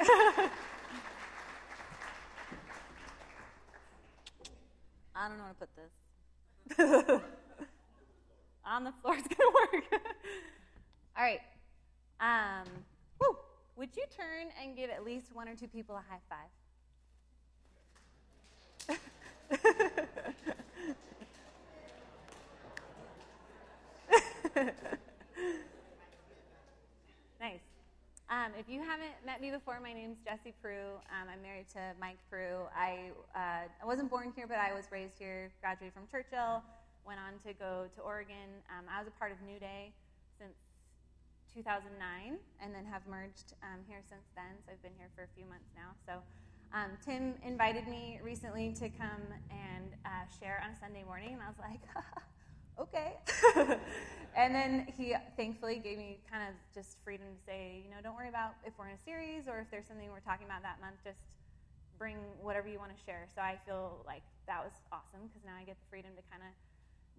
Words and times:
I 5.14 5.28
don't 5.28 5.36
know 5.36 5.44
how 5.44 5.50
to 5.50 5.56
put 5.58 5.68
this. 5.76 5.92
On 8.64 8.84
the 8.84 8.92
floor 9.02 9.14
going 9.14 9.28
to 9.28 9.52
work. 9.54 9.84
All 11.16 11.22
right. 11.22 11.40
Um, 12.20 12.66
woo. 13.20 13.36
Would 13.76 13.90
you 13.96 14.04
turn 14.16 14.46
and 14.62 14.74
give 14.74 14.88
at 14.88 15.04
least 15.04 15.34
one 15.34 15.48
or 15.48 15.54
two 15.54 15.68
people 15.68 15.94
a 15.96 16.04
high 16.08 16.20
five? 16.30 16.48
nice. 27.40 27.60
Um, 28.30 28.49
if 28.60 28.68
you 28.68 28.84
haven't 28.84 29.16
met 29.24 29.40
me 29.40 29.50
before, 29.50 29.80
my 29.80 29.94
name's 29.94 30.20
Jessie 30.20 30.52
Prue. 30.60 31.00
Um, 31.08 31.32
I'm 31.32 31.40
married 31.40 31.64
to 31.72 31.80
Mike 31.98 32.20
Prue. 32.28 32.68
I, 32.76 33.08
uh, 33.32 33.64
I 33.72 33.84
wasn't 33.88 34.10
born 34.12 34.36
here, 34.36 34.44
but 34.44 34.58
I 34.60 34.76
was 34.76 34.84
raised 34.92 35.16
here, 35.18 35.48
graduated 35.64 35.96
from 35.96 36.04
Churchill, 36.12 36.60
went 37.08 37.16
on 37.24 37.40
to 37.48 37.56
go 37.56 37.88
to 37.96 38.00
Oregon. 38.04 38.60
Um, 38.68 38.84
I 38.84 39.00
was 39.00 39.08
a 39.08 39.16
part 39.16 39.32
of 39.32 39.40
New 39.48 39.58
Day 39.58 39.96
since 40.36 40.52
2009 41.56 42.36
and 42.60 42.68
then 42.74 42.84
have 42.84 43.00
merged 43.08 43.56
um, 43.64 43.80
here 43.88 44.04
since 44.04 44.28
then. 44.36 44.52
So 44.60 44.76
I've 44.76 44.82
been 44.84 44.96
here 45.00 45.08
for 45.16 45.24
a 45.24 45.32
few 45.32 45.48
months 45.48 45.72
now. 45.72 45.96
So 46.04 46.20
um, 46.76 47.00
Tim 47.00 47.40
invited 47.40 47.88
me 47.88 48.20
recently 48.20 48.76
to 48.76 48.92
come 48.92 49.24
and 49.48 49.88
uh, 50.04 50.28
share 50.36 50.60
on 50.60 50.76
a 50.76 50.76
Sunday 50.76 51.02
morning, 51.08 51.32
and 51.32 51.40
I 51.40 51.48
was 51.48 51.56
like, 51.64 51.80
okay. 52.78 53.18
and 54.36 54.54
then 54.54 54.86
he 54.96 55.14
thankfully 55.36 55.80
gave 55.82 55.98
me 55.98 56.18
kind 56.30 56.48
of 56.48 56.54
just 56.74 56.98
freedom 57.02 57.26
to 57.34 57.40
say, 57.44 57.82
you 57.82 57.90
know, 57.90 57.98
don't 58.02 58.14
worry 58.14 58.28
about 58.28 58.54
if 58.64 58.74
we're 58.78 58.88
in 58.88 58.94
a 58.94 59.04
series 59.04 59.48
or 59.48 59.58
if 59.58 59.70
there's 59.70 59.86
something 59.86 60.08
we're 60.10 60.20
talking 60.20 60.46
about 60.46 60.62
that 60.62 60.80
month, 60.80 60.96
just 61.02 61.20
bring 61.98 62.16
whatever 62.40 62.68
you 62.68 62.78
want 62.78 62.94
to 62.94 63.00
share. 63.04 63.28
So 63.34 63.42
I 63.42 63.58
feel 63.66 64.00
like 64.06 64.22
that 64.46 64.64
was 64.64 64.72
awesome 64.92 65.28
because 65.28 65.44
now 65.44 65.58
I 65.58 65.64
get 65.64 65.76
the 65.76 65.88
freedom 65.90 66.12
to 66.16 66.24
kind 66.32 66.40
of 66.40 66.52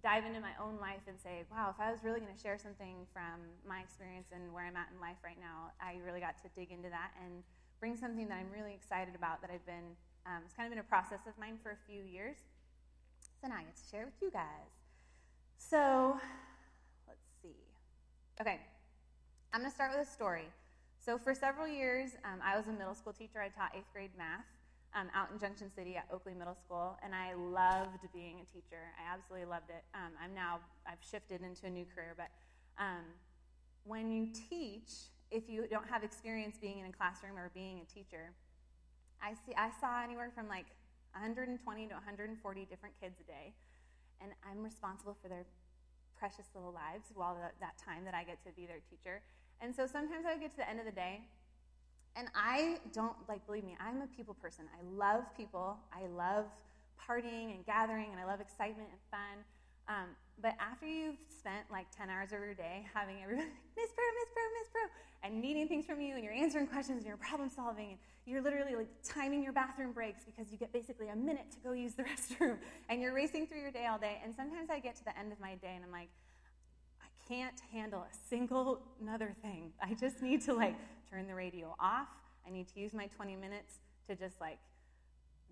dive 0.02 0.26
into 0.26 0.42
my 0.42 0.50
own 0.58 0.82
life 0.82 1.06
and 1.06 1.14
say, 1.22 1.46
wow, 1.46 1.70
if 1.70 1.78
I 1.78 1.94
was 1.94 2.02
really 2.02 2.18
going 2.18 2.34
to 2.34 2.42
share 2.42 2.58
something 2.58 3.06
from 3.14 3.46
my 3.62 3.78
experience 3.78 4.34
and 4.34 4.50
where 4.50 4.66
I'm 4.66 4.74
at 4.74 4.90
in 4.90 4.98
life 4.98 5.22
right 5.22 5.38
now, 5.38 5.70
I 5.78 6.02
really 6.02 6.18
got 6.18 6.34
to 6.42 6.50
dig 6.58 6.74
into 6.74 6.90
that 6.90 7.14
and 7.22 7.46
bring 7.78 7.94
something 7.94 8.26
that 8.26 8.42
I'm 8.42 8.50
really 8.50 8.74
excited 8.74 9.14
about 9.14 9.40
that 9.46 9.50
I've 9.54 9.64
been, 9.64 9.94
um, 10.26 10.42
it's 10.42 10.54
kind 10.58 10.66
of 10.66 10.74
been 10.74 10.82
a 10.82 10.90
process 10.90 11.22
of 11.30 11.38
mine 11.38 11.62
for 11.62 11.70
a 11.70 11.80
few 11.86 12.02
years. 12.02 12.42
So 13.38 13.46
now 13.46 13.62
I 13.62 13.62
get 13.62 13.78
to 13.78 13.86
share 13.86 14.04
with 14.04 14.18
you 14.18 14.34
guys. 14.34 14.81
So 15.70 16.18
let's 17.06 17.22
see. 17.40 17.54
Okay, 18.40 18.60
I'm 19.52 19.60
going 19.60 19.70
to 19.70 19.74
start 19.74 19.92
with 19.96 20.06
a 20.06 20.10
story. 20.10 20.50
So 20.98 21.16
for 21.16 21.34
several 21.34 21.66
years, 21.66 22.10
um, 22.24 22.40
I 22.44 22.56
was 22.56 22.66
a 22.66 22.72
middle 22.72 22.94
school 22.94 23.12
teacher. 23.12 23.40
I 23.40 23.48
taught 23.48 23.70
eighth 23.74 23.90
grade 23.92 24.10
math 24.18 24.44
um, 24.94 25.08
out 25.14 25.28
in 25.32 25.38
Junction 25.38 25.70
City 25.74 25.96
at 25.96 26.10
Oaklea 26.12 26.36
Middle 26.36 26.56
School, 26.56 26.98
and 27.02 27.14
I 27.14 27.34
loved 27.34 28.04
being 28.12 28.40
a 28.42 28.44
teacher. 28.44 28.92
I 28.98 29.14
absolutely 29.14 29.48
loved 29.48 29.70
it. 29.70 29.82
Um, 29.94 30.12
I'm 30.22 30.34
now 30.34 30.60
I've 30.86 31.00
shifted 31.00 31.40
into 31.40 31.66
a 31.66 31.70
new 31.70 31.86
career, 31.94 32.14
but 32.16 32.28
um, 32.78 33.06
when 33.84 34.10
you 34.10 34.28
teach, 34.50 34.90
if 35.30 35.48
you 35.48 35.66
don't 35.70 35.88
have 35.88 36.04
experience 36.04 36.58
being 36.60 36.80
in 36.80 36.86
a 36.86 36.92
classroom 36.92 37.38
or 37.38 37.50
being 37.54 37.80
a 37.80 37.86
teacher, 37.92 38.34
I 39.22 39.34
see 39.46 39.54
I 39.56 39.70
saw 39.80 40.02
anywhere 40.02 40.30
from 40.34 40.48
like 40.48 40.66
120 41.14 41.54
to 41.86 41.94
140 41.94 42.66
different 42.66 42.94
kids 43.00 43.16
a 43.20 43.24
day, 43.24 43.54
and 44.22 44.32
I'm 44.48 44.62
responsible 44.62 45.16
for 45.20 45.28
their 45.28 45.44
precious 46.16 46.46
little 46.54 46.72
lives 46.72 47.10
while 47.14 47.34
the, 47.34 47.50
that 47.60 47.76
time 47.78 48.04
that 48.04 48.14
I 48.14 48.24
get 48.24 48.42
to 48.44 48.52
be 48.52 48.66
their 48.66 48.80
teacher. 48.88 49.22
And 49.60 49.74
so 49.74 49.86
sometimes 49.86 50.24
I 50.26 50.32
would 50.32 50.40
get 50.40 50.50
to 50.52 50.56
the 50.56 50.68
end 50.68 50.78
of 50.78 50.86
the 50.86 50.92
day 50.92 51.22
and 52.16 52.28
I 52.34 52.78
don't, 52.92 53.16
like, 53.28 53.44
believe 53.46 53.64
me, 53.64 53.76
I'm 53.80 54.02
a 54.02 54.06
people 54.06 54.34
person. 54.34 54.66
I 54.68 54.84
love 54.84 55.24
people. 55.36 55.78
I 55.92 56.06
love 56.12 56.44
partying 57.00 57.54
and 57.54 57.64
gathering, 57.64 58.12
and 58.12 58.20
I 58.20 58.24
love 58.24 58.40
excitement 58.40 58.88
and 58.92 59.00
fun. 59.10 59.36
Um, 59.88 60.08
but 60.40 60.54
after 60.60 60.86
you've 60.86 61.18
spent 61.28 61.66
like 61.70 61.86
10 61.96 62.10
hours 62.10 62.32
of 62.32 62.40
your 62.40 62.54
day 62.54 62.86
having 62.92 63.16
everybody, 63.22 63.48
Miss 63.76 63.90
Prue, 63.90 64.12
Miss 64.20 64.30
Prue, 64.30 64.50
Miss 64.60 64.68
Prue, 64.68 64.90
and 65.22 65.40
needing 65.40 65.68
things 65.68 65.86
from 65.86 66.00
you, 66.00 66.14
and 66.14 66.24
you're 66.24 66.32
answering 66.32 66.66
questions, 66.66 66.98
and 66.98 67.06
you're 67.06 67.16
problem 67.16 67.48
solving, 67.48 67.90
and 67.90 67.98
you're 68.26 68.42
literally 68.42 68.74
like 68.74 68.88
timing 69.04 69.42
your 69.42 69.52
bathroom 69.52 69.92
breaks 69.92 70.24
because 70.24 70.50
you 70.50 70.58
get 70.58 70.72
basically 70.72 71.08
a 71.08 71.16
minute 71.16 71.50
to 71.52 71.58
go 71.58 71.72
use 71.72 71.94
the 71.94 72.02
restroom, 72.04 72.56
and 72.88 73.00
you're 73.00 73.14
racing 73.14 73.46
through 73.46 73.60
your 73.60 73.70
day 73.70 73.86
all 73.86 73.98
day. 73.98 74.20
And 74.24 74.34
sometimes 74.34 74.70
I 74.70 74.78
get 74.78 74.96
to 74.96 75.04
the 75.04 75.16
end 75.18 75.32
of 75.32 75.40
my 75.40 75.54
day, 75.56 75.72
and 75.74 75.84
I'm 75.84 75.92
like, 75.92 76.08
I 77.00 77.06
can't 77.28 77.60
handle 77.72 78.00
a 78.00 78.28
single 78.28 78.82
another 79.00 79.34
thing. 79.42 79.72
I 79.80 79.94
just 79.94 80.22
need 80.22 80.42
to 80.42 80.54
like 80.54 80.76
turn 81.10 81.26
the 81.26 81.34
radio 81.34 81.74
off. 81.78 82.08
I 82.46 82.50
need 82.50 82.68
to 82.74 82.80
use 82.80 82.92
my 82.92 83.06
20 83.06 83.36
minutes 83.36 83.78
to 84.08 84.16
just 84.16 84.40
like, 84.40 84.58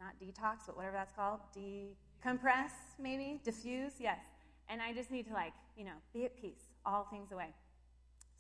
not 0.01 0.15
detox, 0.21 0.67
but 0.67 0.77
whatever 0.77 0.97
that's 0.97 1.13
called, 1.13 1.41
decompress, 1.55 2.73
maybe, 2.99 3.41
diffuse, 3.45 3.93
yes. 4.01 4.19
And 4.69 4.81
I 4.81 4.93
just 4.93 5.11
need 5.11 5.27
to 5.27 5.33
like, 5.33 5.53
you 5.77 5.85
know, 5.85 5.99
be 6.13 6.25
at 6.25 6.41
peace, 6.41 6.63
all 6.87 7.07
things 7.11 7.33
away. 7.33 7.55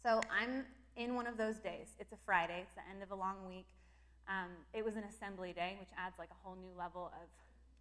So 0.03 0.21
I'm 0.31 0.65
in 1.01 1.15
one 1.15 1.27
of 1.27 1.39
those 1.39 1.57
days. 1.57 1.97
It's 1.99 2.13
a 2.13 2.21
Friday, 2.27 2.61
it's 2.61 2.75
the 2.75 2.85
end 2.93 3.03
of 3.03 3.11
a 3.11 3.15
long 3.15 3.49
week. 3.49 3.67
Um, 4.29 4.51
it 4.75 4.85
was 4.85 4.97
an 4.97 5.05
assembly 5.05 5.53
day, 5.53 5.77
which 5.81 5.89
adds 5.97 6.19
like 6.19 6.29
a 6.31 6.39
whole 6.45 6.55
new 6.55 6.77
level 6.77 7.11
of 7.17 7.29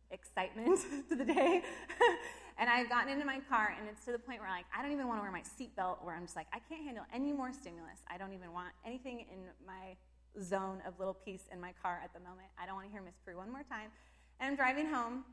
excitement 0.09 0.79
to 1.09 1.15
the 1.15 1.25
day. 1.25 1.61
and 2.57 2.69
I've 2.69 2.89
gotten 2.89 3.11
into 3.11 3.25
my 3.25 3.39
car, 3.49 3.75
and 3.77 3.89
it's 3.89 4.05
to 4.05 4.13
the 4.13 4.19
point 4.19 4.39
where 4.39 4.49
like 4.49 4.65
I 4.75 4.81
don't 4.81 4.91
even 4.91 5.07
want 5.07 5.19
to 5.19 5.23
wear 5.23 5.31
my 5.31 5.43
seatbelt. 5.43 6.03
Where 6.03 6.15
I'm 6.15 6.23
just 6.23 6.35
like 6.35 6.47
I 6.53 6.59
can't 6.69 6.83
handle 6.83 7.03
any 7.13 7.33
more 7.33 7.51
stimulus. 7.51 7.99
I 8.07 8.17
don't 8.17 8.33
even 8.33 8.53
want 8.53 8.71
anything 8.85 9.19
in 9.19 9.39
my 9.67 9.95
zone 10.41 10.81
of 10.87 10.97
little 10.97 11.13
peace 11.13 11.43
in 11.51 11.59
my 11.59 11.73
car 11.83 11.99
at 12.03 12.13
the 12.13 12.19
moment. 12.19 12.47
I 12.57 12.65
don't 12.65 12.75
want 12.75 12.87
to 12.87 12.91
hear 12.91 13.01
Miss 13.01 13.19
Prue 13.23 13.37
one 13.37 13.51
more 13.51 13.63
time. 13.63 13.91
And 14.39 14.49
I'm 14.49 14.55
driving 14.55 14.87
home, 14.87 15.25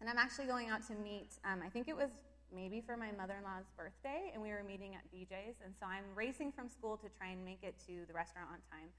and 0.00 0.10
I'm 0.10 0.18
actually 0.18 0.46
going 0.46 0.68
out 0.68 0.86
to 0.88 0.94
meet. 0.94 1.30
Um, 1.44 1.62
I 1.64 1.70
think 1.70 1.88
it 1.88 1.96
was 1.96 2.10
maybe 2.52 2.80
for 2.80 2.96
my 2.96 3.12
mother-in-law's 3.12 3.70
birthday, 3.76 4.30
and 4.32 4.42
we 4.42 4.50
were 4.50 4.62
meeting 4.66 4.94
at 4.94 5.02
BJ's. 5.14 5.56
And 5.64 5.74
so 5.78 5.86
I'm 5.86 6.04
racing 6.14 6.52
from 6.52 6.68
school 6.68 6.96
to 6.98 7.08
try 7.18 7.28
and 7.28 7.44
make 7.44 7.62
it 7.62 7.74
to 7.86 8.06
the 8.06 8.14
restaurant 8.14 8.48
on 8.50 8.58
time. 8.70 8.90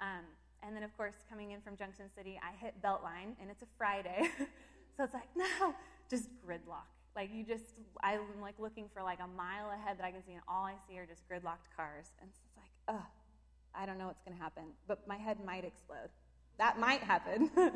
Um, 0.00 0.24
and 0.62 0.74
then, 0.74 0.82
of 0.82 0.96
course, 0.96 1.14
coming 1.28 1.52
in 1.52 1.60
from 1.60 1.76
Junction 1.76 2.06
City, 2.16 2.38
I 2.42 2.56
hit 2.56 2.80
Beltline, 2.82 3.36
and 3.40 3.50
it's 3.50 3.62
a 3.62 3.70
Friday. 3.78 4.28
so 4.96 5.04
it's 5.04 5.14
like, 5.14 5.28
no, 5.36 5.74
just 6.10 6.28
gridlock. 6.46 6.88
Like, 7.14 7.30
you 7.32 7.44
just, 7.44 7.64
I'm 8.02 8.20
like 8.40 8.58
looking 8.58 8.88
for 8.92 9.02
like 9.02 9.20
a 9.20 9.28
mile 9.28 9.70
ahead 9.70 9.98
that 9.98 10.04
I 10.04 10.10
can 10.10 10.24
see, 10.24 10.32
and 10.32 10.42
all 10.48 10.64
I 10.64 10.74
see 10.88 10.98
are 10.98 11.06
just 11.06 11.28
gridlocked 11.28 11.72
cars. 11.76 12.06
And 12.20 12.30
so 12.32 12.40
it's 12.46 12.56
like, 12.56 12.96
ugh, 12.96 13.06
I 13.74 13.86
don't 13.86 13.98
know 13.98 14.06
what's 14.06 14.22
going 14.22 14.36
to 14.36 14.42
happen, 14.42 14.64
but 14.86 15.06
my 15.06 15.16
head 15.16 15.38
might 15.44 15.64
explode. 15.64 16.08
That 16.58 16.78
might 16.78 17.00
happen. 17.00 17.50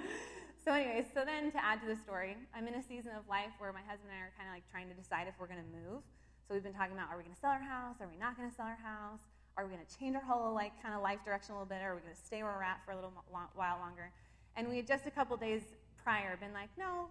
so, 0.65 0.72
anyways, 0.72 1.09
so 1.12 1.25
then 1.25 1.50
to 1.53 1.60
add 1.62 1.81
to 1.81 1.88
the 1.88 1.97
story, 1.97 2.37
I'm 2.54 2.69
in 2.69 2.75
a 2.75 2.82
season 2.82 3.12
of 3.16 3.28
life 3.28 3.53
where 3.59 3.72
my 3.72 3.84
husband 3.84 4.12
and 4.12 4.19
I 4.19 4.28
are 4.28 4.34
kind 4.37 4.48
of 4.48 4.54
like 4.54 4.66
trying 4.71 4.88
to 4.88 4.97
decide 4.97 5.26
if 5.28 5.34
we're 5.41 5.50
going 5.50 5.62
to 5.62 5.72
move. 5.72 6.04
So 6.47 6.54
we've 6.54 6.66
been 6.66 6.76
talking 6.76 6.93
about 6.93 7.09
are 7.09 7.16
we 7.16 7.25
going 7.25 7.34
to 7.34 7.41
sell 7.41 7.54
our 7.54 7.62
house? 7.62 8.03
Are 8.03 8.10
we 8.10 8.19
not 8.19 8.37
going 8.37 8.50
to 8.50 8.54
sell 8.54 8.66
our 8.66 8.81
house? 8.82 9.22
Are 9.56 9.65
we 9.65 9.71
going 9.72 9.84
to 9.84 9.93
change 9.93 10.16
our 10.16 10.25
whole 10.25 10.53
like 10.53 10.75
kind 10.82 10.94
of 10.94 11.03
life 11.03 11.22
direction 11.25 11.54
a 11.54 11.60
little 11.60 11.69
bit? 11.69 11.81
Or 11.81 11.93
are 11.93 11.97
we 11.97 12.03
going 12.03 12.16
to 12.16 12.25
stay 12.25 12.43
where 12.43 12.53
we're 12.53 12.66
at 12.66 12.82
for 12.84 12.93
a 12.93 12.98
little 12.98 13.12
while 13.31 13.78
longer? 13.78 14.10
And 14.56 14.69
we 14.69 14.76
had 14.82 14.87
just 14.87 15.06
a 15.06 15.15
couple 15.15 15.37
days 15.37 15.62
prior 16.03 16.37
been 16.37 16.53
like, 16.53 16.71
no, 16.78 17.09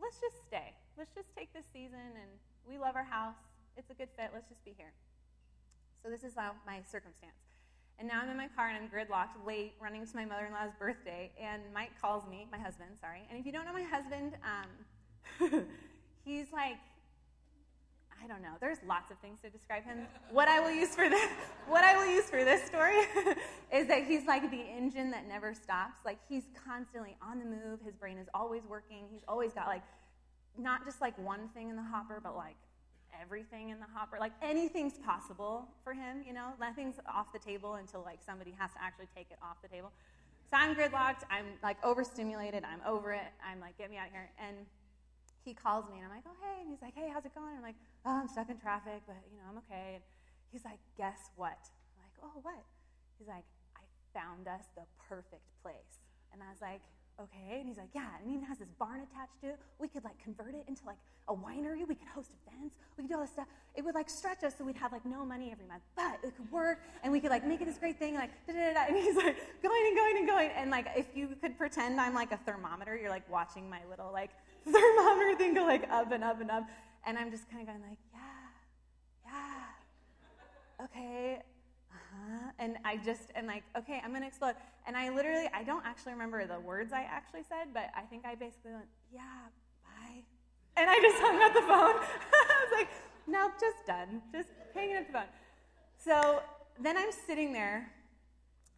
let's 0.00 0.20
just 0.20 0.42
stay. 0.46 0.74
Let's 0.98 1.14
just 1.14 1.32
take 1.34 1.52
this 1.54 1.64
season, 1.72 2.12
and 2.20 2.30
we 2.68 2.76
love 2.76 2.96
our 2.96 3.04
house. 3.04 3.38
It's 3.76 3.88
a 3.90 3.94
good 3.94 4.08
fit. 4.16 4.30
Let's 4.34 4.48
just 4.48 4.64
be 4.64 4.74
here. 4.76 4.92
So 6.02 6.10
this 6.10 6.22
is 6.22 6.36
my 6.36 6.82
circumstance. 6.84 7.51
And 7.98 8.08
now 8.08 8.20
I'm 8.22 8.30
in 8.30 8.36
my 8.36 8.48
car 8.48 8.68
and 8.68 8.76
I'm 8.76 8.88
gridlocked, 8.88 9.46
late, 9.46 9.74
running 9.80 10.06
to 10.06 10.16
my 10.16 10.24
mother 10.24 10.46
in 10.46 10.52
law's 10.52 10.72
birthday. 10.78 11.30
And 11.40 11.62
Mike 11.72 11.92
calls 12.00 12.26
me, 12.28 12.48
my 12.50 12.58
husband, 12.58 12.90
sorry. 13.00 13.22
And 13.30 13.38
if 13.38 13.46
you 13.46 13.52
don't 13.52 13.64
know 13.64 13.72
my 13.72 13.82
husband, 13.84 14.32
um, 14.44 15.64
he's 16.24 16.46
like 16.52 16.76
I 18.22 18.28
don't 18.28 18.40
know. 18.40 18.54
There's 18.60 18.78
lots 18.86 19.10
of 19.10 19.18
things 19.18 19.40
to 19.42 19.50
describe 19.50 19.84
him. 19.84 20.06
What 20.30 20.46
I 20.46 20.60
will 20.60 20.70
use 20.70 20.94
for 20.94 21.08
this, 21.08 21.28
what 21.66 21.82
I 21.82 21.96
will 21.96 22.06
use 22.06 22.26
for 22.26 22.44
this 22.44 22.62
story, 22.62 22.94
is 23.72 23.88
that 23.88 24.04
he's 24.04 24.26
like 24.26 24.48
the 24.50 24.60
engine 24.60 25.10
that 25.10 25.26
never 25.26 25.52
stops. 25.54 25.98
Like 26.04 26.18
he's 26.28 26.44
constantly 26.66 27.16
on 27.20 27.40
the 27.40 27.44
move. 27.44 27.80
His 27.84 27.96
brain 27.96 28.18
is 28.18 28.28
always 28.32 28.62
working. 28.68 29.06
He's 29.10 29.22
always 29.26 29.52
got 29.52 29.66
like, 29.66 29.82
not 30.56 30.84
just 30.84 31.00
like 31.00 31.18
one 31.18 31.48
thing 31.48 31.68
in 31.68 31.76
the 31.76 31.82
hopper, 31.82 32.20
but 32.22 32.36
like 32.36 32.56
everything 33.22 33.70
in 33.70 33.78
the 33.78 33.86
hopper. 33.94 34.18
Like 34.18 34.32
anything's 34.42 34.98
possible 34.98 35.68
for 35.84 35.94
him. 35.94 36.22
You 36.26 36.34
know, 36.34 36.50
nothing's 36.60 36.96
off 37.06 37.32
the 37.32 37.38
table 37.38 37.74
until 37.74 38.02
like 38.02 38.18
somebody 38.24 38.54
has 38.58 38.72
to 38.72 38.82
actually 38.82 39.08
take 39.14 39.30
it 39.30 39.38
off 39.42 39.62
the 39.62 39.68
table. 39.68 39.92
So 40.50 40.56
I'm 40.58 40.74
gridlocked. 40.74 41.22
I'm 41.30 41.46
like 41.62 41.78
overstimulated. 41.84 42.64
I'm 42.64 42.80
over 42.86 43.12
it. 43.12 43.30
I'm 43.40 43.60
like, 43.60 43.78
get 43.78 43.90
me 43.90 43.96
out 43.96 44.06
of 44.08 44.12
here. 44.12 44.30
And 44.38 44.66
he 45.44 45.54
calls 45.54 45.86
me 45.90 45.96
and 45.96 46.04
I'm 46.06 46.14
like, 46.14 46.26
oh, 46.26 46.36
hey. 46.42 46.60
And 46.60 46.68
he's 46.70 46.82
like, 46.82 46.94
hey, 46.94 47.08
how's 47.12 47.24
it 47.24 47.34
going? 47.34 47.54
I'm 47.56 47.62
like, 47.62 47.78
oh, 48.06 48.20
I'm 48.22 48.28
stuck 48.28 48.50
in 48.50 48.58
traffic, 48.58 49.02
but, 49.06 49.18
you 49.30 49.38
know, 49.38 49.46
I'm 49.50 49.58
okay. 49.66 49.98
And 49.98 50.04
he's 50.50 50.64
like, 50.64 50.78
guess 50.96 51.30
what? 51.36 51.58
I'm 51.94 52.02
like, 52.02 52.16
oh, 52.22 52.38
what? 52.42 52.62
He's 53.18 53.28
like, 53.28 53.46
I 53.74 53.82
found 54.14 54.46
us 54.46 54.66
the 54.76 54.82
perfect 55.08 55.46
place. 55.62 55.98
And 56.32 56.42
I 56.42 56.50
was 56.50 56.60
like, 56.60 56.80
okay. 57.24 57.60
And 57.60 57.68
he's 57.68 57.78
like, 57.78 57.90
yeah. 57.94 58.08
And 58.20 58.30
it 58.30 58.34
even 58.34 58.46
has 58.46 58.58
this 58.58 58.70
barn 58.78 59.00
attached 59.00 59.40
to 59.42 59.48
it. 59.50 59.58
We 59.78 59.88
could, 59.88 60.04
like, 60.04 60.18
convert 60.22 60.54
it 60.54 60.64
into, 60.68 60.82
like, 60.86 60.98
a 61.28 61.34
winery. 61.34 61.86
We 61.86 61.94
could 61.94 62.08
host 62.08 62.32
events. 62.46 62.76
We 62.96 63.02
could 63.02 63.08
do 63.10 63.16
all 63.16 63.22
this 63.22 63.30
stuff. 63.30 63.46
It 63.74 63.84
would, 63.84 63.94
like, 63.94 64.10
stretch 64.10 64.44
us 64.44 64.54
so 64.58 64.64
we'd 64.64 64.76
have, 64.76 64.92
like, 64.92 65.06
no 65.06 65.24
money 65.24 65.50
every 65.52 65.66
month. 65.66 65.82
But 65.96 66.18
it 66.22 66.36
could 66.36 66.50
work. 66.50 66.80
And 67.02 67.12
we 67.12 67.20
could, 67.20 67.30
like, 67.30 67.46
make 67.46 67.60
it 67.60 67.66
this 67.66 67.78
great 67.78 67.98
thing. 67.98 68.14
Like, 68.14 68.30
da 68.46 68.52
da 68.52 68.74
da. 68.74 68.84
And 68.88 68.96
he's 68.96 69.16
like, 69.16 69.36
going 69.62 69.86
and 69.86 69.96
going 69.96 70.16
and 70.18 70.26
going. 70.26 70.50
and 70.56 70.70
like 70.70 70.86
if 70.96 71.06
you 71.14 71.28
could 71.40 71.56
pretend 71.56 72.00
I'm 72.00 72.14
like 72.14 72.32
a 72.32 72.36
thermometer, 72.38 72.96
you're 72.96 73.10
like 73.10 73.28
watching 73.30 73.68
my 73.68 73.80
little 73.88 74.10
like 74.12 74.30
thermometer 74.64 75.36
thing 75.36 75.54
go 75.54 75.64
like 75.64 75.88
up 75.90 76.10
and 76.12 76.24
up 76.24 76.40
and 76.40 76.50
up, 76.50 76.64
and 77.06 77.18
I'm 77.18 77.30
just 77.30 77.48
kind 77.50 77.62
of 77.62 77.68
going 77.68 77.82
like, 77.88 77.98
yeah, 78.12 79.30
yeah, 80.78 80.84
okay, 80.84 81.42
uh-huh. 81.92 82.50
and 82.58 82.76
I 82.84 82.96
just 82.98 83.30
and 83.34 83.46
like, 83.46 83.64
okay, 83.76 84.00
I'm 84.04 84.12
gonna 84.12 84.26
explode, 84.26 84.54
and 84.86 84.96
I 84.96 85.10
literally 85.10 85.48
I 85.54 85.62
don't 85.62 85.84
actually 85.84 86.12
remember 86.12 86.46
the 86.46 86.60
words 86.60 86.92
I 86.92 87.02
actually 87.02 87.42
said, 87.48 87.68
but 87.72 87.90
I 87.96 88.02
think 88.02 88.24
I 88.24 88.34
basically 88.34 88.72
went, 88.72 88.86
yeah, 89.12 89.20
bye, 89.84 90.22
and 90.76 90.90
I 90.90 90.98
just 91.00 91.16
hung 91.20 91.42
up 91.42 91.54
the 91.54 91.60
phone. 91.60 91.68
I 92.32 92.64
was 92.64 92.72
like, 92.72 92.88
nope, 93.26 93.52
just 93.60 93.86
done, 93.86 94.22
just 94.32 94.48
hanging 94.74 94.96
up 94.96 95.06
the 95.06 95.12
phone. 95.12 95.28
So 95.98 96.42
then 96.80 96.96
I'm 96.96 97.12
sitting 97.12 97.52
there 97.52 97.92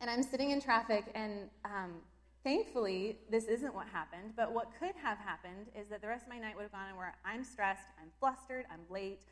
and 0.00 0.10
I'm 0.10 0.22
sitting 0.22 0.50
in 0.50 0.60
traffic, 0.60 1.04
and 1.14 1.48
um, 1.64 1.94
thankfully, 2.42 3.18
this 3.30 3.44
isn't 3.44 3.74
what 3.74 3.86
happened. 3.88 4.34
But 4.36 4.52
what 4.52 4.70
could 4.78 4.94
have 5.02 5.18
happened 5.18 5.68
is 5.74 5.88
that 5.88 6.02
the 6.02 6.08
rest 6.08 6.24
of 6.24 6.28
my 6.28 6.38
night 6.38 6.56
would 6.56 6.62
have 6.62 6.72
gone 6.72 6.96
where 6.96 7.14
I'm 7.24 7.44
stressed, 7.44 7.86
I'm 8.00 8.10
flustered, 8.20 8.66
I'm 8.70 8.80
late, 8.90 9.22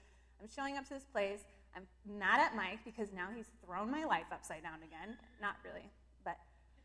I'm 0.40 0.48
showing 0.48 0.76
up 0.76 0.84
to 0.88 0.94
this 0.94 1.04
place, 1.04 1.44
I'm 1.74 1.86
mad 2.18 2.40
at 2.40 2.56
Mike 2.56 2.80
because 2.84 3.12
now 3.12 3.28
he's 3.34 3.46
thrown 3.64 3.90
my 3.90 4.04
life 4.04 4.26
upside 4.32 4.62
down 4.62 4.80
again. 4.82 5.16
Not 5.40 5.56
really, 5.64 5.90
but. 6.24 6.36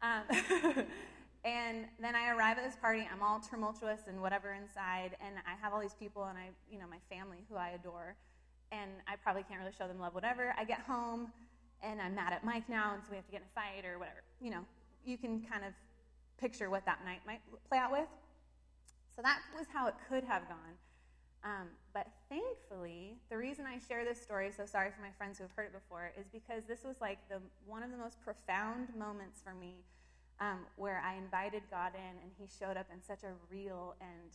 Um, 0.01 0.86
and 1.44 1.86
then 2.00 2.16
I 2.16 2.30
arrive 2.30 2.57
at 2.57 2.63
this 2.63 2.75
party, 2.75 3.07
I'm 3.12 3.22
all 3.22 3.39
tumultuous 3.39 4.07
and 4.07 4.22
whatever 4.22 4.54
inside, 4.54 5.18
and 5.19 5.36
I 5.45 5.60
have 5.62 5.74
all 5.74 5.81
these 5.81 5.95
people 5.95 6.25
and 6.25 6.38
I, 6.38 6.50
you 6.72 6.80
know, 6.80 6.86
my 6.89 7.00
family 7.10 7.45
who 7.50 7.56
I 7.56 7.69
adore, 7.69 8.16
and 8.72 8.92
I 9.07 9.16
probably 9.16 9.44
can't 9.44 9.60
really 9.60 9.74
show 9.78 9.88
them 9.88 10.00
love, 10.00 10.13
whatever. 10.13 10.54
I 10.57 10.63
get 10.63 10.80
home, 10.81 11.31
and 11.81 12.01
I'm 12.01 12.16
mad 12.16 12.34
at 12.34 12.44
Mike 12.44 12.68
now, 12.69 12.94
and 12.94 13.04
so 13.04 13.10
we 13.12 13.18
have 13.18 13.25
to 13.25 13.31
get 13.31 13.42
in 13.42 13.48
a 13.48 13.56
fight 13.56 13.86
or 13.88 14.00
whatever. 14.00 14.24
You 14.42 14.51
know, 14.51 14.66
you 15.06 15.18
can 15.18 15.42
kind 15.42 15.63
of 15.63 15.74
picture 16.39 16.69
what 16.69 16.86
that 16.86 17.00
night 17.06 17.22
might 17.25 17.42
play 17.69 17.78
out 17.78 17.92
with. 17.92 18.07
So 19.16 19.22
that 19.22 19.39
was 19.57 19.66
how 19.74 19.88
it 19.88 19.95
could 20.10 20.24
have 20.24 20.48
gone. 20.48 20.75
Um, 21.44 21.68
but 21.97 22.07
thankfully, 22.29 23.15
the 23.31 23.38
reason 23.38 23.65
I 23.65 23.79
share 23.88 24.05
this 24.05 24.21
story, 24.21 24.51
so 24.55 24.67
sorry 24.67 24.91
for 24.91 25.01
my 25.01 25.09
friends 25.17 25.39
who 25.39 25.45
have 25.45 25.51
heard 25.55 25.65
it 25.65 25.73
before, 25.73 26.11
is 26.19 26.27
because 26.31 26.61
this 26.67 26.83
was 26.83 26.95
like 27.01 27.17
the, 27.27 27.39
one 27.65 27.81
of 27.81 27.89
the 27.89 27.97
most 27.97 28.21
profound 28.21 28.89
moments 28.95 29.41
for 29.44 29.55
me 29.55 29.77
um, 30.39 30.59
where 30.75 31.01
I 31.03 31.15
invited 31.15 31.63
God 31.71 31.94
in 31.95 32.21
and 32.21 32.31
He 32.38 32.45
showed 32.59 32.77
up 32.77 32.85
in 32.94 33.01
such 33.01 33.23
a 33.23 33.33
real 33.49 33.95
and 33.99 34.29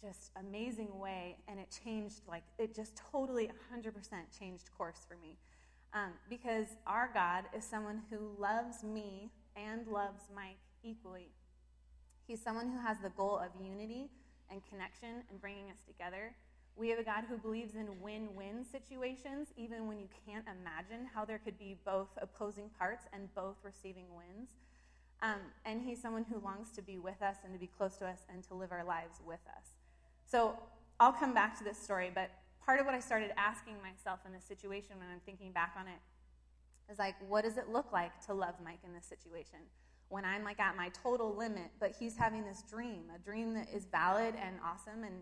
just 0.00 0.30
amazing 0.40 0.98
way, 0.98 1.36
and 1.48 1.60
it 1.60 1.68
changed, 1.84 2.22
like, 2.26 2.44
it 2.58 2.74
just 2.74 2.96
totally 3.12 3.50
100% 3.74 3.92
changed 4.38 4.70
course 4.78 5.04
for 5.06 5.18
me. 5.18 5.36
Um, 5.92 6.12
because 6.30 6.66
our 6.86 7.10
God 7.12 7.44
is 7.54 7.62
someone 7.62 8.04
who 8.08 8.30
loves 8.38 8.82
me 8.82 9.30
and 9.54 9.86
loves 9.86 10.22
Mike 10.34 10.56
equally. 10.82 11.28
He's 12.26 12.40
someone 12.42 12.70
who 12.70 12.80
has 12.80 12.96
the 13.02 13.10
goal 13.10 13.38
of 13.38 13.50
unity 13.62 14.08
and 14.50 14.62
connection 14.64 15.24
and 15.30 15.38
bringing 15.42 15.68
us 15.68 15.78
together. 15.86 16.32
We 16.76 16.90
have 16.90 16.98
a 16.98 17.04
God 17.04 17.24
who 17.28 17.38
believes 17.38 17.74
in 17.74 17.88
win 18.02 18.28
win 18.34 18.64
situations, 18.70 19.48
even 19.56 19.86
when 19.86 19.98
you 19.98 20.08
can't 20.26 20.44
imagine 20.60 21.06
how 21.14 21.24
there 21.24 21.38
could 21.38 21.58
be 21.58 21.76
both 21.86 22.08
opposing 22.20 22.68
parts 22.78 23.04
and 23.12 23.34
both 23.34 23.56
receiving 23.62 24.04
wins. 24.14 24.50
Um, 25.22 25.40
and 25.64 25.80
He's 25.80 26.00
someone 26.00 26.26
who 26.30 26.38
longs 26.38 26.70
to 26.72 26.82
be 26.82 26.98
with 26.98 27.22
us 27.22 27.36
and 27.44 27.52
to 27.54 27.58
be 27.58 27.66
close 27.66 27.96
to 27.96 28.06
us 28.06 28.20
and 28.30 28.42
to 28.44 28.54
live 28.54 28.72
our 28.72 28.84
lives 28.84 29.20
with 29.26 29.40
us. 29.56 29.64
So 30.26 30.54
I'll 31.00 31.12
come 31.12 31.32
back 31.32 31.56
to 31.58 31.64
this 31.64 31.78
story, 31.78 32.10
but 32.14 32.30
part 32.64 32.78
of 32.78 32.84
what 32.84 32.94
I 32.94 33.00
started 33.00 33.32
asking 33.38 33.76
myself 33.82 34.20
in 34.26 34.32
this 34.32 34.44
situation 34.44 34.98
when 34.98 35.08
I'm 35.10 35.20
thinking 35.24 35.52
back 35.52 35.74
on 35.78 35.86
it 35.86 36.92
is 36.92 36.98
like, 36.98 37.14
what 37.26 37.44
does 37.44 37.56
it 37.56 37.70
look 37.70 37.92
like 37.92 38.24
to 38.26 38.34
love 38.34 38.54
Mike 38.62 38.80
in 38.84 38.92
this 38.92 39.06
situation? 39.06 39.60
When 40.08 40.24
I'm 40.24 40.44
like 40.44 40.60
at 40.60 40.76
my 40.76 40.90
total 40.90 41.34
limit, 41.34 41.70
but 41.80 41.94
he's 41.98 42.16
having 42.16 42.44
this 42.44 42.62
dream, 42.68 43.04
a 43.14 43.18
dream 43.18 43.54
that 43.54 43.68
is 43.74 43.86
valid 43.86 44.34
and 44.40 44.56
awesome 44.64 45.02
and 45.04 45.14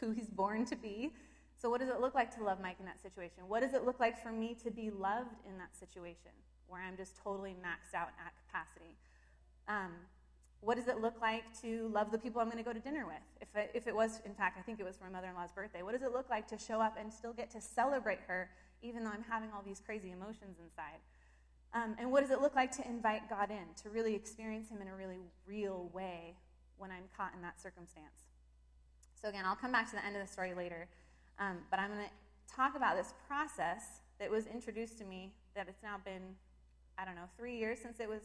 who 0.00 0.10
he's 0.10 0.28
born 0.28 0.64
to 0.66 0.76
be. 0.76 1.12
So, 1.60 1.68
what 1.70 1.80
does 1.80 1.88
it 1.88 2.00
look 2.00 2.14
like 2.14 2.34
to 2.36 2.44
love 2.44 2.60
Mike 2.60 2.76
in 2.78 2.86
that 2.86 3.02
situation? 3.02 3.48
What 3.48 3.62
does 3.62 3.74
it 3.74 3.84
look 3.84 3.98
like 3.98 4.22
for 4.22 4.30
me 4.30 4.56
to 4.62 4.70
be 4.70 4.90
loved 4.90 5.36
in 5.48 5.58
that 5.58 5.76
situation 5.76 6.30
where 6.68 6.82
I'm 6.82 6.96
just 6.96 7.16
totally 7.16 7.56
maxed 7.62 7.94
out 7.94 8.10
at 8.24 8.32
capacity? 8.46 8.96
Um, 9.66 9.92
what 10.60 10.76
does 10.76 10.88
it 10.88 11.00
look 11.00 11.20
like 11.20 11.44
to 11.62 11.88
love 11.88 12.10
the 12.10 12.18
people 12.18 12.40
I'm 12.40 12.48
going 12.48 12.58
to 12.58 12.64
go 12.64 12.72
to 12.72 12.80
dinner 12.80 13.06
with? 13.06 13.22
If 13.40 13.54
it, 13.56 13.70
if 13.74 13.86
it 13.86 13.94
was, 13.94 14.20
in 14.24 14.34
fact, 14.34 14.58
I 14.58 14.62
think 14.62 14.80
it 14.80 14.84
was 14.84 14.96
for 14.96 15.04
my 15.04 15.10
mother 15.10 15.28
in 15.28 15.34
law's 15.34 15.52
birthday, 15.52 15.82
what 15.82 15.92
does 15.92 16.02
it 16.02 16.12
look 16.12 16.28
like 16.28 16.48
to 16.48 16.58
show 16.58 16.80
up 16.80 16.96
and 16.98 17.12
still 17.12 17.32
get 17.32 17.50
to 17.52 17.60
celebrate 17.60 18.18
her, 18.26 18.50
even 18.82 19.04
though 19.04 19.10
I'm 19.10 19.24
having 19.28 19.50
all 19.54 19.62
these 19.64 19.80
crazy 19.84 20.10
emotions 20.10 20.58
inside? 20.62 20.98
Um, 21.74 21.96
and 21.98 22.10
what 22.10 22.22
does 22.22 22.30
it 22.30 22.40
look 22.40 22.56
like 22.56 22.72
to 22.76 22.88
invite 22.88 23.28
God 23.28 23.50
in, 23.50 23.74
to 23.82 23.90
really 23.90 24.14
experience 24.14 24.68
Him 24.68 24.80
in 24.80 24.88
a 24.88 24.94
really 24.94 25.18
real 25.46 25.90
way 25.92 26.34
when 26.76 26.90
I'm 26.90 27.04
caught 27.16 27.32
in 27.34 27.42
that 27.42 27.60
circumstance? 27.60 28.27
So, 29.20 29.28
again, 29.28 29.44
I'll 29.44 29.56
come 29.56 29.72
back 29.72 29.90
to 29.90 29.96
the 29.96 30.04
end 30.04 30.14
of 30.14 30.22
the 30.22 30.32
story 30.32 30.54
later, 30.54 30.86
um, 31.40 31.58
but 31.70 31.80
I'm 31.80 31.90
going 31.90 32.06
to 32.06 32.54
talk 32.54 32.76
about 32.76 32.96
this 32.96 33.14
process 33.26 34.00
that 34.20 34.30
was 34.30 34.46
introduced 34.46 34.98
to 34.98 35.04
me 35.04 35.32
that 35.56 35.66
it's 35.68 35.82
now 35.82 35.96
been, 36.04 36.38
I 36.96 37.04
don't 37.04 37.16
know, 37.16 37.26
three 37.36 37.58
years 37.58 37.78
since 37.82 37.98
it 37.98 38.08
was 38.08 38.22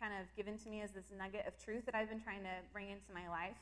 kind 0.00 0.14
of 0.14 0.26
given 0.36 0.58
to 0.58 0.68
me 0.68 0.80
as 0.80 0.92
this 0.92 1.10
nugget 1.16 1.46
of 1.46 1.58
truth 1.58 1.86
that 1.86 1.94
I've 1.94 2.08
been 2.08 2.20
trying 2.20 2.42
to 2.42 2.54
bring 2.72 2.90
into 2.90 3.10
my 3.12 3.28
life. 3.28 3.58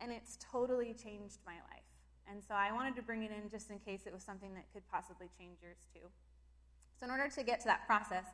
And 0.00 0.12
it's 0.12 0.36
totally 0.40 0.92
changed 0.92 1.38
my 1.46 1.56
life. 1.72 1.88
And 2.30 2.42
so 2.42 2.54
I 2.54 2.72
wanted 2.72 2.94
to 2.96 3.02
bring 3.02 3.22
it 3.22 3.30
in 3.30 3.50
just 3.50 3.70
in 3.70 3.78
case 3.78 4.02
it 4.06 4.12
was 4.12 4.22
something 4.22 4.52
that 4.54 4.64
could 4.72 4.82
possibly 4.90 5.28
change 5.38 5.58
yours 5.62 5.78
too. 5.94 6.08
So, 6.98 7.06
in 7.06 7.10
order 7.10 7.28
to 7.28 7.42
get 7.42 7.60
to 7.60 7.66
that 7.66 7.86
process, 7.86 8.24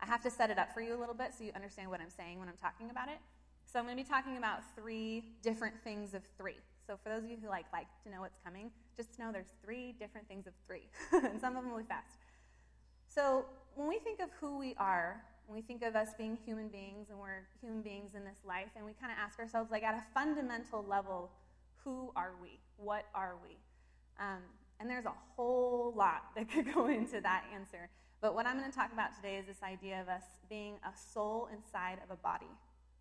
I 0.00 0.06
have 0.06 0.22
to 0.22 0.30
set 0.30 0.50
it 0.50 0.58
up 0.58 0.72
for 0.72 0.80
you 0.80 0.96
a 0.96 1.00
little 1.00 1.14
bit 1.14 1.32
so 1.36 1.44
you 1.44 1.52
understand 1.54 1.90
what 1.90 2.00
I'm 2.00 2.10
saying 2.10 2.38
when 2.38 2.48
I'm 2.48 2.56
talking 2.60 2.90
about 2.90 3.08
it. 3.08 3.18
So, 3.64 3.78
I'm 3.78 3.84
going 3.84 3.96
to 3.96 4.02
be 4.02 4.08
talking 4.08 4.36
about 4.36 4.60
three 4.74 5.36
different 5.42 5.74
things 5.84 6.14
of 6.14 6.22
three. 6.36 6.58
So, 6.86 6.98
for 7.02 7.08
those 7.08 7.24
of 7.24 7.30
you 7.30 7.36
who 7.42 7.48
like 7.48 7.66
like 7.72 7.88
to 8.04 8.10
know 8.10 8.20
what's 8.20 8.38
coming, 8.44 8.70
just 8.96 9.18
know 9.18 9.30
there's 9.32 9.54
three 9.64 9.94
different 9.98 10.28
things 10.28 10.46
of 10.46 10.52
three, 10.66 10.88
and 11.12 11.40
some 11.40 11.56
of 11.56 11.62
them 11.62 11.72
will 11.72 11.80
be 11.80 11.88
fast. 11.88 12.18
So, 13.08 13.44
when 13.74 13.88
we 13.88 13.98
think 13.98 14.20
of 14.20 14.30
who 14.40 14.58
we 14.58 14.74
are 14.78 15.22
when 15.46 15.54
we 15.54 15.62
think 15.62 15.82
of 15.82 15.94
us 15.94 16.08
being 16.18 16.36
human 16.44 16.68
beings 16.68 17.06
and 17.08 17.18
we're 17.18 17.46
human 17.60 17.80
beings 17.80 18.14
in 18.14 18.24
this 18.24 18.38
life, 18.44 18.68
and 18.74 18.84
we 18.84 18.92
kind 19.00 19.12
of 19.12 19.18
ask 19.18 19.38
ourselves, 19.38 19.70
like, 19.70 19.84
at 19.84 19.94
a 19.94 20.02
fundamental 20.12 20.84
level, 20.88 21.30
who 21.84 22.10
are 22.16 22.32
we? 22.42 22.58
What 22.76 23.04
are 23.14 23.36
we? 23.42 23.56
Um, 24.18 24.42
and 24.80 24.90
there's 24.90 25.06
a 25.06 25.14
whole 25.36 25.92
lot 25.96 26.24
that 26.36 26.50
could 26.50 26.72
go 26.74 26.88
into 26.88 27.20
that 27.20 27.44
answer. 27.54 27.88
But 28.20 28.34
what 28.34 28.46
I'm 28.46 28.58
going 28.58 28.70
to 28.70 28.76
talk 28.76 28.92
about 28.92 29.14
today 29.14 29.36
is 29.36 29.46
this 29.46 29.62
idea 29.62 30.00
of 30.00 30.08
us 30.08 30.24
being 30.48 30.74
a 30.82 30.90
soul 31.12 31.48
inside 31.54 31.98
of 32.02 32.10
a 32.10 32.16
body. 32.16 32.50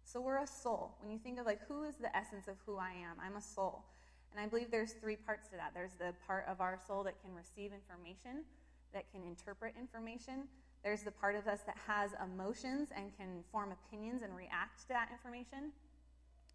So 0.06 0.22
we're 0.22 0.42
a 0.42 0.48
soul. 0.48 0.96
When 1.02 1.12
you 1.12 1.19
think 1.19 1.40
of 1.40 1.45
like 1.45 1.59
who 1.68 1.83
is 1.83 1.95
the 1.95 2.16
essence 2.16 2.47
of 2.47 2.56
who 2.66 2.78
I 2.78 2.92
am, 2.92 3.18
I'm 3.19 3.35
a 3.35 3.42
soul. 3.42 3.83
And 4.31 4.40
I 4.40 4.47
believe 4.47 4.71
there's 4.71 4.94
three 4.94 5.16
parts 5.16 5.50
to 5.50 5.56
that. 5.57 5.71
There's 5.74 5.94
the 6.00 6.14
part 6.26 6.45
of 6.47 6.62
our 6.62 6.80
soul 6.88 7.04
that 7.04 7.21
can 7.21 7.33
receive 7.33 7.71
information, 7.74 8.45
that 8.94 9.12
can 9.12 9.24
interpret 9.24 9.74
information, 9.80 10.47
there's 10.85 11.02
the 11.02 11.12
part 11.12 11.35
of 11.35 11.47
us 11.47 11.62
that 11.66 11.78
has 11.88 12.12
emotions 12.24 12.90
and 12.95 13.12
can 13.18 13.44
form 13.52 13.74
opinions 13.74 14.21
and 14.21 14.35
react 14.35 14.81
to 14.81 14.90
that 14.90 15.09
information. 15.12 15.71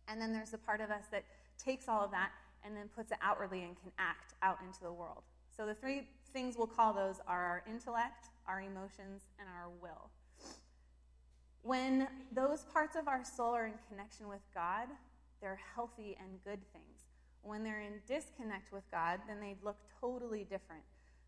And 0.07 0.23
then 0.23 0.33
there's 0.33 0.53
the 0.53 0.59
part 0.59 0.81
of 0.81 0.93
us 0.93 1.07
that 1.11 1.25
takes 1.59 1.89
all 1.89 2.05
of 2.05 2.13
that 2.13 2.31
and 2.65 2.77
then 2.77 2.89
puts 2.95 3.11
it 3.11 3.19
outwardly 3.23 3.65
and 3.65 3.75
can 3.83 3.91
act 3.99 4.35
out 4.43 4.59
into 4.65 4.81
the 4.85 4.93
world. 4.93 5.25
So 5.57 5.67
the 5.67 5.75
three 5.75 6.07
things 6.33 6.57
we'll 6.57 6.69
call 6.69 6.93
those 6.93 7.17
are 7.27 7.43
our 7.43 7.65
intellect, 7.69 8.27
our 8.47 8.61
emotions, 8.61 9.23
and 9.41 9.49
our 9.49 9.69
will. 9.83 10.11
When 11.63 12.09
those 12.33 12.65
parts 12.73 12.97
of 12.97 13.07
our 13.07 13.25
soul 13.25 13.55
are 13.55 13.67
in 13.67 13.75
connection 13.89 14.29
with 14.29 14.41
God, 14.55 14.89
they're 15.41 15.61
healthy 15.75 16.17
and 16.19 16.43
good 16.45 16.61
things. 16.73 17.05
When 17.43 17.63
they're 17.65 17.81
in 17.81 18.01
disconnect 18.07 18.73
with 18.73 18.85
God, 18.91 19.21
then 19.27 19.41
they 19.41 19.57
look 19.63 19.77
totally 20.01 20.45
different. 20.45 20.83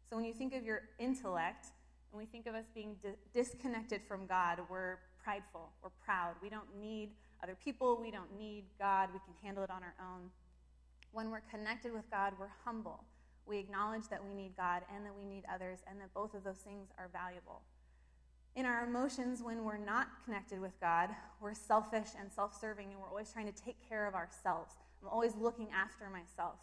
So 0.09 0.17
when 0.17 0.25
you 0.25 0.35
think 0.35 0.55
of 0.55 0.65
your 0.65 0.83
intellect, 0.99 1.67
and 2.13 2.19
we 2.19 2.27
think 2.27 2.47
of 2.47 2.55
us 2.55 2.67
being 2.75 2.97
di- 3.03 3.15
disconnected 3.33 4.03
from 4.07 4.27
God, 4.27 4.61
we're 4.69 4.99
prideful, 5.23 5.71
we're 5.83 5.91
proud. 6.05 6.35
We 6.43 6.51
don't 6.51 6.69
need 6.79 7.11
other 7.43 7.57
people, 7.63 7.99
we 8.01 8.11
don't 8.11 8.37
need 8.39 8.65
God, 8.79 9.09
we 9.13 9.21
can 9.21 9.35
handle 9.43 9.65
it 9.65 9.71
on 9.71 9.83
our 9.83 9.95
own. 10.01 10.31
When 11.13 11.31
we're 11.31 11.43
connected 11.51 11.93
with 11.93 12.11
God, 12.11 12.35
we're 12.39 12.53
humble. 12.65 13.05
We 13.47 13.59
acknowledge 13.59 14.09
that 14.11 14.25
we 14.25 14.35
need 14.35 14.57
God 14.57 14.83
and 14.95 15.05
that 15.05 15.15
we 15.17 15.25
need 15.25 15.45
others, 15.53 15.81
and 15.87 16.01
that 16.01 16.13
both 16.15 16.35
of 16.35 16.45
those 16.45 16.59
things 16.59 16.89
are 16.99 17.09
valuable. 17.13 17.63
In 18.55 18.67
our 18.67 18.85
emotions, 18.85 19.43
when 19.43 19.65
we're 19.65 19.79
not 19.79 20.09
connected 20.25 20.61
with 20.61 20.79
God, 20.79 21.09
we're 21.41 21.55
selfish 21.55 22.09
and 22.21 22.31
self 22.31 22.59
serving, 22.59 22.91
and 22.93 23.01
we're 23.01 23.09
always 23.09 23.33
trying 23.33 23.51
to 23.51 23.63
take 23.65 23.77
care 23.89 24.07
of 24.07 24.15
ourselves. 24.15 24.75
I'm 25.03 25.09
always 25.09 25.35
looking 25.37 25.69
after 25.75 26.11
myself. 26.11 26.57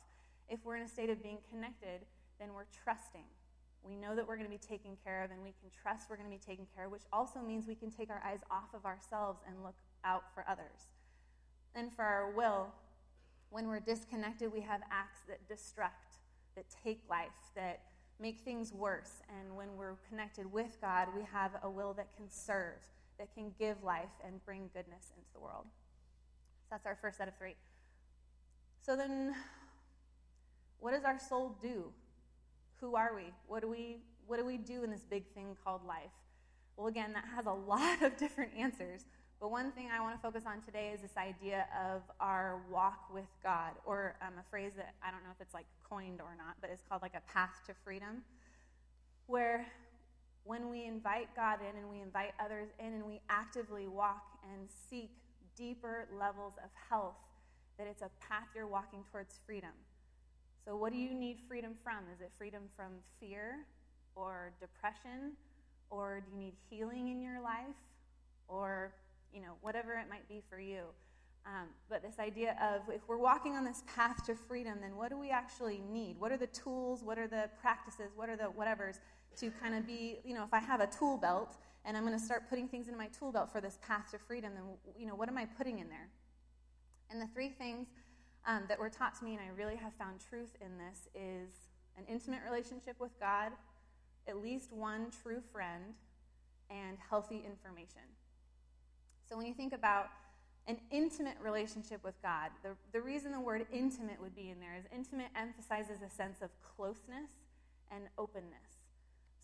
If 0.50 0.60
we're 0.64 0.78
in 0.78 0.84
a 0.84 0.88
state 0.88 1.10
of 1.10 1.24
being 1.24 1.40
connected, 1.52 2.06
then 2.40 2.54
we're 2.54 2.70
trusting. 2.84 3.26
We 3.84 3.96
know 3.96 4.16
that 4.16 4.28
we're 4.28 4.36
going 4.36 4.50
to 4.50 4.52
be 4.52 4.58
taken 4.58 4.98
care 5.04 5.24
of 5.24 5.32
and 5.32 5.42
we 5.42 5.54
can 5.62 5.70
trust 5.82 6.10
we're 6.10 6.18
going 6.18 6.30
to 6.30 6.36
be 6.36 6.44
taken 6.44 6.68
care 6.76 6.86
of, 6.86 6.92
which 6.92 7.08
also 7.12 7.40
means 7.40 7.66
we 7.66 7.76
can 7.76 7.90
take 7.90 8.10
our 8.10 8.22
eyes 8.26 8.40
off 8.52 8.74
of 8.74 8.86
ourselves 8.86 9.40
and 9.48 9.64
look 9.64 9.76
out 10.04 10.24
for 10.34 10.46
others. 10.50 10.90
And 11.76 11.94
for 11.94 12.04
our 12.04 12.32
will, 12.32 12.68
when 13.50 13.68
we're 13.68 13.80
disconnected, 13.80 14.52
we 14.52 14.62
have 14.62 14.82
acts 14.92 15.20
that 15.28 15.48
destruct, 15.50 16.20
that 16.56 16.66
take 16.84 17.02
life, 17.10 17.30
that 17.56 17.82
make 18.20 18.40
things 18.40 18.74
worse. 18.74 19.22
And 19.40 19.56
when 19.56 19.76
we're 19.78 19.96
connected 20.10 20.52
with 20.52 20.78
God, 20.82 21.08
we 21.16 21.24
have 21.32 21.52
a 21.64 21.70
will 21.70 21.94
that 21.94 22.16
can 22.16 22.30
serve, 22.30 22.78
that 23.18 23.34
can 23.34 23.52
give 23.58 23.84
life 23.84 24.10
and 24.26 24.44
bring 24.46 24.70
goodness 24.74 25.12
into 25.16 25.30
the 25.34 25.40
world. 25.40 25.66
So 25.66 26.68
that's 26.72 26.86
our 26.86 26.98
first 27.02 27.18
set 27.18 27.28
of 27.28 27.38
three. 27.38 27.56
So 28.82 28.96
then, 28.96 29.36
what 30.80 30.94
does 30.94 31.04
our 31.04 31.20
soul 31.20 31.56
do? 31.62 31.86
Who 32.80 32.96
are 32.96 33.14
we? 33.16 33.34
What 33.48 33.62
do 33.62 33.70
we 33.70 33.98
what 34.28 34.38
do 34.38 34.46
we 34.46 34.58
do 34.58 34.84
in 34.84 34.92
this 34.92 35.04
big 35.10 35.26
thing 35.34 35.58
called 35.64 35.84
life? 35.88 36.12
Well, 36.78 36.88
again, 36.88 37.14
that 37.14 37.26
has 37.36 37.48
a 37.48 37.52
lot 37.68 38.02
of 38.04 38.16
different 38.18 38.52
answers. 38.56 39.06
But 39.40 39.52
one 39.52 39.72
thing 39.72 39.88
I 39.90 40.02
want 40.02 40.16
to 40.18 40.22
focus 40.22 40.44
on 40.46 40.62
today 40.62 40.92
is 40.94 41.02
this 41.02 41.16
idea 41.16 41.66
of 41.90 42.02
our 42.20 42.60
walk 42.70 43.06
with 43.14 43.30
God, 43.42 43.72
or 43.86 44.16
um, 44.22 44.34
a 44.38 44.44
phrase 44.50 44.74
that 44.76 44.94
I 45.02 45.12
don't 45.12 45.24
know 45.24 45.30
if 45.34 45.40
it's 45.40 45.54
like 45.54 45.66
coined 45.90 46.20
or 46.20 46.36
not, 46.38 46.56
but 46.60 46.70
it's 46.70 46.84
called 46.90 47.02
like 47.02 47.16
a 47.16 47.32
path 47.32 47.62
to 47.68 47.74
freedom, 47.86 48.24
where 49.28 49.66
when 50.44 50.70
we 50.70 50.86
invite 50.86 51.34
God 51.36 51.60
in 51.62 51.78
and 51.78 51.90
we 51.90 52.02
invite 52.02 52.34
others 52.44 52.68
in 52.80 52.94
and 52.94 53.06
we 53.06 53.22
actively 53.30 53.88
walk 53.88 54.24
and 54.52 54.68
seek 54.90 55.12
deeper 55.56 56.08
levels 56.18 56.54
of 56.64 56.70
health, 56.90 57.16
that 57.78 57.88
it's 57.88 58.02
a 58.02 58.10
path 58.20 58.48
you're 58.54 58.68
walking 58.68 59.06
towards 59.12 59.40
freedom. 59.46 59.72
So, 60.66 60.76
what 60.76 60.92
do 60.92 60.98
you 60.98 61.14
need 61.14 61.38
freedom 61.48 61.76
from? 61.82 62.00
Is 62.14 62.20
it 62.20 62.32
freedom 62.38 62.64
from 62.76 62.92
fear 63.20 63.66
or 64.16 64.52
depression? 64.60 65.34
Or 65.90 66.22
do 66.26 66.32
you 66.36 66.44
need 66.44 66.54
healing 66.70 67.08
in 67.08 67.22
your 67.22 67.42
life? 67.42 67.76
Or, 68.48 68.94
you 69.34 69.42
know, 69.42 69.54
whatever 69.62 69.94
it 69.94 70.08
might 70.10 70.28
be 70.28 70.42
for 70.50 70.60
you. 70.60 70.84
Um, 71.46 71.70
but 71.90 72.02
this 72.02 72.20
idea 72.20 72.58
of 72.62 72.94
if 72.94 73.02
we're 73.08 73.18
walking 73.18 73.56
on 73.56 73.64
this 73.64 73.84
path 73.94 74.26
to 74.26 74.36
freedom, 74.36 74.80
then 74.82 74.96
what 74.96 75.10
do 75.10 75.18
we 75.18 75.30
actually 75.30 75.82
need? 75.90 76.20
What 76.20 76.32
are 76.32 76.38
the 76.38 76.48
tools? 76.48 77.04
What 77.04 77.18
are 77.18 77.28
the 77.28 77.50
practices? 77.62 78.12
What 78.16 78.30
are 78.30 78.36
the 78.36 78.52
whatevers 78.58 79.00
to 79.38 79.52
kind 79.52 79.76
of 79.76 79.88
be, 79.88 80.20
you 80.26 80.34
know, 80.34 80.44
if 80.44 80.54
I 80.54 80.60
have 80.60 80.82
a 80.82 80.88
tool 80.88 81.18
belt 81.18 81.58
and 81.86 81.96
I'm 81.96 82.06
going 82.06 82.18
to 82.18 82.24
start 82.24 82.50
putting 82.50 82.68
things 82.68 82.88
into 82.88 82.98
my 82.98 83.08
tool 83.08 83.32
belt 83.32 83.52
for 83.52 83.62
this 83.62 83.80
path 83.82 84.12
to 84.12 84.20
freedom, 84.20 84.52
then, 84.54 84.64
you 84.98 85.08
know, 85.08 85.16
what 85.16 85.30
am 85.30 85.38
I 85.38 85.46
putting 85.46 85.80
in 85.80 85.88
there? 85.88 86.10
And 87.10 87.22
the 87.22 87.28
three 87.34 87.50
things 87.50 87.88
um, 88.46 88.64
that 88.68 88.78
were 88.78 88.90
taught 88.90 89.18
to 89.20 89.26
me, 89.26 89.32
and 89.32 89.42
I 89.42 89.50
really 89.58 89.76
have 89.76 89.94
found 89.94 90.20
truth 90.20 90.56
in 90.62 90.78
this, 90.78 91.08
is 91.16 91.50
an 91.98 92.04
intimate 92.08 92.42
relationship 92.46 92.96
with 93.00 93.18
God, 93.20 93.52
at 94.28 94.38
least 94.38 94.72
one 94.72 95.08
true 95.24 95.42
friend, 95.52 95.96
and 96.70 96.98
healthy 97.10 97.44
information. 97.46 98.02
So 99.30 99.38
when 99.38 99.46
you 99.46 99.54
think 99.54 99.74
about 99.74 100.08
an 100.68 100.78
intimate 100.92 101.38
relationship 101.42 102.04
with 102.04 102.20
God, 102.22 102.50
the, 102.64 102.70
the 102.92 103.02
reason 103.02 103.32
the 103.32 103.40
word 103.40 103.66
intimate 103.72 104.20
would 104.20 104.36
be 104.36 104.50
in 104.50 104.60
there 104.60 104.76
is 104.76 104.86
intimate 104.94 105.28
emphasizes 105.36 106.02
a 106.02 106.10
sense 106.10 106.42
of 106.42 106.50
closeness 106.76 107.30
and 107.92 108.06
openness. 108.18 108.82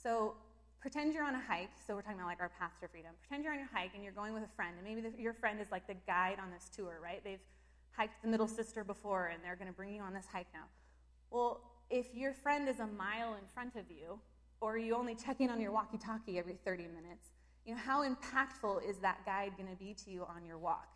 So 0.02 0.34
pretend 0.82 1.14
you're 1.14 1.24
on 1.24 1.36
a 1.36 1.42
hike. 1.42 1.72
So 1.86 1.96
we're 1.96 2.02
talking 2.02 2.18
about 2.18 2.28
like 2.28 2.42
our 2.42 2.52
path 2.60 2.72
to 2.82 2.88
freedom. 2.88 3.12
Pretend 3.22 3.44
you're 3.44 3.54
on 3.54 3.60
your 3.60 3.70
hike 3.72 3.92
and 3.94 4.04
you're 4.04 4.14
going 4.14 4.34
with 4.34 4.44
a 4.44 4.56
friend, 4.56 4.76
and 4.78 4.86
maybe 4.86 5.02
the, 5.02 5.22
your 5.22 5.34
friend 5.34 5.60
is 5.60 5.72
like 5.72 5.88
the 5.88 5.96
guide 6.08 6.38
on 6.42 6.52
this 6.52 6.70
tour, 6.76 7.00
right? 7.02 7.24
They've 7.24 7.40
hiked 7.92 8.22
the 8.22 8.28
Middle 8.28 8.48
Sister 8.48 8.84
before, 8.84 9.28
and 9.28 9.44
they're 9.44 9.56
going 9.56 9.70
to 9.70 9.74
bring 9.74 9.96
you 9.96 10.02
on 10.02 10.14
this 10.14 10.26
hike 10.32 10.48
now. 10.54 10.66
Well, 11.32 11.62
if 11.90 12.14
your 12.14 12.34
friend 12.34 12.68
is 12.68 12.80
a 12.80 12.88
mile 12.88 13.34
in 13.34 13.48
front 13.54 13.76
of 13.76 13.86
you, 13.90 14.20
or 14.62 14.78
you 14.78 14.96
only 14.96 15.16
check 15.16 15.42
in 15.42 15.50
on 15.50 15.60
your 15.60 15.72
walkie-talkie 15.72 16.38
every 16.38 16.58
30 16.64 16.84
minutes, 16.84 17.30
you 17.66 17.74
know 17.74 17.82
how 17.84 18.04
impactful 18.08 18.88
is 18.88 18.98
that 18.98 19.26
guide 19.26 19.54
going 19.58 19.70
to 19.70 19.76
be 19.76 19.96
to 20.06 20.12
you 20.12 20.24
on 20.24 20.46
your 20.46 20.58
walk? 20.58 20.88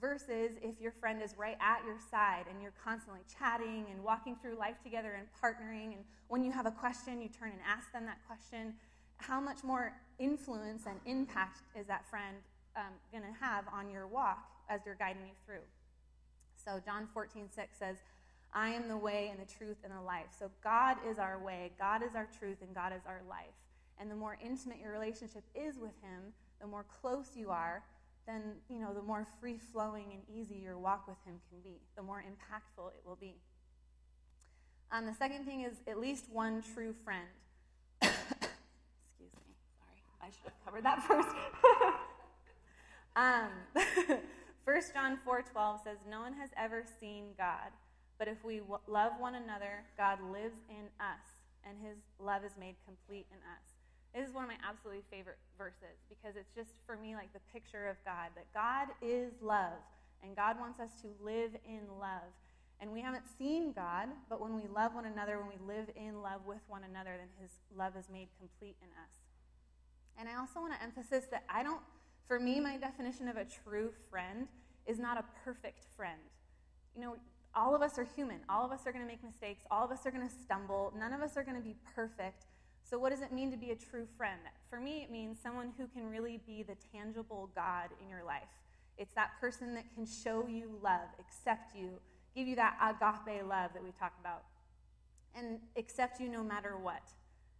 Versus 0.00 0.52
if 0.60 0.80
your 0.80 0.92
friend 0.92 1.22
is 1.22 1.34
right 1.38 1.56
at 1.60 1.82
your 1.86 1.96
side 2.10 2.44
and 2.50 2.60
you're 2.60 2.74
constantly 2.84 3.22
chatting 3.38 3.86
and 3.90 4.02
walking 4.02 4.36
through 4.42 4.58
life 4.58 4.74
together 4.82 5.16
and 5.16 5.26
partnering, 5.42 5.94
and 5.94 6.04
when 6.28 6.44
you 6.44 6.52
have 6.52 6.66
a 6.66 6.70
question, 6.70 7.22
you 7.22 7.28
turn 7.28 7.50
and 7.50 7.60
ask 7.66 7.92
them 7.92 8.04
that 8.04 8.18
question 8.26 8.74
how 9.18 9.40
much 9.40 9.62
more 9.62 9.92
influence 10.18 10.84
and 10.86 10.98
impact 11.06 11.60
is 11.78 11.86
that 11.86 12.04
friend 12.08 12.36
um, 12.76 12.92
going 13.12 13.22
to 13.22 13.44
have 13.44 13.64
on 13.72 13.90
your 13.90 14.06
walk 14.06 14.44
as 14.68 14.80
they're 14.84 14.96
guiding 14.98 15.22
you 15.22 15.34
through? 15.46 15.64
So, 16.62 16.80
John 16.84 17.08
14, 17.12 17.48
6 17.54 17.78
says, 17.78 17.96
I 18.52 18.68
am 18.68 18.88
the 18.88 18.96
way 18.96 19.30
and 19.30 19.40
the 19.40 19.52
truth 19.52 19.78
and 19.84 19.92
the 19.92 20.00
life. 20.00 20.26
So, 20.38 20.50
God 20.62 20.96
is 21.08 21.18
our 21.18 21.38
way, 21.38 21.72
God 21.78 22.02
is 22.02 22.14
our 22.14 22.28
truth, 22.38 22.58
and 22.62 22.74
God 22.74 22.92
is 22.92 23.02
our 23.06 23.20
life. 23.28 23.54
And 24.00 24.10
the 24.10 24.14
more 24.14 24.36
intimate 24.44 24.78
your 24.80 24.92
relationship 24.92 25.44
is 25.54 25.78
with 25.78 25.94
Him, 26.02 26.32
the 26.60 26.66
more 26.66 26.84
close 27.00 27.28
you 27.34 27.50
are, 27.50 27.82
then, 28.26 28.42
you 28.68 28.80
know, 28.80 28.94
the 28.94 29.02
more 29.02 29.26
free 29.40 29.58
flowing 29.58 30.06
and 30.12 30.22
easy 30.28 30.54
your 30.56 30.78
walk 30.78 31.06
with 31.06 31.18
Him 31.26 31.40
can 31.50 31.60
be, 31.62 31.80
the 31.96 32.02
more 32.02 32.22
impactful 32.22 32.88
it 32.88 33.02
will 33.06 33.16
be. 33.16 33.36
Um, 34.90 35.06
the 35.06 35.14
second 35.14 35.44
thing 35.44 35.62
is 35.62 35.74
at 35.86 35.98
least 35.98 36.26
one 36.30 36.62
true 36.74 36.94
friend. 37.04 37.26
Excuse 38.02 39.32
me, 39.34 39.54
sorry, 39.78 40.02
I 40.22 40.26
should 40.26 40.44
have 40.44 40.64
covered 40.64 40.84
that 40.84 41.02
first. 41.02 41.28
um, 43.16 44.18
1 44.64 44.80
John 44.94 45.18
4:12 45.26 45.84
says, 45.84 45.98
"No 46.08 46.20
one 46.20 46.32
has 46.34 46.50
ever 46.56 46.84
seen 47.00 47.34
God, 47.36 47.70
but 48.18 48.28
if 48.28 48.42
we 48.44 48.60
w- 48.60 48.80
love 48.86 49.12
one 49.18 49.34
another, 49.34 49.84
God 49.96 50.20
lives 50.22 50.56
in 50.70 50.88
us, 50.98 51.44
and 51.64 51.76
His 51.78 51.98
love 52.18 52.44
is 52.44 52.56
made 52.56 52.76
complete 52.86 53.26
in 53.30 53.38
us." 53.38 53.73
This 54.14 54.28
is 54.28 54.34
one 54.34 54.44
of 54.44 54.50
my 54.50 54.56
absolutely 54.62 55.02
favorite 55.10 55.38
verses 55.58 55.98
because 56.08 56.36
it's 56.36 56.54
just 56.54 56.70
for 56.86 56.96
me 56.96 57.16
like 57.16 57.32
the 57.32 57.42
picture 57.52 57.88
of 57.88 57.96
God 58.04 58.30
that 58.36 58.46
God 58.54 58.94
is 59.02 59.32
love, 59.42 59.82
and 60.22 60.36
God 60.36 60.58
wants 60.60 60.78
us 60.78 60.90
to 61.02 61.08
live 61.22 61.50
in 61.66 61.82
love. 62.00 62.30
And 62.80 62.92
we 62.92 63.00
haven't 63.00 63.24
seen 63.38 63.72
God, 63.72 64.08
but 64.30 64.40
when 64.40 64.54
we 64.54 64.68
love 64.72 64.94
one 64.94 65.06
another, 65.06 65.38
when 65.38 65.48
we 65.48 65.66
live 65.66 65.90
in 65.96 66.22
love 66.22 66.46
with 66.46 66.60
one 66.68 66.82
another, 66.84 67.16
then 67.18 67.28
His 67.40 67.50
love 67.76 67.96
is 67.98 68.06
made 68.10 68.28
complete 68.38 68.76
in 68.82 68.88
us. 69.02 69.14
And 70.18 70.28
I 70.28 70.38
also 70.38 70.60
want 70.60 70.74
to 70.74 70.82
emphasize 70.82 71.26
that 71.30 71.44
I 71.48 71.62
don't, 71.62 71.80
for 72.28 72.38
me, 72.38 72.60
my 72.60 72.76
definition 72.76 73.28
of 73.28 73.36
a 73.36 73.44
true 73.44 73.90
friend 74.10 74.46
is 74.86 74.98
not 74.98 75.18
a 75.18 75.24
perfect 75.44 75.86
friend. 75.96 76.20
You 76.94 77.02
know, 77.02 77.16
all 77.54 77.74
of 77.74 77.82
us 77.82 77.98
are 77.98 78.06
human. 78.16 78.40
All 78.48 78.64
of 78.64 78.72
us 78.72 78.86
are 78.86 78.92
going 78.92 79.04
to 79.04 79.10
make 79.10 79.24
mistakes. 79.24 79.62
All 79.70 79.84
of 79.84 79.90
us 79.90 80.06
are 80.06 80.10
going 80.10 80.28
to 80.28 80.34
stumble. 80.44 80.92
None 80.98 81.12
of 81.12 81.20
us 81.20 81.36
are 81.36 81.42
going 81.42 81.56
to 81.56 81.62
be 81.62 81.74
perfect. 81.94 82.46
So, 82.84 82.98
what 82.98 83.10
does 83.10 83.22
it 83.22 83.32
mean 83.32 83.50
to 83.50 83.56
be 83.56 83.70
a 83.70 83.74
true 83.74 84.06
friend? 84.16 84.40
For 84.68 84.78
me, 84.78 85.02
it 85.02 85.10
means 85.10 85.38
someone 85.42 85.72
who 85.78 85.86
can 85.86 86.10
really 86.10 86.40
be 86.46 86.62
the 86.62 86.76
tangible 86.92 87.50
God 87.54 87.88
in 88.02 88.10
your 88.10 88.24
life. 88.24 88.42
It's 88.98 89.14
that 89.14 89.30
person 89.40 89.74
that 89.74 89.84
can 89.94 90.06
show 90.06 90.46
you 90.46 90.78
love, 90.82 91.08
accept 91.18 91.74
you, 91.74 91.98
give 92.34 92.46
you 92.46 92.56
that 92.56 92.76
agape 92.80 93.42
love 93.48 93.70
that 93.72 93.82
we 93.82 93.90
talk 93.98 94.12
about, 94.20 94.44
and 95.34 95.58
accept 95.76 96.20
you 96.20 96.28
no 96.28 96.44
matter 96.44 96.76
what. 96.76 97.02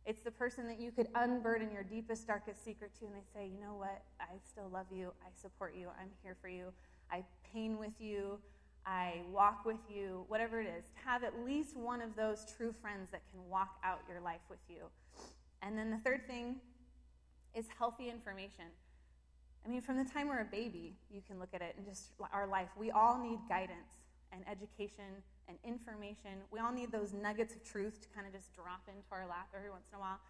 It's 0.06 0.20
the 0.20 0.30
person 0.30 0.66
that 0.68 0.78
you 0.78 0.92
could 0.92 1.08
unburden 1.14 1.72
your 1.72 1.82
deepest, 1.82 2.26
darkest 2.26 2.62
secret 2.62 2.92
to, 3.00 3.06
and 3.06 3.14
they 3.14 3.24
say, 3.34 3.46
you 3.46 3.58
know 3.58 3.74
what? 3.74 4.02
I 4.20 4.26
still 4.46 4.68
love 4.70 4.86
you. 4.92 5.12
I 5.22 5.30
support 5.40 5.74
you. 5.74 5.88
I'm 5.98 6.10
here 6.22 6.36
for 6.42 6.48
you. 6.48 6.66
I 7.10 7.24
pain 7.52 7.78
with 7.78 7.98
you. 7.98 8.38
I 8.84 9.22
walk 9.32 9.64
with 9.64 9.78
you. 9.88 10.24
Whatever 10.28 10.60
it 10.60 10.66
is, 10.66 10.84
to 10.84 11.08
have 11.08 11.24
at 11.24 11.32
least 11.42 11.74
one 11.74 12.02
of 12.02 12.14
those 12.14 12.44
true 12.56 12.74
friends 12.82 13.08
that 13.12 13.22
can 13.32 13.48
walk 13.48 13.78
out 13.82 14.00
your 14.06 14.20
life 14.20 14.42
with 14.50 14.58
you. 14.68 14.84
And 15.62 15.78
then 15.78 15.90
the 15.90 15.98
third 15.98 16.26
thing 16.26 16.56
is 17.54 17.66
healthy 17.78 18.10
information. 18.10 18.66
I 19.64 19.68
mean, 19.68 19.80
from 19.80 19.96
the 19.96 20.04
time 20.04 20.28
we're 20.28 20.40
a 20.40 20.44
baby, 20.44 20.94
you 21.10 21.22
can 21.26 21.38
look 21.38 21.54
at 21.54 21.62
it 21.62 21.74
and 21.76 21.86
just 21.86 22.12
our 22.32 22.46
life. 22.46 22.68
We 22.76 22.90
all 22.90 23.18
need 23.18 23.38
guidance 23.48 23.96
and 24.32 24.42
education 24.50 25.22
and 25.48 25.56
information. 25.64 26.44
We 26.50 26.60
all 26.60 26.72
need 26.72 26.92
those 26.92 27.12
nuggets 27.12 27.54
of 27.54 27.64
truth 27.64 28.00
to 28.02 28.08
kind 28.14 28.26
of 28.26 28.32
just 28.32 28.54
drop 28.54 28.82
into 28.88 29.08
our 29.12 29.26
lap 29.26 29.48
every 29.56 29.70
once 29.70 29.86
in 29.92 29.96
a 29.96 30.00
while. 30.00 30.20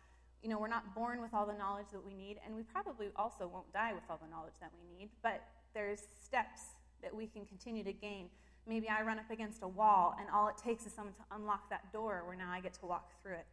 You 0.42 0.50
know, 0.50 0.58
we're 0.58 0.68
not 0.68 0.94
born 0.94 1.20
with 1.22 1.32
all 1.32 1.46
the 1.46 1.54
knowledge 1.54 1.86
that 1.92 2.04
we 2.04 2.14
need, 2.14 2.38
and 2.44 2.54
we 2.54 2.62
probably 2.62 3.08
also 3.16 3.48
won't 3.48 3.72
die 3.72 3.92
with 3.92 4.04
all 4.10 4.20
the 4.22 4.30
knowledge 4.30 4.54
that 4.60 4.70
we 4.76 4.98
need, 4.98 5.08
but 5.22 5.42
there's 5.72 6.00
steps 6.22 6.60
that 7.02 7.14
we 7.14 7.26
can 7.26 7.46
continue 7.46 7.82
to 7.82 7.92
gain. 7.92 8.28
Maybe 8.66 8.88
I 8.88 9.02
run 9.02 9.18
up 9.18 9.30
against 9.30 9.62
a 9.62 9.68
wall, 9.68 10.14
and 10.20 10.28
all 10.30 10.48
it 10.48 10.56
takes 10.58 10.86
is 10.86 10.92
someone 10.92 11.14
to 11.14 11.36
unlock 11.36 11.70
that 11.70 11.92
door 11.92 12.22
where 12.26 12.36
now 12.36 12.50
I 12.50 12.60
get 12.60 12.74
to 12.74 12.86
walk 12.86 13.10
through 13.22 13.34
it. 13.34 13.46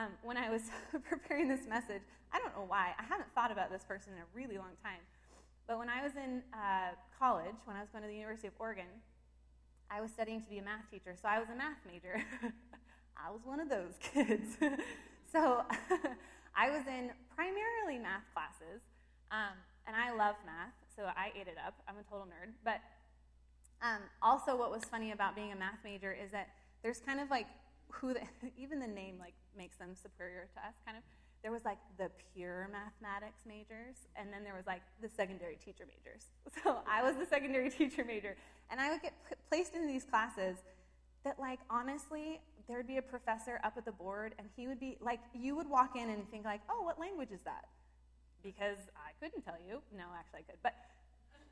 Um, 0.00 0.16
when 0.22 0.38
I 0.38 0.48
was 0.48 0.62
preparing 1.10 1.46
this 1.46 1.66
message, 1.68 2.00
I 2.32 2.38
don't 2.38 2.56
know 2.56 2.64
why, 2.66 2.96
I 2.98 3.02
haven't 3.02 3.28
thought 3.34 3.52
about 3.52 3.70
this 3.70 3.84
person 3.84 4.14
in 4.16 4.20
a 4.20 4.28
really 4.32 4.56
long 4.56 4.72
time. 4.82 5.04
But 5.68 5.76
when 5.76 5.90
I 5.90 6.02
was 6.02 6.12
in 6.16 6.40
uh, 6.54 6.96
college, 7.18 7.58
when 7.66 7.76
I 7.76 7.80
was 7.80 7.90
going 7.92 8.02
to 8.02 8.08
the 8.08 8.16
University 8.16 8.48
of 8.48 8.54
Oregon, 8.58 8.88
I 9.90 10.00
was 10.00 10.10
studying 10.10 10.40
to 10.40 10.48
be 10.48 10.56
a 10.56 10.62
math 10.62 10.88
teacher, 10.90 11.12
so 11.20 11.28
I 11.28 11.38
was 11.38 11.48
a 11.52 11.54
math 11.54 11.76
major. 11.84 12.16
I 13.20 13.30
was 13.30 13.44
one 13.44 13.60
of 13.60 13.68
those 13.68 13.92
kids. 14.00 14.56
so 15.30 15.68
I 16.56 16.70
was 16.70 16.86
in 16.88 17.10
primarily 17.36 18.00
math 18.00 18.24
classes, 18.32 18.80
um, 19.30 19.52
and 19.86 19.94
I 19.94 20.16
love 20.16 20.36
math, 20.46 20.72
so 20.96 21.12
I 21.12 21.28
ate 21.36 21.46
it 21.46 21.60
up. 21.60 21.74
I'm 21.86 21.96
a 22.00 22.04
total 22.08 22.24
nerd. 22.24 22.56
But 22.64 22.80
um, 23.84 24.00
also, 24.22 24.56
what 24.56 24.70
was 24.70 24.84
funny 24.84 25.12
about 25.12 25.36
being 25.36 25.52
a 25.52 25.56
math 25.56 25.84
major 25.84 26.16
is 26.16 26.32
that 26.32 26.48
there's 26.82 27.00
kind 27.00 27.20
of 27.20 27.28
like 27.28 27.46
who, 27.92 28.14
even 28.58 28.78
the 28.80 28.86
name 28.86 29.16
like 29.18 29.34
makes 29.56 29.76
them 29.76 29.94
superior 29.94 30.48
to 30.54 30.60
us, 30.60 30.74
kind 30.84 30.96
of 30.96 31.02
there 31.42 31.52
was 31.52 31.64
like 31.64 31.78
the 31.96 32.10
pure 32.34 32.68
mathematics 32.70 33.40
majors, 33.46 33.96
and 34.16 34.32
then 34.32 34.44
there 34.44 34.54
was 34.54 34.66
like 34.66 34.82
the 35.00 35.08
secondary 35.08 35.56
teacher 35.56 35.84
majors. 35.86 36.26
So 36.62 36.78
I 36.86 37.02
was 37.02 37.16
the 37.16 37.26
secondary 37.26 37.70
teacher 37.80 38.04
major, 38.04 38.36
and 38.70 38.80
I 38.80 38.90
would 38.90 39.02
get 39.02 39.14
p- 39.28 39.36
placed 39.48 39.74
into 39.74 39.86
these 39.86 40.04
classes 40.04 40.58
that, 41.24 41.38
like, 41.38 41.60
honestly, 41.68 42.40
there'd 42.68 42.86
be 42.86 42.96
a 42.96 43.02
professor 43.02 43.60
up 43.64 43.74
at 43.76 43.84
the 43.84 43.92
board, 43.92 44.34
and 44.38 44.48
he 44.56 44.66
would 44.66 44.80
be 44.80 44.98
like, 45.00 45.20
you 45.34 45.54
would 45.56 45.68
walk 45.68 45.96
in 45.96 46.10
and 46.10 46.30
think 46.30 46.44
like, 46.44 46.60
oh, 46.68 46.82
what 46.82 46.98
language 46.98 47.30
is 47.30 47.40
that? 47.44 47.64
because 48.42 48.78
I 48.96 49.12
couldn't 49.22 49.42
tell 49.42 49.58
you. 49.60 49.80
No, 49.96 50.04
actually, 50.16 50.40
I 50.40 50.52
could. 50.52 50.60
But 50.62 50.74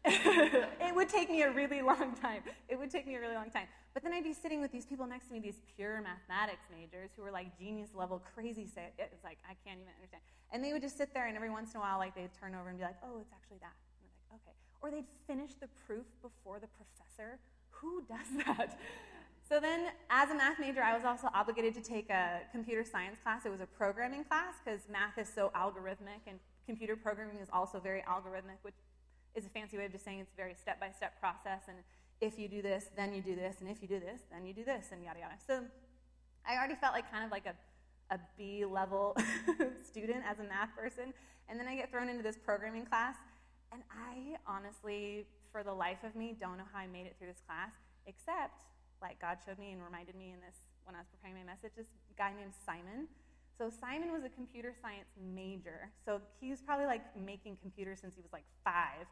it 0.05 0.95
would 0.95 1.09
take 1.09 1.31
me 1.31 1.43
a 1.43 1.51
really 1.51 1.83
long 1.83 2.15
time. 2.15 2.43
It 2.69 2.79
would 2.79 2.91
take 2.91 3.07
me 3.07 3.17
a 3.17 3.21
really 3.21 3.35
long 3.35 3.51
time. 3.51 3.67
But 3.95 4.03
then 4.03 4.13
I'd 4.13 4.25
be 4.25 4.33
sitting 4.33 4.61
with 4.61 4.71
these 4.71 4.87
people 4.87 5.07
next 5.07 5.27
to 5.27 5.33
me, 5.33 5.41
these 5.41 5.61
pure 5.77 6.01
mathematics 6.01 6.63
majors 6.71 7.11
who 7.17 7.23
were 7.23 7.31
like 7.31 7.59
genius 7.59 7.91
level 7.95 8.23
crazy. 8.35 8.63
It's 8.63 9.25
like 9.25 9.39
I 9.45 9.55
can't 9.67 9.81
even 9.81 9.93
understand. 9.97 10.23
And 10.53 10.63
they 10.63 10.73
would 10.73 10.83
just 10.83 10.97
sit 10.97 11.13
there, 11.13 11.27
and 11.27 11.37
every 11.37 11.51
once 11.51 11.75
in 11.75 11.79
a 11.79 11.81
while, 11.81 11.99
like 11.99 12.15
they'd 12.15 12.33
turn 12.41 12.55
over 12.55 12.69
and 12.69 12.79
be 12.79 12.85
like, 12.85 12.97
"Oh, 13.03 13.19
it's 13.19 13.33
actually 13.33 13.59
that." 13.59 13.75
And 13.75 14.07
I'm 14.07 14.39
like, 14.39 14.41
"Okay." 14.41 14.55
Or 14.81 14.91
they'd 14.91 15.09
finish 15.27 15.55
the 15.61 15.69
proof 15.87 16.07
before 16.23 16.61
the 16.61 16.69
professor. 16.69 17.39
Who 17.71 18.03
does 18.09 18.31
that? 18.47 18.79
So 19.49 19.59
then, 19.61 19.89
as 20.11 20.31
a 20.31 20.35
math 20.35 20.61
major, 20.61 20.83
I 20.83 20.95
was 20.95 21.05
also 21.05 21.29
obligated 21.35 21.75
to 21.75 21.81
take 21.81 22.11
a 22.11 22.41
computer 22.53 22.85
science 22.85 23.19
class. 23.23 23.47
It 23.47 23.51
was 23.51 23.61
a 23.61 23.67
programming 23.67 24.25
class 24.25 24.55
because 24.63 24.83
math 24.91 25.19
is 25.19 25.29
so 25.29 25.51
algorithmic, 25.57 26.23
and 26.27 26.39
computer 26.67 26.97
programming 26.97 27.39
is 27.39 27.49
also 27.53 27.81
very 27.81 28.03
algorithmic, 28.03 28.61
which 28.63 28.77
is 29.35 29.47
a 29.47 29.49
fancy 29.49 29.77
way 29.77 29.87
of 29.87 29.93
just 29.93 30.05
saying 30.05 30.21
it's 30.21 30.33
a 30.33 30.37
very 30.37 30.55
step 30.55 30.81
by 30.81 30.91
step 30.91 31.19
process. 31.21 31.63
And 31.69 31.79
if 32.21 32.39
you 32.39 32.49
do 32.49 32.63
this, 32.63 32.91
then 32.97 33.15
you 33.15 33.23
do 33.23 33.35
this, 33.37 33.57
and 33.61 33.71
if 33.71 33.81
you 33.83 33.89
do 33.89 34.01
this, 34.01 34.21
then 34.31 34.45
you 34.47 34.53
do 34.53 34.65
this, 34.65 34.87
and 34.93 35.03
yada 35.03 35.21
yada. 35.21 35.35
So 35.47 35.65
I 36.47 36.57
already 36.57 36.75
felt 36.75 36.93
like 36.93 37.11
kind 37.11 37.25
of 37.25 37.31
like 37.31 37.47
a, 37.47 37.55
a 38.15 38.19
B 38.37 38.65
level 38.65 39.17
student 39.83 40.25
as 40.29 40.39
a 40.39 40.45
math 40.45 40.75
person. 40.77 41.13
And 41.49 41.59
then 41.59 41.69
I 41.69 41.77
get 41.77 41.91
thrown 41.91 42.09
into 42.09 42.23
this 42.23 42.37
programming 42.37 42.85
class, 42.85 43.17
and 43.73 43.83
I 43.89 44.37
honestly, 44.47 45.27
for 45.51 45.63
the 45.63 45.73
life 45.73 46.05
of 46.05 46.15
me, 46.15 46.37
don't 46.39 46.59
know 46.59 46.69
how 46.73 46.81
I 46.81 46.87
made 46.87 47.07
it 47.07 47.17
through 47.19 47.29
this 47.29 47.43
class, 47.47 47.71
except 48.07 48.53
like 49.01 49.21
God 49.21 49.39
showed 49.47 49.59
me 49.59 49.73
and 49.73 49.83
reminded 49.83 50.17
me 50.17 50.35
in 50.35 50.41
this 50.41 50.57
when 50.85 50.97
I 50.97 50.99
was 50.99 51.09
preparing 51.13 51.37
my 51.37 51.45
message, 51.45 51.77
this 51.77 51.87
guy 52.17 52.33
named 52.33 52.53
Simon. 52.65 53.09
So 53.59 53.69
Simon 53.69 54.13
was 54.13 54.23
a 54.23 54.29
computer 54.29 54.73
science 54.81 55.09
major. 55.35 55.91
So 56.05 56.21
he 56.41 56.51
was 56.51 56.63
probably 56.63 56.87
like 56.87 57.03
making 57.17 57.59
computers 57.61 57.99
since 58.01 58.15
he 58.15 58.23
was 58.23 58.33
like 58.33 58.45
five. 58.65 59.07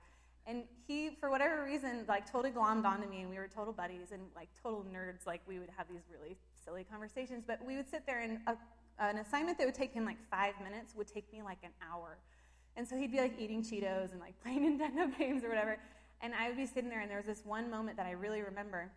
And 0.47 0.62
he, 0.87 1.11
for 1.19 1.29
whatever 1.31 1.65
reason, 1.65 2.05
like 2.07 2.31
totally 2.31 2.53
glommed 2.53 2.85
onto 2.85 3.09
me, 3.09 3.23
and 3.23 3.31
we 3.31 3.37
were 3.37 3.49
total 3.49 3.73
buddies 3.73 4.12
and 4.12 4.23
like 4.37 4.49
total 4.62 4.85
nerds. 4.85 5.26
Like 5.26 5.41
we 5.49 5.59
would 5.59 5.71
have 5.76 5.88
these 5.88 6.03
really 6.09 6.37
silly 6.65 6.85
conversations, 6.85 7.43
but 7.45 7.59
we 7.67 7.75
would 7.75 7.91
sit 7.91 8.07
there 8.07 8.21
and 8.21 8.38
a, 8.47 8.57
an 9.00 9.19
assignment 9.19 9.59
that 9.59 9.67
would 9.67 9.75
take 9.75 9.93
him 9.93 10.05
like 10.05 10.19
five 10.31 10.55
minutes 10.62 10.95
would 10.95 11.09
take 11.09 11.31
me 11.33 11.43
like 11.43 11.59
an 11.65 11.73
hour. 11.83 12.19
And 12.76 12.87
so 12.87 12.97
he'd 12.97 13.11
be 13.11 13.19
like 13.19 13.35
eating 13.41 13.65
Cheetos 13.65 14.12
and 14.12 14.21
like 14.21 14.41
playing 14.43 14.79
Nintendo 14.79 15.19
games 15.19 15.43
or 15.43 15.49
whatever. 15.49 15.79
And 16.21 16.33
I 16.33 16.47
would 16.47 16.57
be 16.57 16.67
sitting 16.67 16.88
there, 16.88 17.00
and 17.00 17.11
there 17.11 17.19
was 17.19 17.26
this 17.26 17.45
one 17.45 17.69
moment 17.69 17.97
that 17.97 18.07
I 18.07 18.12
really 18.12 18.43
remember 18.43 18.93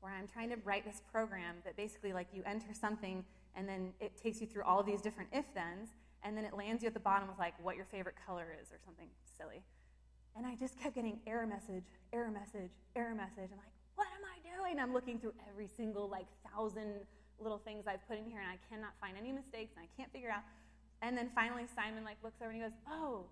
where 0.00 0.12
I'm 0.12 0.26
trying 0.26 0.48
to 0.48 0.56
write 0.64 0.86
this 0.86 1.02
program 1.12 1.56
that 1.66 1.76
basically 1.76 2.14
like 2.14 2.28
you 2.32 2.42
enter 2.46 2.72
something 2.72 3.24
and 3.56 3.68
then 3.68 3.92
it 4.00 4.20
takes 4.20 4.40
you 4.40 4.46
through 4.46 4.64
all 4.64 4.80
of 4.80 4.86
these 4.86 5.00
different 5.00 5.30
if 5.32 5.44
thens 5.54 5.90
and 6.24 6.36
then 6.36 6.44
it 6.44 6.54
lands 6.54 6.82
you 6.82 6.86
at 6.86 6.94
the 6.94 7.00
bottom 7.00 7.28
with 7.28 7.38
like 7.38 7.54
what 7.62 7.76
your 7.76 7.84
favorite 7.86 8.14
color 8.26 8.54
is 8.60 8.70
or 8.70 8.78
something 8.84 9.08
silly. 9.36 9.62
And 10.36 10.46
I 10.46 10.54
just 10.54 10.78
kept 10.80 10.94
getting 10.94 11.20
error 11.26 11.46
message, 11.46 11.84
error 12.12 12.30
message, 12.30 12.70
error 12.96 13.14
message. 13.14 13.50
I'm 13.52 13.60
like, 13.60 13.76
what 13.96 14.06
am 14.16 14.24
I 14.24 14.38
doing? 14.40 14.78
I'm 14.78 14.92
looking 14.94 15.18
through 15.18 15.34
every 15.50 15.68
single 15.68 16.08
like 16.08 16.26
thousand 16.50 17.04
little 17.40 17.58
things 17.58 17.84
I've 17.86 18.06
put 18.08 18.18
in 18.18 18.24
here 18.24 18.40
and 18.40 18.48
I 18.48 18.58
cannot 18.70 18.94
find 19.00 19.16
any 19.18 19.32
mistakes 19.32 19.74
and 19.76 19.84
I 19.84 19.88
can't 19.98 20.10
figure 20.12 20.30
out. 20.30 20.42
And 21.02 21.18
then 21.18 21.28
finally 21.34 21.66
Simon 21.74 22.04
like 22.04 22.16
looks 22.22 22.40
over 22.40 22.50
and 22.50 22.62
he 22.62 22.62
goes, 22.62 22.78
oh, 22.88 23.26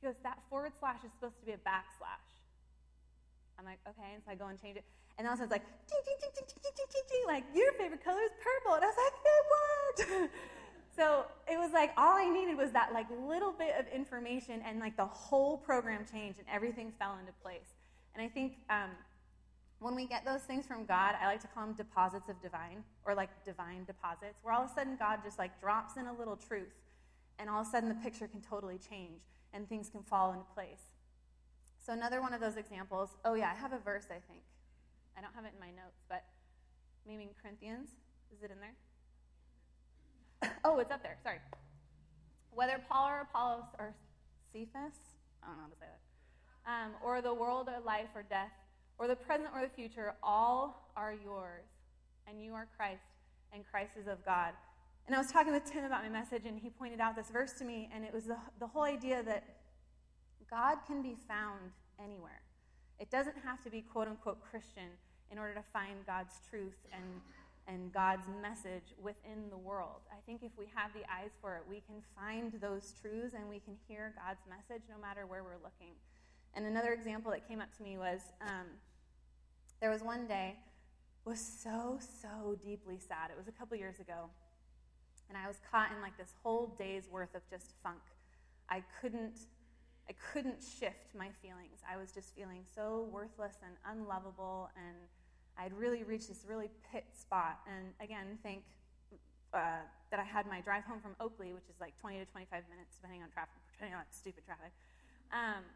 he 0.00 0.06
goes, 0.06 0.16
that 0.22 0.38
forward 0.50 0.72
slash 0.78 1.00
is 1.04 1.10
supposed 1.16 1.40
to 1.40 1.46
be 1.46 1.52
a 1.52 1.62
backslash. 1.64 2.28
I'm 3.58 3.64
like, 3.64 3.80
okay, 3.88 4.12
and 4.12 4.22
so 4.22 4.30
I 4.30 4.34
go 4.34 4.46
and 4.46 4.60
change 4.60 4.76
it. 4.76 4.84
And 5.18 5.26
all 5.26 5.32
of 5.32 5.40
a 5.40 5.42
sudden 5.42 5.50
like, 5.50 5.64
ding, 5.88 6.00
ding, 6.04 6.16
ding, 6.20 6.30
ding, 6.34 6.44
ding, 6.46 6.72
ding, 6.76 6.86
ding, 6.92 7.02
ding, 7.08 7.24
like, 7.26 7.44
your 7.54 7.72
favorite 7.72 8.04
color 8.04 8.20
is 8.20 8.32
purple. 8.42 8.74
And 8.74 8.84
I 8.84 8.88
was 8.88 8.96
like, 9.00 9.16
it 9.24 9.44
worked. 9.56 10.32
so 10.96 11.24
it 11.50 11.58
was 11.58 11.72
like, 11.72 11.92
all 11.96 12.16
I 12.16 12.28
needed 12.28 12.56
was 12.56 12.70
that 12.72 12.92
like 12.92 13.06
little 13.26 13.52
bit 13.52 13.74
of 13.78 13.86
information 13.88 14.62
and 14.66 14.78
like 14.78 14.96
the 14.96 15.06
whole 15.06 15.56
program 15.56 16.04
changed 16.10 16.38
and 16.38 16.48
everything 16.52 16.92
fell 16.98 17.16
into 17.18 17.32
place. 17.42 17.74
And 18.14 18.22
I 18.22 18.28
think 18.28 18.58
um, 18.68 18.90
when 19.80 19.94
we 19.94 20.06
get 20.06 20.24
those 20.24 20.42
things 20.42 20.66
from 20.66 20.84
God, 20.84 21.14
I 21.20 21.26
like 21.26 21.40
to 21.42 21.48
call 21.48 21.66
them 21.66 21.74
deposits 21.74 22.28
of 22.28 22.40
divine 22.42 22.84
or 23.04 23.14
like 23.14 23.30
divine 23.44 23.84
deposits, 23.84 24.38
where 24.42 24.54
all 24.54 24.64
of 24.64 24.70
a 24.70 24.74
sudden 24.74 24.96
God 24.98 25.20
just 25.24 25.38
like 25.38 25.60
drops 25.60 25.96
in 25.96 26.06
a 26.06 26.12
little 26.12 26.36
truth 26.36 26.72
and 27.38 27.50
all 27.50 27.60
of 27.60 27.66
a 27.66 27.70
sudden 27.70 27.88
the 27.88 27.94
picture 27.96 28.26
can 28.26 28.40
totally 28.40 28.78
change 28.78 29.22
and 29.52 29.68
things 29.68 29.88
can 29.88 30.02
fall 30.02 30.32
into 30.32 30.44
place. 30.54 30.92
So, 31.78 31.92
another 31.92 32.20
one 32.20 32.34
of 32.34 32.40
those 32.40 32.56
examples, 32.56 33.10
oh, 33.24 33.34
yeah, 33.34 33.52
I 33.56 33.60
have 33.60 33.72
a 33.72 33.78
verse, 33.78 34.06
I 34.10 34.18
think. 34.28 34.42
I 35.16 35.20
don't 35.20 35.34
have 35.34 35.44
it 35.44 35.52
in 35.54 35.60
my 35.60 35.70
notes, 35.70 36.04
but 36.08 36.24
maybe 37.06 37.22
in 37.22 37.30
Corinthians. 37.40 37.88
Is 38.34 38.42
it 38.42 38.50
in 38.50 38.58
there? 38.60 40.50
oh, 40.64 40.78
it's 40.78 40.90
up 40.90 41.02
there. 41.02 41.16
Sorry. 41.22 41.38
Whether 42.50 42.80
Paul 42.88 43.08
or 43.08 43.20
Apollos 43.20 43.64
or 43.78 43.94
Cephas, 44.52 44.96
I 45.42 45.48
don't 45.48 45.56
know 45.56 45.62
how 45.62 45.68
to 45.68 45.78
say 45.80 45.86
that, 45.86 46.70
um, 46.70 46.92
or 47.04 47.20
the 47.22 47.32
world 47.32 47.68
or 47.68 47.80
life 47.84 48.08
or 48.14 48.22
death, 48.22 48.52
or 48.98 49.08
the 49.08 49.16
present 49.16 49.48
or 49.54 49.62
the 49.62 49.68
future, 49.68 50.14
all 50.22 50.90
are 50.96 51.12
yours, 51.12 51.64
and 52.26 52.42
you 52.42 52.54
are 52.54 52.66
Christ, 52.76 53.04
and 53.52 53.64
Christ 53.70 53.92
is 54.00 54.06
of 54.06 54.24
God. 54.24 54.52
And 55.06 55.14
I 55.14 55.18
was 55.18 55.30
talking 55.30 55.52
with 55.52 55.70
Tim 55.70 55.84
about 55.84 56.02
my 56.02 56.08
message, 56.08 56.46
and 56.46 56.58
he 56.58 56.70
pointed 56.70 57.00
out 57.00 57.14
this 57.14 57.30
verse 57.30 57.52
to 57.58 57.64
me, 57.64 57.88
and 57.94 58.04
it 58.04 58.12
was 58.12 58.24
the, 58.24 58.36
the 58.58 58.66
whole 58.66 58.82
idea 58.82 59.22
that 59.22 59.44
God 60.50 60.78
can 60.86 61.02
be 61.02 61.14
found 61.28 61.70
anywhere. 62.02 62.40
It 62.98 63.10
doesn't 63.10 63.36
have 63.44 63.62
to 63.64 63.70
be 63.70 63.82
quote 63.82 64.08
unquote 64.08 64.40
Christian 64.40 64.88
in 65.30 65.38
order 65.38 65.54
to 65.54 65.64
find 65.72 66.04
God's 66.06 66.34
truth 66.48 66.78
and, 66.92 67.20
and 67.66 67.92
God's 67.92 68.26
message 68.42 68.94
within 69.02 69.50
the 69.50 69.56
world. 69.56 70.06
I 70.12 70.20
think 70.26 70.42
if 70.42 70.52
we 70.58 70.66
have 70.74 70.92
the 70.92 71.02
eyes 71.10 71.30
for 71.40 71.56
it, 71.56 71.62
we 71.68 71.82
can 71.86 72.02
find 72.14 72.52
those 72.60 72.94
truths 73.00 73.34
and 73.34 73.48
we 73.48 73.60
can 73.60 73.74
hear 73.88 74.14
God's 74.16 74.42
message 74.48 74.82
no 74.88 75.00
matter 75.00 75.26
where 75.26 75.42
we're 75.42 75.62
looking. 75.62 75.94
And 76.54 76.66
another 76.66 76.92
example 76.92 77.30
that 77.32 77.46
came 77.46 77.60
up 77.60 77.74
to 77.76 77.82
me 77.82 77.98
was 77.98 78.20
um, 78.40 78.66
there 79.80 79.90
was 79.90 80.02
one 80.02 80.26
day 80.26 80.56
was 81.26 81.40
so 81.40 81.98
so 82.22 82.56
deeply 82.64 82.98
sad. 82.98 83.30
It 83.30 83.36
was 83.36 83.48
a 83.48 83.52
couple 83.52 83.76
years 83.76 83.98
ago, 83.98 84.30
and 85.28 85.36
I 85.36 85.48
was 85.48 85.58
caught 85.70 85.90
in 85.94 86.00
like 86.00 86.16
this 86.16 86.32
whole 86.42 86.74
day's 86.78 87.08
worth 87.10 87.34
of 87.34 87.42
just 87.50 87.72
funk. 87.82 88.00
I 88.70 88.82
couldn't 89.00 89.36
I 90.08 90.14
couldn't 90.32 90.62
shift 90.62 91.14
my 91.18 91.30
feelings. 91.42 91.82
I 91.82 91.96
was 91.96 92.12
just 92.12 92.34
feeling 92.34 92.62
so 92.62 93.08
worthless 93.10 93.58
and 93.66 93.74
unlovable, 93.82 94.70
and 94.78 94.96
I'd 95.58 95.74
really 95.74 96.04
reached 96.04 96.28
this 96.28 96.46
really 96.46 96.70
pit 96.92 97.04
spot. 97.18 97.58
And 97.66 97.90
again, 98.00 98.38
think 98.42 98.62
uh, 99.52 99.82
that 100.10 100.20
I 100.20 100.24
had 100.24 100.46
my 100.46 100.60
drive 100.60 100.84
home 100.84 101.00
from 101.02 101.18
Oaklea, 101.18 101.54
which 101.54 101.66
is 101.66 101.80
like 101.80 101.98
20 101.98 102.22
to 102.22 102.26
25 102.26 102.62
minutes, 102.70 102.94
depending 103.02 103.22
on 103.22 103.30
traffic, 103.34 103.58
depending 103.74 103.98
on 103.98 104.06
stupid 104.10 104.46
traffic. 104.46 104.70
Um, 105.34 105.66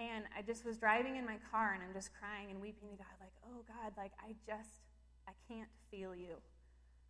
and 0.00 0.24
I 0.32 0.40
just 0.40 0.64
was 0.64 0.80
driving 0.80 1.16
in 1.16 1.24
my 1.28 1.36
car, 1.52 1.76
and 1.76 1.84
I'm 1.84 1.92
just 1.92 2.10
crying 2.16 2.48
and 2.50 2.64
weeping 2.64 2.88
to 2.88 2.96
God, 2.96 3.14
like, 3.20 3.36
oh 3.44 3.68
God, 3.68 3.92
like 4.00 4.16
I 4.16 4.32
just, 4.48 4.80
I 5.28 5.36
can't 5.44 5.68
feel 5.90 6.16
you. 6.16 6.40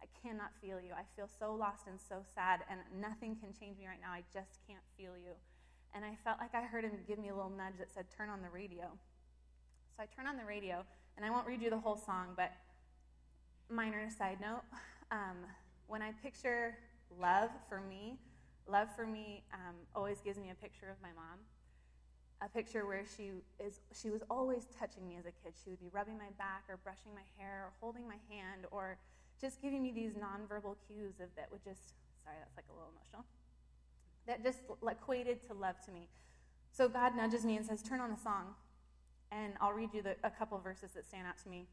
I 0.03 0.11
cannot 0.21 0.51
feel 0.61 0.83
you. 0.83 0.91
I 0.93 1.07
feel 1.15 1.31
so 1.31 1.55
lost 1.55 1.87
and 1.87 2.03
so 2.03 2.27
sad, 2.35 2.67
and 2.69 2.83
nothing 2.99 3.39
can 3.39 3.55
change 3.55 3.79
me 3.79 3.87
right 3.87 4.03
now. 4.03 4.11
I 4.11 4.27
just 4.35 4.59
can't 4.67 4.85
feel 4.99 5.15
you 5.15 5.39
and 5.95 6.05
I 6.05 6.17
felt 6.25 6.39
like 6.41 6.55
I 6.55 6.63
heard 6.63 6.85
him 6.85 6.93
give 7.07 7.19
me 7.19 7.29
a 7.29 7.35
little 7.35 7.51
nudge 7.51 7.79
that 7.79 7.93
said, 7.93 8.07
Turn 8.17 8.29
on 8.29 8.43
the 8.43 8.51
radio. 8.51 8.91
So 9.97 10.03
I 10.03 10.07
turn 10.07 10.27
on 10.27 10.37
the 10.37 10.45
radio, 10.45 10.85
and 11.17 11.25
I 11.25 11.31
won't 11.31 11.47
read 11.47 11.63
you 11.63 11.71
the 11.71 11.79
whole 11.79 11.97
song, 11.97 12.35
but 12.37 12.51
minor 13.71 14.11
side 14.11 14.39
note 14.41 14.63
um, 15.13 15.39
when 15.87 16.03
I 16.03 16.11
picture 16.23 16.77
love 17.21 17.51
for 17.69 17.81
me, 17.81 18.19
love 18.67 18.89
for 18.97 19.07
me 19.07 19.45
um, 19.53 19.77
always 19.95 20.21
gives 20.21 20.37
me 20.39 20.51
a 20.51 20.55
picture 20.55 20.91
of 20.91 20.97
my 21.01 21.15
mom. 21.15 21.39
A 22.43 22.49
picture 22.49 22.85
where 22.85 23.05
she 23.17 23.31
is 23.65 23.81
she 23.95 24.11
was 24.11 24.23
always 24.29 24.67
touching 24.79 25.07
me 25.07 25.17
as 25.17 25.25
a 25.25 25.33
kid. 25.33 25.55
She 25.63 25.71
would 25.71 25.81
be 25.81 25.89
rubbing 25.93 26.19
my 26.19 26.35
back 26.37 26.65
or 26.69 26.77
brushing 26.83 27.15
my 27.15 27.25
hair 27.39 27.71
or 27.71 27.73
holding 27.81 28.07
my 28.07 28.19
hand 28.29 28.67
or 28.73 28.99
just 29.41 29.63
giving 29.63 29.83
me 29.83 29.93
these 29.93 30.13
nonverbal 30.13 30.75
cues 30.89 31.21
of 31.23 31.31
that 31.37 31.49
would 31.53 31.63
just 31.63 31.95
sorry, 32.25 32.37
that's 32.43 32.57
like 32.59 32.67
a 32.69 32.75
little 32.75 32.91
emotional 32.91 33.25
that 34.27 34.43
just 34.43 34.61
equated 34.89 35.47
to 35.49 35.55
love 35.55 35.77
to 35.87 35.93
me. 35.93 36.09
So 36.73 36.89
God 36.89 37.17
nudges 37.17 37.45
me 37.45 37.57
and 37.57 37.65
says, 37.65 37.83
Turn 37.83 38.01
on 38.01 38.11
a 38.11 38.19
song. 38.19 38.55
And 39.31 39.55
I'll 39.61 39.73
read 39.73 39.91
you 39.93 40.03
the, 40.03 40.17
a 40.23 40.31
couple 40.31 40.59
verses 40.59 40.93
that 40.93 41.07
stand 41.07 41.27
out 41.27 41.39
to 41.43 41.49
me. 41.49 41.67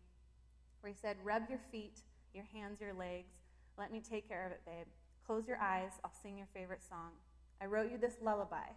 Where 0.82 0.92
he 0.92 0.98
said, 1.00 1.18
Rub 1.24 1.44
your 1.50 1.60
feet, 1.72 2.00
your 2.34 2.46
hands, 2.54 2.82
your 2.82 2.94
legs. 2.94 3.34
Let 3.78 3.92
me 3.92 4.02
take 4.02 4.28
care 4.28 4.46
of 4.46 4.52
it, 4.52 4.62
babe. 4.66 4.88
Close 5.26 5.48
your 5.48 5.58
eyes. 5.58 5.92
I'll 6.04 6.14
sing 6.22 6.38
your 6.38 6.48
favorite 6.54 6.84
song. 6.88 7.12
I 7.62 7.66
wrote 7.66 7.92
you 7.92 7.98
this 7.98 8.16
lullaby. 8.22 8.70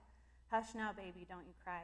Hush 0.50 0.74
now, 0.74 0.92
baby, 0.92 1.26
don't 1.28 1.46
you 1.46 1.54
cry. 1.62 1.80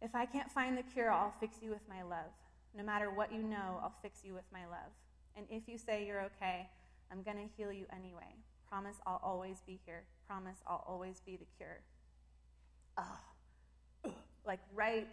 If 0.00 0.14
I 0.14 0.24
can't 0.24 0.50
find 0.50 0.78
the 0.78 0.82
cure, 0.82 1.10
I'll 1.10 1.34
fix 1.40 1.56
you 1.60 1.70
with 1.70 1.86
my 1.88 2.02
love. 2.02 2.32
No 2.74 2.82
matter 2.82 3.10
what 3.10 3.32
you 3.32 3.42
know, 3.42 3.80
I'll 3.82 3.94
fix 4.00 4.20
you 4.24 4.32
with 4.32 4.44
my 4.52 4.64
love. 4.66 4.92
And 5.36 5.46
if 5.50 5.68
you 5.68 5.76
say 5.76 6.06
you're 6.06 6.22
okay, 6.22 6.68
I'm 7.10 7.22
going 7.22 7.36
to 7.36 7.54
heal 7.56 7.72
you 7.72 7.86
anyway. 7.92 8.34
Promise 8.68 8.96
I'll 9.06 9.20
always 9.22 9.58
be 9.66 9.80
here. 9.84 10.04
Promise 10.30 10.62
I'll 10.64 10.84
always 10.86 11.20
be 11.26 11.36
the 11.36 11.46
cure. 11.56 11.80
Oh, 12.96 14.12
like 14.46 14.60
right 14.72 15.08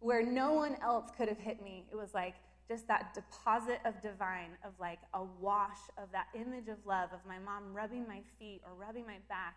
where 0.00 0.22
no 0.22 0.52
one 0.52 0.76
else 0.82 1.10
could 1.16 1.28
have 1.28 1.38
hit 1.38 1.62
me. 1.64 1.86
It 1.90 1.96
was 1.96 2.12
like 2.12 2.34
just 2.68 2.86
that 2.88 3.14
deposit 3.14 3.80
of 3.86 4.02
divine, 4.02 4.50
of 4.62 4.72
like 4.78 4.98
a 5.14 5.22
wash 5.40 5.78
of 5.96 6.12
that 6.12 6.26
image 6.34 6.68
of 6.68 6.76
love, 6.84 7.08
of 7.14 7.20
my 7.26 7.38
mom 7.38 7.72
rubbing 7.72 8.06
my 8.06 8.20
feet 8.38 8.60
or 8.62 8.74
rubbing 8.74 9.06
my 9.06 9.16
back. 9.30 9.56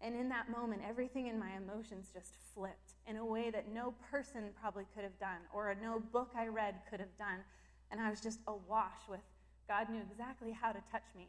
And 0.00 0.16
in 0.16 0.28
that 0.30 0.50
moment, 0.50 0.82
everything 0.84 1.28
in 1.28 1.38
my 1.38 1.52
emotions 1.56 2.10
just 2.12 2.34
flipped 2.52 2.94
in 3.06 3.18
a 3.18 3.24
way 3.24 3.50
that 3.50 3.72
no 3.72 3.94
person 4.10 4.50
probably 4.60 4.84
could 4.96 5.04
have 5.04 5.18
done, 5.20 5.46
or 5.54 5.72
no 5.80 6.02
book 6.12 6.32
I 6.36 6.48
read 6.48 6.74
could 6.90 6.98
have 6.98 7.16
done. 7.16 7.38
And 7.92 8.00
I 8.00 8.10
was 8.10 8.20
just 8.20 8.40
awash 8.48 8.98
with 9.08 9.20
God 9.68 9.88
knew 9.90 10.00
exactly 10.10 10.50
how 10.50 10.72
to 10.72 10.80
touch 10.90 11.06
me. 11.16 11.28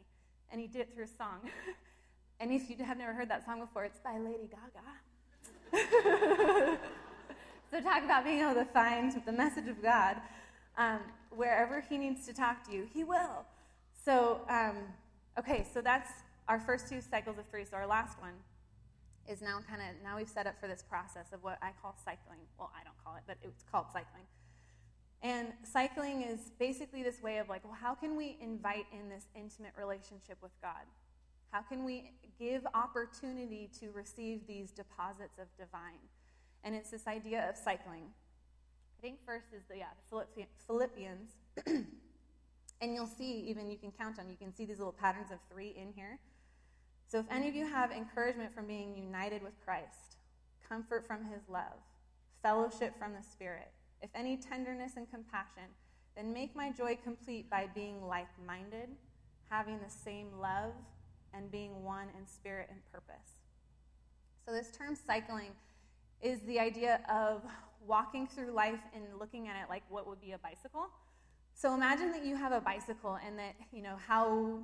And 0.50 0.60
He 0.60 0.66
did 0.66 0.80
it 0.80 0.92
through 0.92 1.04
a 1.04 1.06
song. 1.06 1.38
and 2.42 2.50
if 2.50 2.68
you 2.68 2.76
have 2.84 2.98
never 2.98 3.12
heard 3.12 3.30
that 3.30 3.44
song 3.44 3.60
before, 3.60 3.84
it's 3.84 4.00
by 4.00 4.18
Lady 4.18 4.50
Gaga. 4.50 4.82
so, 7.70 7.80
talk 7.80 8.02
about 8.02 8.24
being 8.24 8.40
able 8.40 8.54
to 8.54 8.64
find 8.64 9.22
the 9.24 9.30
message 9.30 9.68
of 9.68 9.80
God. 9.80 10.16
Um, 10.76 10.98
wherever 11.30 11.80
He 11.80 11.98
needs 11.98 12.26
to 12.26 12.34
talk 12.34 12.66
to 12.66 12.72
you, 12.72 12.88
He 12.92 13.04
will. 13.04 13.46
So, 14.04 14.40
um, 14.48 14.78
okay, 15.38 15.64
so 15.72 15.80
that's 15.80 16.10
our 16.48 16.58
first 16.58 16.88
two 16.88 17.00
cycles 17.00 17.38
of 17.38 17.44
three. 17.48 17.64
So, 17.64 17.76
our 17.76 17.86
last 17.86 18.20
one 18.20 18.34
is 19.28 19.40
now 19.40 19.60
kind 19.68 19.80
of 19.80 20.02
now 20.02 20.16
we've 20.16 20.28
set 20.28 20.48
up 20.48 20.58
for 20.60 20.66
this 20.66 20.82
process 20.82 21.32
of 21.32 21.44
what 21.44 21.58
I 21.62 21.70
call 21.80 21.94
cycling. 22.04 22.40
Well, 22.58 22.72
I 22.74 22.82
don't 22.82 22.96
call 23.04 23.14
it, 23.14 23.22
but 23.24 23.36
it's 23.44 23.62
called 23.70 23.86
cycling. 23.92 24.24
And 25.22 25.52
cycling 25.62 26.22
is 26.22 26.50
basically 26.58 27.04
this 27.04 27.22
way 27.22 27.38
of 27.38 27.48
like, 27.48 27.62
well, 27.62 27.78
how 27.80 27.94
can 27.94 28.16
we 28.16 28.36
invite 28.40 28.86
in 28.92 29.08
this 29.08 29.26
intimate 29.36 29.74
relationship 29.78 30.38
with 30.42 30.50
God? 30.60 30.82
How 31.52 31.60
can 31.60 31.84
we 31.84 32.12
give 32.38 32.66
opportunity 32.74 33.68
to 33.78 33.90
receive 33.90 34.46
these 34.46 34.70
deposits 34.70 35.38
of 35.38 35.46
divine? 35.58 36.00
And 36.64 36.74
it's 36.74 36.90
this 36.90 37.06
idea 37.06 37.46
of 37.48 37.56
cycling. 37.58 38.04
I 38.98 39.02
think 39.02 39.18
first 39.26 39.48
is 39.54 39.62
the 39.68 39.76
yeah, 39.76 39.92
Philippians. 40.66 41.30
and 41.66 42.94
you'll 42.94 43.06
see, 43.06 43.44
even 43.48 43.70
you 43.70 43.76
can 43.76 43.92
count 43.92 44.18
on, 44.18 44.30
you 44.30 44.36
can 44.36 44.54
see 44.54 44.64
these 44.64 44.78
little 44.78 44.94
patterns 44.94 45.30
of 45.30 45.38
three 45.50 45.74
in 45.76 45.92
here. 45.94 46.18
So 47.06 47.18
if 47.18 47.26
any 47.30 47.48
of 47.48 47.54
you 47.54 47.66
have 47.66 47.92
encouragement 47.92 48.54
from 48.54 48.66
being 48.66 48.96
united 48.96 49.42
with 49.42 49.52
Christ, 49.62 50.16
comfort 50.66 51.06
from 51.06 51.26
his 51.26 51.42
love, 51.50 51.76
fellowship 52.42 52.98
from 52.98 53.12
the 53.12 53.22
Spirit, 53.22 53.68
if 54.00 54.08
any 54.14 54.38
tenderness 54.38 54.92
and 54.96 55.10
compassion, 55.10 55.68
then 56.16 56.32
make 56.32 56.56
my 56.56 56.70
joy 56.70 56.96
complete 57.04 57.50
by 57.50 57.68
being 57.74 58.02
like 58.06 58.28
minded, 58.46 58.88
having 59.50 59.78
the 59.80 59.90
same 59.90 60.28
love, 60.40 60.72
and 61.34 61.50
being 61.50 61.84
one 61.84 62.08
in 62.18 62.26
spirit 62.26 62.68
and 62.70 62.80
purpose. 62.92 63.38
So, 64.46 64.52
this 64.52 64.70
term 64.70 64.96
cycling 64.96 65.52
is 66.20 66.40
the 66.40 66.58
idea 66.58 67.00
of 67.10 67.42
walking 67.86 68.26
through 68.26 68.52
life 68.52 68.80
and 68.94 69.04
looking 69.18 69.48
at 69.48 69.56
it 69.56 69.68
like 69.68 69.82
what 69.88 70.06
would 70.06 70.20
be 70.20 70.32
a 70.32 70.38
bicycle. 70.38 70.88
So, 71.54 71.74
imagine 71.74 72.10
that 72.12 72.24
you 72.24 72.36
have 72.36 72.52
a 72.52 72.60
bicycle 72.60 73.18
and 73.24 73.38
that, 73.38 73.54
you 73.72 73.82
know, 73.82 73.96
how 74.06 74.58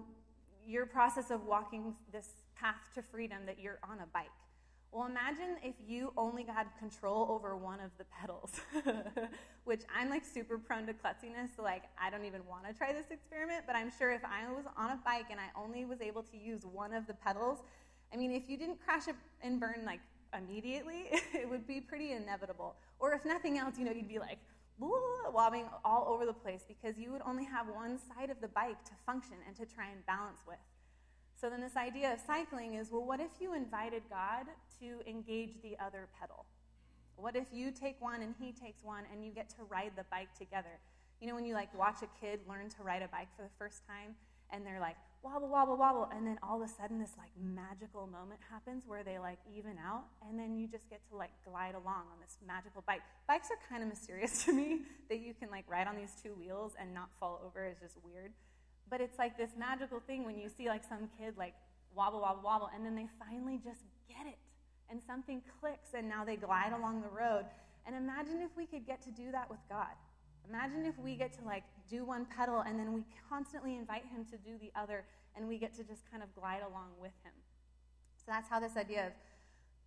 your 0.66 0.86
process 0.86 1.30
of 1.30 1.44
walking 1.46 1.94
this 2.12 2.28
path 2.54 2.76
to 2.94 3.02
freedom 3.02 3.38
that 3.46 3.58
you're 3.58 3.78
on 3.88 3.98
a 4.00 4.06
bike. 4.12 4.26
Well, 4.90 5.06
imagine 5.06 5.56
if 5.62 5.74
you 5.86 6.12
only 6.16 6.44
had 6.44 6.66
control 6.78 7.26
over 7.30 7.56
one 7.56 7.78
of 7.80 7.90
the 7.98 8.04
pedals, 8.04 8.60
which 9.64 9.82
I'm 9.94 10.08
like 10.08 10.24
super 10.24 10.56
prone 10.56 10.86
to 10.86 10.94
klutziness, 10.94 11.56
so 11.56 11.62
like 11.62 11.84
I 12.00 12.08
don't 12.08 12.24
even 12.24 12.40
want 12.46 12.66
to 12.66 12.72
try 12.72 12.92
this 12.94 13.10
experiment, 13.10 13.64
but 13.66 13.76
I'm 13.76 13.90
sure 13.98 14.10
if 14.12 14.22
I 14.24 14.50
was 14.50 14.64
on 14.76 14.90
a 14.90 15.00
bike 15.04 15.26
and 15.30 15.38
I 15.38 15.48
only 15.60 15.84
was 15.84 16.00
able 16.00 16.22
to 16.22 16.36
use 16.38 16.64
one 16.64 16.94
of 16.94 17.06
the 17.06 17.14
pedals, 17.14 17.58
I 18.12 18.16
mean, 18.16 18.32
if 18.32 18.48
you 18.48 18.56
didn't 18.56 18.80
crash 18.82 19.04
and 19.42 19.60
burn 19.60 19.82
like 19.84 20.00
immediately, 20.36 21.08
it 21.34 21.48
would 21.48 21.66
be 21.66 21.80
pretty 21.80 22.12
inevitable. 22.12 22.76
Or 22.98 23.12
if 23.12 23.26
nothing 23.26 23.58
else, 23.58 23.78
you 23.78 23.84
know, 23.84 23.92
you'd 23.92 24.08
be 24.08 24.18
like 24.18 24.38
wobbling 24.78 25.66
all 25.84 26.06
over 26.08 26.24
the 26.24 26.32
place 26.32 26.64
because 26.66 26.98
you 26.98 27.12
would 27.12 27.22
only 27.26 27.44
have 27.44 27.66
one 27.68 27.98
side 27.98 28.30
of 28.30 28.40
the 28.40 28.48
bike 28.48 28.82
to 28.84 28.92
function 29.04 29.36
and 29.46 29.56
to 29.56 29.66
try 29.66 29.90
and 29.90 30.06
balance 30.06 30.40
with. 30.46 30.58
So 31.40 31.48
then, 31.48 31.60
this 31.60 31.76
idea 31.76 32.12
of 32.12 32.18
cycling 32.18 32.74
is 32.74 32.90
well, 32.90 33.04
what 33.04 33.20
if 33.20 33.30
you 33.38 33.54
invited 33.54 34.02
God 34.10 34.46
to 34.80 35.08
engage 35.08 35.62
the 35.62 35.76
other 35.78 36.08
pedal? 36.18 36.46
What 37.14 37.36
if 37.36 37.46
you 37.52 37.70
take 37.70 38.00
one 38.00 38.22
and 38.22 38.34
he 38.40 38.50
takes 38.50 38.82
one 38.82 39.04
and 39.12 39.24
you 39.24 39.30
get 39.30 39.48
to 39.50 39.62
ride 39.68 39.92
the 39.96 40.04
bike 40.10 40.34
together? 40.36 40.80
You 41.20 41.28
know, 41.28 41.36
when 41.36 41.44
you 41.44 41.54
like 41.54 41.72
watch 41.78 42.02
a 42.02 42.08
kid 42.20 42.40
learn 42.48 42.68
to 42.70 42.82
ride 42.82 43.02
a 43.02 43.08
bike 43.08 43.28
for 43.36 43.42
the 43.42 43.54
first 43.56 43.86
time 43.86 44.14
and 44.50 44.66
they're 44.66 44.80
like 44.80 44.96
wobble, 45.22 45.48
wobble, 45.48 45.76
wobble, 45.76 46.08
and 46.14 46.26
then 46.26 46.38
all 46.42 46.62
of 46.62 46.68
a 46.68 46.72
sudden 46.72 46.98
this 46.98 47.14
like 47.18 47.30
magical 47.40 48.06
moment 48.06 48.40
happens 48.50 48.84
where 48.86 49.02
they 49.04 49.18
like 49.18 49.38
even 49.52 49.76
out 49.78 50.04
and 50.28 50.38
then 50.38 50.56
you 50.56 50.66
just 50.66 50.88
get 50.90 51.00
to 51.10 51.16
like 51.16 51.30
glide 51.44 51.74
along 51.74 52.06
on 52.10 52.18
this 52.20 52.36
magical 52.46 52.82
bike. 52.86 53.02
Bikes 53.28 53.48
are 53.50 53.58
kind 53.68 53.82
of 53.82 53.88
mysterious 53.88 54.44
to 54.44 54.52
me 54.52 54.82
that 55.08 55.20
you 55.20 55.34
can 55.34 55.50
like 55.50 55.64
ride 55.68 55.86
on 55.86 55.96
these 55.96 56.14
two 56.20 56.34
wheels 56.34 56.74
and 56.80 56.94
not 56.94 57.10
fall 57.20 57.40
over 57.46 57.64
is 57.64 57.78
just 57.80 57.96
weird. 58.04 58.32
But 58.90 59.00
it's 59.00 59.18
like 59.18 59.36
this 59.36 59.50
magical 59.58 60.00
thing 60.00 60.24
when 60.24 60.38
you 60.38 60.48
see 60.48 60.68
like 60.68 60.84
some 60.84 61.08
kid 61.18 61.34
like 61.36 61.54
wobble, 61.94 62.20
wobble, 62.20 62.42
wobble, 62.42 62.70
and 62.74 62.84
then 62.84 62.94
they 62.94 63.06
finally 63.18 63.60
just 63.62 63.82
get 64.08 64.26
it. 64.26 64.38
And 64.90 65.00
something 65.06 65.42
clicks, 65.60 65.94
and 65.94 66.08
now 66.08 66.24
they 66.24 66.36
glide 66.36 66.72
along 66.72 67.02
the 67.02 67.08
road. 67.08 67.44
And 67.86 67.94
imagine 67.94 68.40
if 68.40 68.50
we 68.56 68.66
could 68.66 68.86
get 68.86 69.02
to 69.02 69.10
do 69.10 69.30
that 69.32 69.50
with 69.50 69.60
God. 69.68 69.94
Imagine 70.48 70.86
if 70.86 70.98
we 70.98 71.14
get 71.14 71.32
to 71.38 71.44
like 71.44 71.64
do 71.90 72.04
one 72.04 72.26
pedal 72.36 72.60
and 72.60 72.78
then 72.78 72.92
we 72.92 73.04
constantly 73.28 73.76
invite 73.76 74.04
him 74.06 74.24
to 74.26 74.36
do 74.38 74.56
the 74.60 74.70
other 74.78 75.04
and 75.36 75.46
we 75.46 75.58
get 75.58 75.74
to 75.76 75.84
just 75.84 76.10
kind 76.10 76.22
of 76.22 76.34
glide 76.34 76.62
along 76.62 76.88
with 77.00 77.12
him. 77.22 77.32
So 78.16 78.24
that's 78.28 78.48
how 78.48 78.58
this 78.58 78.76
idea 78.76 79.08
of 79.08 79.12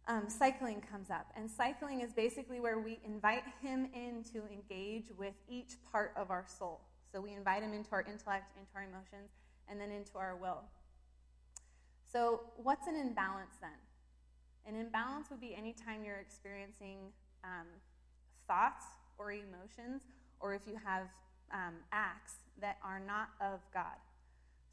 um, 0.08 0.30
cycling 0.30 0.82
comes 0.82 1.10
up. 1.10 1.32
And 1.36 1.50
cycling 1.50 2.02
is 2.02 2.14
basically 2.14 2.60
where 2.60 2.80
we 2.80 3.00
invite 3.06 3.44
him 3.62 3.90
in 3.94 4.24
to 4.34 4.44
engage 4.52 5.06
with 5.18 5.34
each 5.50 5.74
part 5.92 6.14
of 6.16 6.32
our 6.32 6.46
soul. 6.48 6.82
So 7.12 7.20
we 7.20 7.34
invite 7.34 7.64
him 7.64 7.74
into 7.74 7.92
our 7.92 8.02
intellect, 8.02 8.56
into 8.58 8.72
our 8.76 8.84
emotions, 8.84 9.32
and 9.70 9.80
then 9.80 9.92
into 9.92 10.18
our 10.18 10.36
will. 10.36 10.64
So, 12.12 12.42
what's 12.58 12.88
an 12.88 12.96
imbalance 12.96 13.56
then? 13.62 13.80
An 14.66 14.80
imbalance 14.80 15.30
would 15.30 15.40
be 15.40 15.56
anytime 15.56 16.04
you're 16.04 16.20
experiencing 16.20 16.98
um, 17.44 17.68
thoughts 18.48 18.86
or 19.18 19.32
emotions, 19.32 20.02
or 20.40 20.54
if 20.54 20.62
you 20.68 20.76
have 20.84 21.08
um, 21.54 21.76
acts 21.92 22.34
that 22.60 22.78
are 22.84 23.00
not 23.00 23.30
of 23.40 23.60
God. 23.74 23.96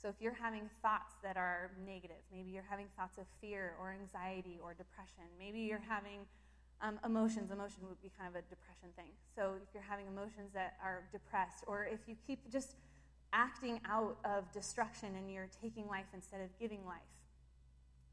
So, 0.01 0.09
if 0.09 0.17
you're 0.21 0.37
having 0.41 0.69
thoughts 0.83 1.15
that 1.23 1.37
are 1.37 1.71
negative, 1.87 2.23
maybe 2.33 2.51
you're 2.51 2.67
having 2.69 2.87
thoughts 2.97 3.19
of 3.19 3.27
fear 3.41 3.75
or 3.81 3.93
anxiety 3.93 4.59
or 4.63 4.75
depression, 4.75 5.25
maybe 5.39 5.61
you're 5.61 5.83
having 5.89 6.21
um, 6.81 6.99
emotions, 7.05 7.51
emotion 7.51 7.83
would 7.89 8.01
be 8.01 8.11
kind 8.19 8.29
of 8.29 8.37
a 8.37 8.43
depression 8.49 8.89
thing. 8.97 9.11
So 9.35 9.55
if 9.63 9.75
you're 9.75 9.83
having 9.89 10.07
emotions 10.07 10.53
that 10.55 10.77
are 10.83 11.05
depressed, 11.13 11.65
or 11.67 11.85
if 11.85 12.01
you 12.07 12.15
keep 12.27 12.51
just 12.51 12.77
acting 13.33 13.81
out 13.89 14.17
of 14.25 14.51
destruction 14.53 15.15
and 15.17 15.31
you're 15.31 15.51
taking 15.61 15.87
life 15.87 16.07
instead 16.15 16.41
of 16.41 16.49
giving 16.59 16.85
life, 16.87 17.11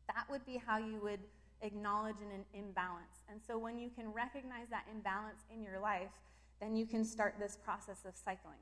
that 0.08 0.25
would 0.30 0.45
be 0.45 0.62
how 0.65 0.78
you 0.78 0.99
would 1.01 1.19
acknowledge 1.62 2.17
an 2.21 2.45
imbalance. 2.54 3.21
And 3.30 3.39
so 3.45 3.58
when 3.58 3.78
you 3.78 3.89
can 3.89 4.12
recognize 4.12 4.67
that 4.69 4.86
imbalance 4.91 5.41
in 5.54 5.63
your 5.63 5.80
life, 5.80 6.12
then 6.60 6.75
you 6.75 6.86
can 6.86 7.04
start 7.04 7.36
this 7.39 7.58
process 7.63 8.06
of 8.06 8.15
cycling. 8.15 8.62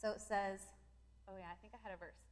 So 0.00 0.10
it 0.10 0.20
says, 0.20 0.60
oh 1.28 1.34
yeah, 1.38 1.46
I 1.50 1.56
think 1.60 1.74
I 1.74 1.78
had 1.82 1.94
a 1.94 1.98
verse. 1.98 2.29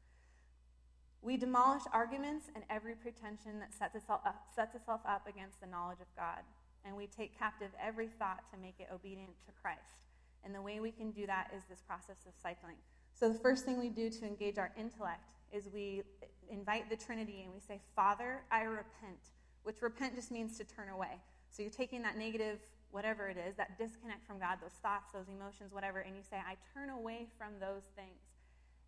We 1.23 1.37
demolish 1.37 1.83
arguments 1.93 2.47
and 2.55 2.65
every 2.71 2.95
pretension 2.95 3.59
that 3.59 3.75
sets 3.75 3.97
itself, 3.97 4.21
up, 4.25 4.47
sets 4.55 4.75
itself 4.75 5.01
up 5.07 5.27
against 5.27 5.61
the 5.61 5.67
knowledge 5.67 6.01
of 6.01 6.07
God. 6.17 6.43
And 6.85 6.97
we 6.97 7.07
take 7.07 7.37
captive 7.39 7.71
every 7.83 8.07
thought 8.07 8.45
to 8.53 8.59
make 8.59 8.77
it 8.79 8.89
obedient 8.93 9.33
to 9.47 9.53
Christ. 9.61 9.99
And 10.45 10.55
the 10.55 10.63
way 10.63 10.81
we 10.81 10.93
can 10.93 11.11
do 11.11 11.27
that 11.27 11.51
is 11.55 11.65
this 11.69 11.83
process 11.83 12.25
of 12.27 12.33
cycling. 12.41 12.77
So, 13.13 13.29
the 13.29 13.39
first 13.39 13.65
thing 13.65 13.81
we 13.81 13.89
do 13.89 14.11
to 14.11 14.25
engage 14.25 14.59
our 14.59 14.73
intellect 14.79 15.27
is 15.53 15.69
we 15.75 16.03
invite 16.49 16.89
the 16.89 16.97
Trinity 16.97 17.43
and 17.43 17.53
we 17.53 17.59
say, 17.59 17.81
Father, 17.97 18.43
I 18.51 18.63
repent, 18.63 19.35
which 19.65 19.83
repent 19.83 20.15
just 20.15 20.31
means 20.31 20.57
to 20.59 20.65
turn 20.65 20.89
away. 20.89 21.21
So, 21.51 21.63
you're 21.63 21.73
taking 21.73 22.01
that 22.03 22.17
negative, 22.17 22.61
whatever 22.93 23.29
it 23.29 23.37
is, 23.37 23.57
that 23.57 23.77
disconnect 23.77 24.25
from 24.25 24.39
God, 24.39 24.59
those 24.63 24.79
thoughts, 24.83 25.11
those 25.13 25.29
emotions, 25.29 25.73
whatever, 25.73 25.99
and 25.99 26.15
you 26.15 26.23
say, 26.23 26.37
I 26.37 26.55
turn 26.73 26.91
away 26.91 27.27
from 27.37 27.59
those 27.59 27.83
things. 27.97 28.23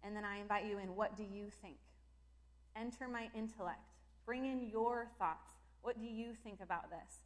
And 0.05 0.14
then 0.14 0.25
I 0.25 0.38
invite 0.38 0.64
you 0.64 0.79
in, 0.79 0.95
what 0.95 1.16
do 1.16 1.25
you 1.25 1.49
think? 1.61 1.77
Enter 2.81 3.09
my 3.09 3.29
intellect. 3.35 3.93
Bring 4.25 4.47
in 4.47 4.69
your 4.71 5.09
thoughts. 5.19 5.51
What 5.83 6.01
do 6.01 6.07
you 6.07 6.33
think 6.43 6.61
about 6.62 6.90
this? 6.90 7.21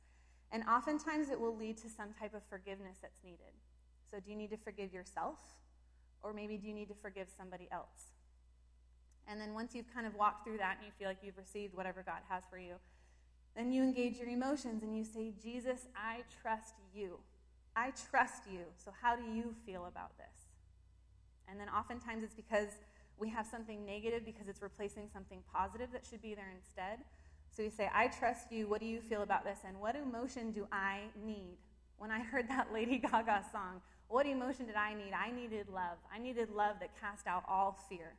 And 0.51 0.65
oftentimes 0.65 1.31
it 1.31 1.39
will 1.39 1.57
lead 1.57 1.79
to 1.79 1.89
some 1.89 2.09
type 2.19 2.35
of 2.35 2.43
forgiveness 2.49 2.99
that's 3.01 3.23
needed. 3.25 3.55
So, 4.11 4.21
do 4.21 4.31
you 4.31 4.37
need 4.37 4.51
to 4.51 4.57
forgive 4.57 4.93
yourself? 4.93 5.39
Or 6.23 6.33
maybe 6.33 6.57
do 6.57 6.67
you 6.67 6.75
need 6.75 6.89
to 6.89 6.95
forgive 6.95 7.29
somebody 7.37 7.69
else? 7.71 8.13
And 9.27 9.41
then 9.41 9.55
once 9.55 9.75
you've 9.75 9.93
kind 9.93 10.07
of 10.07 10.15
walked 10.15 10.45
through 10.45 10.59
that 10.59 10.77
and 10.79 10.87
you 10.87 10.93
feel 10.99 11.09
like 11.09 11.19
you've 11.23 11.39
received 11.39 11.75
whatever 11.75 12.03
God 12.03 12.21
has 12.29 12.43
for 12.51 12.59
you, 12.59 12.75
then 13.57 13.73
you 13.73 13.83
engage 13.83 14.19
your 14.19 14.29
emotions 14.29 14.83
and 14.83 14.97
you 14.97 15.05
say, 15.05 15.33
Jesus, 15.43 15.87
I 15.97 16.23
trust 16.43 16.75
you. 16.95 17.19
I 17.77 17.93
trust 18.11 18.43
you. 18.51 18.61
So, 18.77 18.93
how 19.03 19.17
do 19.17 19.23
you 19.23 19.55
feel 19.65 19.87
about 19.87 20.17
this? 20.19 20.49
And 21.49 21.61
then 21.61 21.69
oftentimes 21.69 22.23
it's 22.23 22.35
because 22.35 22.69
we 23.19 23.29
have 23.31 23.47
something 23.47 23.85
negative 23.85 24.25
because 24.25 24.49
it's 24.49 24.63
replacing 24.63 25.09
something 25.13 25.39
positive 25.53 25.89
that 25.93 26.05
should 26.09 26.23
be 26.23 26.35
there 26.35 26.53
instead. 26.55 26.99
So 27.57 27.63
we 27.63 27.71
say, 27.71 27.89
I 27.95 28.09
trust 28.09 28.51
you. 28.51 28.67
What 28.67 28.81
do 28.81 28.87
you 28.87 29.01
feel 29.01 29.23
about 29.23 29.45
this? 29.45 29.61
And 29.67 29.81
what 29.81 29.95
emotion 29.95 30.51
do 30.51 30.67
I 30.73 31.03
need? 31.25 31.57
When 31.99 32.11
I 32.11 32.21
heard 32.21 32.49
that 32.49 32.69
Lady 32.75 32.99
Gaga 32.99 33.45
song, 33.53 33.81
what 34.09 34.27
emotion 34.27 34.67
did 34.67 34.75
I 34.75 34.95
need? 34.95 35.13
I 35.13 35.31
needed 35.31 35.69
love. 35.69 35.99
I 36.13 36.19
needed 36.19 36.51
love 36.51 36.77
that 36.81 36.91
cast 37.01 37.27
out 37.27 37.45
all 37.49 37.79
fear. 37.89 38.15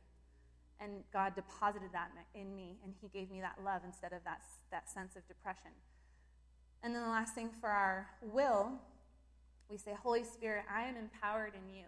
And 0.80 1.04
God 1.12 1.34
deposited 1.34 1.90
that 1.92 2.10
in 2.34 2.54
me, 2.54 2.76
and 2.84 2.92
He 3.00 3.08
gave 3.08 3.30
me 3.30 3.40
that 3.40 3.56
love 3.64 3.80
instead 3.84 4.12
of 4.12 4.22
that, 4.24 4.42
that 4.70 4.90
sense 4.90 5.16
of 5.16 5.26
depression. 5.26 5.70
And 6.82 6.94
then 6.94 7.02
the 7.02 7.08
last 7.08 7.34
thing 7.34 7.50
for 7.60 7.68
our 7.68 8.08
will, 8.22 8.72
we 9.70 9.78
say, 9.78 9.92
Holy 10.02 10.24
Spirit, 10.24 10.64
I 10.70 10.82
am 10.82 10.96
empowered 10.96 11.52
in 11.54 11.74
you. 11.74 11.84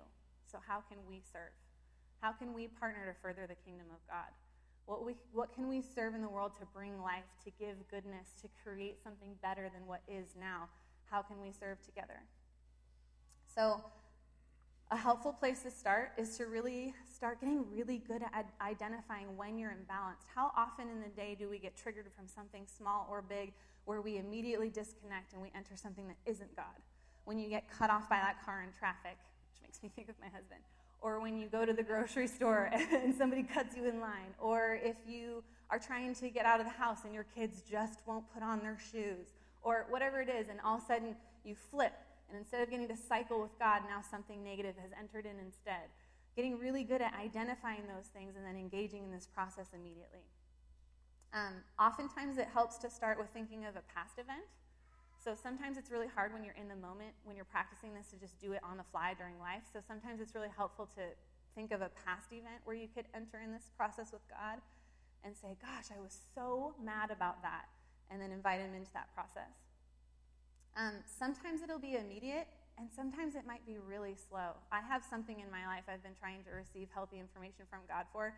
So 0.51 0.59
how 0.67 0.83
can 0.89 0.99
we 1.09 1.21
serve? 1.33 1.53
How 2.21 2.33
can 2.33 2.53
we 2.53 2.67
partner 2.67 3.07
to 3.07 3.15
further 3.23 3.47
the 3.47 3.55
kingdom 3.55 3.87
of 3.91 3.99
God? 4.09 4.33
What, 4.87 5.05
we, 5.05 5.15
what 5.33 5.55
can 5.55 5.69
we 5.69 5.83
serve 5.83 6.15
in 6.15 6.23
the 6.23 6.29
world 6.29 6.53
to 6.59 6.67
bring 6.75 7.03
life, 7.03 7.29
to 7.45 7.51
give 7.59 7.77
goodness, 7.91 8.35
to 8.43 8.49
create 8.65 9.03
something 9.03 9.35
better 9.43 9.71
than 9.73 9.87
what 9.87 10.01
is 10.09 10.35
now? 10.39 10.69
How 11.11 11.23
can 11.23 11.41
we 11.41 11.53
serve 11.53 11.83
together? 11.83 12.23
So, 13.55 13.85
a 14.91 14.97
helpful 14.97 15.33
place 15.33 15.63
to 15.65 15.71
start 15.71 16.13
is 16.17 16.39
to 16.39 16.47
really 16.47 16.95
start 17.13 17.41
getting 17.41 17.71
really 17.71 17.99
good 17.99 18.23
at 18.33 18.47
identifying 18.63 19.37
when 19.37 19.59
you're 19.59 19.71
imbalanced. 19.71 20.25
How 20.35 20.51
often 20.57 20.89
in 20.89 21.01
the 21.01 21.15
day 21.15 21.37
do 21.39 21.51
we 21.51 21.59
get 21.59 21.77
triggered 21.77 22.07
from 22.17 22.27
something 22.27 22.65
small 22.67 23.07
or 23.11 23.21
big 23.21 23.53
where 23.85 24.01
we 24.01 24.17
immediately 24.17 24.71
disconnect 24.71 25.35
and 25.35 25.43
we 25.43 25.53
enter 25.55 25.77
something 25.77 26.09
that 26.09 26.17
isn't 26.25 26.57
God? 26.57 26.81
When 27.27 27.39
you 27.39 27.51
get 27.51 27.71
cut 27.71 27.91
off 27.91 28.09
by 28.09 28.17
that 28.17 28.43
car 28.43 28.63
in 28.63 28.71
traffic, 28.79 29.19
which 29.53 29.61
makes 29.61 29.83
me 29.83 29.91
think 29.95 30.09
of 30.09 30.15
my 30.19 30.29
husband, 30.29 30.61
or 31.01 31.21
when 31.21 31.39
you 31.39 31.47
go 31.47 31.65
to 31.65 31.73
the 31.73 31.83
grocery 31.83 32.27
store 32.27 32.71
and 32.73 33.15
somebody 33.15 33.43
cuts 33.43 33.77
you 33.77 33.87
in 33.87 34.01
line, 34.01 34.35
or 34.39 34.79
if 34.83 34.97
you 35.07 35.43
are 35.71 35.79
trying 35.79 36.15
to 36.15 36.31
get 36.31 36.47
out 36.47 36.61
of 36.61 36.67
the 36.67 36.73
house 36.73 37.05
and 37.05 37.15
your 37.15 37.27
kids 37.35 37.63
just 37.71 38.01
won't 38.07 38.25
put 38.33 38.43
on 38.43 38.61
their 38.61 38.79
shoes, 38.93 39.29
or 39.63 39.87
whatever 39.91 40.21
it 40.21 40.29
is, 40.29 40.49
and 40.49 40.61
all 40.65 40.77
of 40.77 40.83
a 40.83 40.87
sudden 40.87 41.17
you 41.45 41.55
flip 41.71 41.93
and 42.29 42.39
instead 42.39 42.63
of 42.63 42.71
getting 42.71 42.89
to 42.89 42.97
cycle 42.97 43.41
with 43.41 43.59
God, 43.59 43.83
now 43.89 44.03
something 44.03 44.45
negative 44.45 44.75
has 44.81 44.91
entered 44.99 45.25
in 45.25 45.39
instead. 45.41 45.89
Getting 46.37 46.59
really 46.59 46.85
good 46.85 47.01
at 47.01 47.15
identifying 47.15 47.83
those 47.89 48.07
things 48.13 48.37
and 48.37 48.45
then 48.45 48.57
engaging 48.57 49.05
in 49.05 49.11
this 49.11 49.27
process 49.27 49.69
immediately. 49.73 50.29
Um, 51.33 51.55
oftentimes, 51.79 52.39
it 52.39 52.49
helps 52.53 52.77
to 52.79 52.91
start 52.91 53.19
with 53.19 53.29
thinking 53.31 53.65
of 53.65 53.77
a 53.77 53.83
past 53.95 54.19
event. 54.19 54.45
So 55.19 55.35
sometimes 55.35 55.77
it's 55.77 55.91
really 55.91 56.07
hard 56.07 56.33
when 56.33 56.45
you're 56.45 56.55
in 56.55 56.69
the 56.69 56.79
moment, 56.79 57.11
when 57.25 57.35
you're 57.35 57.45
practicing 57.45 57.93
this, 57.93 58.07
to 58.15 58.17
just 58.17 58.39
do 58.39 58.53
it 58.53 58.63
on 58.63 58.79
the 58.79 58.87
fly 58.91 59.15
during 59.19 59.39
life. 59.39 59.67
So 59.73 59.81
sometimes 59.83 60.21
it's 60.21 60.35
really 60.35 60.53
helpful 60.55 60.89
to 60.95 61.03
think 61.55 61.73
of 61.73 61.83
a 61.83 61.91
past 62.07 62.31
event 62.31 62.63
where 62.65 62.77
you 62.77 62.87
could 62.87 63.07
enter 63.15 63.43
in 63.43 63.53
this 63.53 63.71
process 63.77 64.13
with 64.13 64.23
God 64.31 64.63
and 65.25 65.35
say, 65.35 65.59
Gosh, 65.61 65.91
I 65.91 65.99
was 66.01 66.17
so 66.35 66.75
mad 66.79 67.11
about 67.11 67.43
that, 67.43 67.67
and 68.11 68.23
then 68.23 68.31
invite 68.31 68.61
Him 68.61 68.75
into 68.75 68.93
that 68.95 69.13
process. 69.13 69.59
Um, 70.77 71.03
sometimes 71.03 71.63
it'll 71.63 71.83
be 71.83 71.99
immediate, 71.99 72.47
and 72.79 72.87
sometimes 72.87 73.35
it 73.35 73.43
might 73.45 73.67
be 73.67 73.77
really 73.83 74.15
slow. 74.15 74.55
I 74.71 74.81
have 74.87 75.03
something 75.03 75.41
in 75.41 75.51
my 75.51 75.67
life 75.67 75.83
I've 75.91 76.03
been 76.03 76.15
trying 76.21 76.45
to 76.47 76.55
receive 76.55 76.87
healthy 76.95 77.19
information 77.19 77.67
from 77.69 77.81
God 77.89 78.07
for 78.13 78.35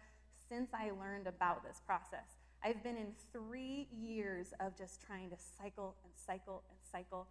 since 0.48 0.70
I 0.72 0.90
learned 0.96 1.26
about 1.26 1.62
this 1.62 1.82
process. 1.84 2.39
I've 2.62 2.82
been 2.82 2.96
in 2.96 3.12
three 3.32 3.88
years 3.98 4.52
of 4.60 4.76
just 4.76 5.00
trying 5.00 5.30
to 5.30 5.36
cycle 5.58 5.96
and 6.04 6.12
cycle 6.14 6.62
and 6.68 6.78
cycle. 6.90 7.26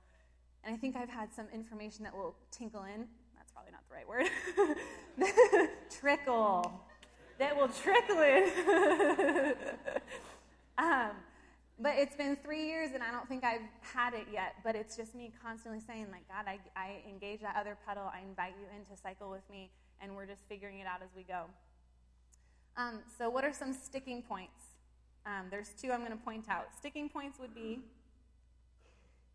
And 0.64 0.74
I 0.74 0.78
think 0.78 0.96
I've 0.96 1.10
had 1.10 1.34
some 1.34 1.46
information 1.54 2.04
that 2.04 2.16
will 2.16 2.36
tinkle 2.52 2.84
in. 2.84 3.06
That's 3.38 3.52
probably 3.52 3.72
not 3.72 3.84
the 3.88 3.96
right 3.96 4.08
word. 4.08 4.28
trickle. 6.00 6.82
That 7.38 7.56
will 7.56 7.70
trickle 7.70 8.22
in. 8.22 9.54
um, 10.78 11.12
but 11.82 11.94
it's 11.96 12.16
been 12.16 12.36
three 12.44 12.66
years 12.66 12.92
and 12.94 13.02
I 13.02 13.12
don't 13.12 13.28
think 13.30 13.44
I've 13.44 13.62
had 13.82 14.14
it 14.14 14.28
yet. 14.34 14.56
But 14.64 14.76
it's 14.76 14.98
just 14.98 15.16
me 15.16 15.32
constantly 15.42 15.80
saying, 15.80 16.08
like, 16.12 16.28
God, 16.28 16.46
I, 16.48 16.60
I 16.76 17.02
engage 17.08 17.42
that 17.42 17.56
other 17.56 17.78
pedal. 17.88 18.04
I 18.14 18.22
invite 18.28 18.56
you 18.60 18.66
in 18.76 18.84
to 18.86 19.02
cycle 19.02 19.30
with 19.30 19.48
me, 19.50 19.70
and 20.02 20.16
we're 20.16 20.26
just 20.26 20.42
figuring 20.50 20.80
it 20.80 20.88
out 20.88 21.02
as 21.02 21.10
we 21.16 21.24
go. 21.24 21.44
Um, 22.76 23.00
so, 23.18 23.30
what 23.30 23.44
are 23.44 23.54
some 23.54 23.74
sticking 23.74 24.22
points? 24.22 24.69
Um, 25.30 25.46
there's 25.52 25.70
two 25.70 25.92
I'm 25.92 26.00
going 26.00 26.12
to 26.12 26.18
point 26.18 26.46
out. 26.50 26.70
Sticking 26.76 27.08
points 27.08 27.40
would 27.40 27.54
be 27.54 27.80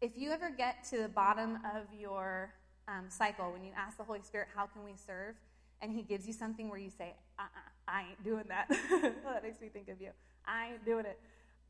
if 0.00 0.18
you 0.18 0.32
ever 0.32 0.50
get 0.50 0.84
to 0.90 0.98
the 0.98 1.08
bottom 1.08 1.58
of 1.74 1.84
your 1.98 2.52
um, 2.88 3.04
cycle, 3.08 3.52
when 3.52 3.62
you 3.64 3.70
ask 3.76 3.96
the 3.96 4.02
Holy 4.02 4.22
Spirit, 4.22 4.48
How 4.54 4.66
can 4.66 4.84
we 4.84 4.94
serve? 4.96 5.36
and 5.80 5.92
He 5.92 6.02
gives 6.02 6.26
you 6.26 6.32
something 6.32 6.68
where 6.68 6.78
you 6.78 6.90
say, 6.90 7.14
uh 7.38 7.42
uh-uh, 7.42 7.70
I 7.86 8.00
ain't 8.10 8.24
doing 8.24 8.44
that. 8.48 8.68
that 9.24 9.42
makes 9.42 9.60
me 9.60 9.68
think 9.68 9.88
of 9.88 10.00
you. 10.00 10.10
I 10.46 10.72
ain't 10.72 10.84
doing 10.84 11.06
it. 11.06 11.18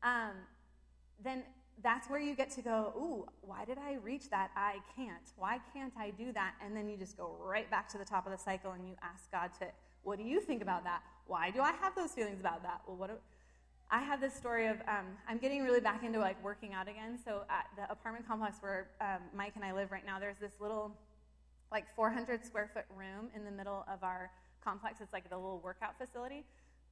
Um, 0.01 0.31
then 1.23 1.43
that's 1.83 2.09
where 2.09 2.19
you 2.19 2.35
get 2.35 2.49
to 2.51 2.61
go, 2.61 2.93
ooh, 2.97 3.27
why 3.41 3.65
did 3.65 3.77
I 3.77 3.95
reach 3.95 4.29
that? 4.31 4.49
I 4.55 4.77
can't. 4.95 5.23
Why 5.37 5.59
can't 5.73 5.93
I 5.97 6.11
do 6.11 6.31
that? 6.33 6.53
And 6.63 6.75
then 6.75 6.89
you 6.89 6.97
just 6.97 7.17
go 7.17 7.35
right 7.41 7.69
back 7.69 7.89
to 7.89 7.97
the 7.97 8.05
top 8.05 8.25
of 8.25 8.31
the 8.31 8.37
cycle 8.37 8.71
and 8.71 8.87
you 8.87 8.95
ask 9.03 9.29
God 9.31 9.51
to, 9.59 9.67
what 10.03 10.17
do 10.17 10.23
you 10.23 10.39
think 10.39 10.61
about 10.61 10.83
that? 10.85 11.01
Why 11.27 11.51
do 11.51 11.61
I 11.61 11.73
have 11.73 11.95
those 11.95 12.11
feelings 12.11 12.39
about 12.39 12.63
that? 12.63 12.81
Well, 12.87 12.95
what 12.95 13.09
do, 13.09 13.15
I 13.91 14.01
have 14.01 14.19
this 14.19 14.33
story 14.33 14.67
of 14.67 14.77
um, 14.87 15.05
I'm 15.27 15.37
getting 15.37 15.63
really 15.63 15.79
back 15.79 16.03
into 16.03 16.19
like 16.19 16.41
working 16.43 16.73
out 16.73 16.87
again. 16.87 17.19
So 17.23 17.43
at 17.49 17.67
the 17.75 17.91
apartment 17.91 18.27
complex 18.27 18.57
where 18.61 18.87
um, 18.99 19.21
Mike 19.33 19.53
and 19.55 19.63
I 19.63 19.73
live 19.73 19.91
right 19.91 20.05
now, 20.05 20.19
there's 20.19 20.39
this 20.39 20.53
little 20.59 20.91
like 21.71 21.85
400 21.95 22.45
square 22.45 22.69
foot 22.73 22.85
room 22.95 23.29
in 23.35 23.45
the 23.45 23.51
middle 23.51 23.85
of 23.91 24.03
our 24.03 24.31
complex. 24.63 25.01
It's 25.01 25.13
like 25.13 25.29
the 25.29 25.37
little 25.37 25.61
workout 25.63 25.97
facility. 25.97 26.45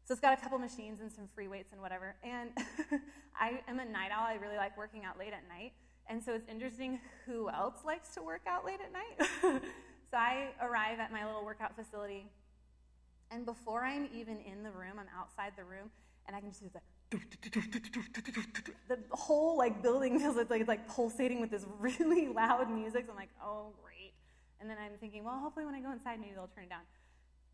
So 0.06 0.12
it's 0.12 0.22
got 0.22 0.38
a 0.38 0.42
couple 0.42 0.60
machines 0.60 1.00
and 1.02 1.12
some 1.12 1.30
free 1.34 1.48
weights 1.48 1.72
and 1.72 1.82
whatever. 1.82 2.16
And 2.24 2.52
I 3.40 3.62
am 3.68 3.80
a 3.80 3.86
night 3.86 4.12
owl. 4.12 4.26
I 4.28 4.36
really 4.36 4.58
like 4.58 4.78
working 4.78 5.06
out 5.06 5.18
late 5.18 5.34
at 5.34 5.48
night. 5.48 5.74
And 6.10 6.22
so 6.22 6.34
it's 6.34 6.50
interesting 6.50 7.00
who 7.26 7.50
else 7.50 7.78
likes 7.86 8.14
to 8.16 8.22
work 8.22 8.42
out 8.48 8.66
late 8.66 8.80
at 8.84 8.92
night. 8.92 9.30
so 10.12 10.18
I 10.18 10.50
arrive 10.62 11.00
at 11.00 11.12
my 11.12 11.26
little 11.26 11.46
workout 11.46 11.76
facility. 11.76 12.28
And 13.32 13.46
before 13.46 13.84
I'm 13.84 14.10
even 14.14 14.40
in 14.42 14.64
the 14.64 14.72
room, 14.72 15.00
I'm 15.00 15.08
outside 15.18 15.54
the 15.58 15.64
room, 15.64 15.90
and 16.28 16.36
I 16.36 16.40
can 16.40 16.50
just 16.50 16.62
do 16.62 16.70
the 16.74 16.82
the 18.90 18.98
whole 19.12 19.58
like 19.58 19.82
building 19.82 20.20
feels 20.20 20.36
like 20.36 20.62
it's 20.62 20.68
like 20.68 20.88
pulsating 20.88 21.40
with 21.42 21.52
this 21.52 21.66
really 21.80 22.28
loud 22.34 22.72
music. 22.72 23.06
So 23.06 23.12
I'm 23.12 23.18
like, 23.18 23.30
oh 23.44 23.74
great. 23.84 24.14
And 24.60 24.70
then 24.70 24.78
I'm 24.84 24.98
thinking, 25.00 25.24
well, 25.24 25.38
hopefully 25.40 25.66
when 25.66 25.76
I 25.76 25.82
go 25.82 25.92
inside, 25.92 26.20
maybe 26.20 26.34
they'll 26.34 26.50
turn 26.56 26.66
it 26.66 26.70
down. 26.70 26.82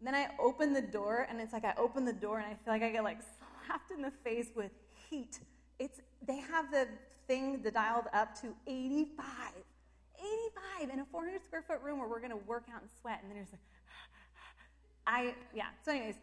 Then 0.01 0.15
I 0.15 0.29
open 0.39 0.73
the 0.73 0.81
door, 0.81 1.27
and 1.29 1.41
it's 1.41 1.51
like 1.51 1.65
I 1.65 1.73
open 1.77 2.05
the 2.05 2.13
door, 2.13 2.37
and 2.37 2.45
I 2.45 2.49
feel 2.51 2.73
like 2.73 2.83
I 2.83 2.89
get 2.91 3.03
like 3.03 3.19
slapped 3.21 3.91
in 3.91 4.01
the 4.01 4.11
face 4.23 4.47
with 4.55 4.71
heat. 5.09 5.39
It's 5.77 5.99
they 6.25 6.37
have 6.37 6.71
the 6.71 6.87
thing 7.27 7.61
the 7.61 7.71
dialed 7.71 8.05
up 8.13 8.39
to 8.41 8.53
85, 8.65 9.25
85 10.79 10.89
in 10.93 10.99
a 10.99 11.05
400 11.05 11.43
square 11.43 11.63
foot 11.67 11.81
room 11.83 11.99
where 11.99 12.07
we're 12.07 12.21
gonna 12.21 12.37
work 12.37 12.65
out 12.73 12.81
and 12.81 12.89
sweat, 13.01 13.19
and 13.21 13.29
then 13.29 13.37
there's 13.37 13.51
like, 13.51 13.61
I 15.07 15.35
yeah. 15.53 15.65
So 15.83 15.91
anyways, 15.91 16.15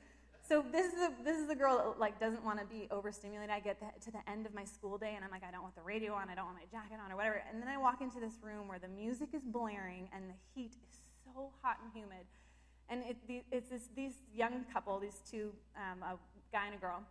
so 0.48 0.64
this 0.70 0.92
is 0.92 1.00
a, 1.00 1.12
this 1.24 1.38
is 1.38 1.48
the 1.48 1.54
girl 1.54 1.76
that 1.78 2.00
like 2.00 2.20
doesn't 2.20 2.44
want 2.44 2.58
to 2.60 2.66
be 2.66 2.88
overstimulated. 2.90 3.50
I 3.50 3.60
get 3.60 3.80
to 3.80 4.10
the 4.10 4.22
end 4.30 4.46
of 4.46 4.54
my 4.54 4.64
school 4.64 4.98
day, 4.98 5.14
and 5.16 5.24
I'm 5.24 5.30
like, 5.30 5.42
I 5.46 5.50
don't 5.50 5.62
want 5.62 5.74
the 5.74 5.82
radio 5.82 6.14
on, 6.14 6.28
I 6.30 6.34
don't 6.34 6.46
want 6.46 6.58
my 6.58 6.68
jacket 6.70 6.98
on, 7.04 7.12
or 7.12 7.16
whatever. 7.16 7.42
And 7.50 7.60
then 7.60 7.68
I 7.68 7.76
walk 7.76 8.00
into 8.00 8.20
this 8.20 8.34
room 8.42 8.68
where 8.68 8.78
the 8.78 8.88
music 8.88 9.30
is 9.32 9.42
blaring 9.44 10.08
and 10.14 10.30
the 10.30 10.38
heat 10.54 10.72
is 10.72 11.00
so 11.24 11.50
hot 11.62 11.78
and 11.82 11.90
humid 11.94 12.26
and 12.88 13.02
it, 13.08 13.16
it's 13.50 13.70
this, 13.70 13.88
these 13.96 14.12
young 14.34 14.64
couple, 14.72 14.98
these 14.98 15.20
two, 15.28 15.50
um, 15.76 16.02
a 16.02 16.16
guy 16.52 16.66
and 16.66 16.74
a 16.74 16.78
girl. 16.78 17.02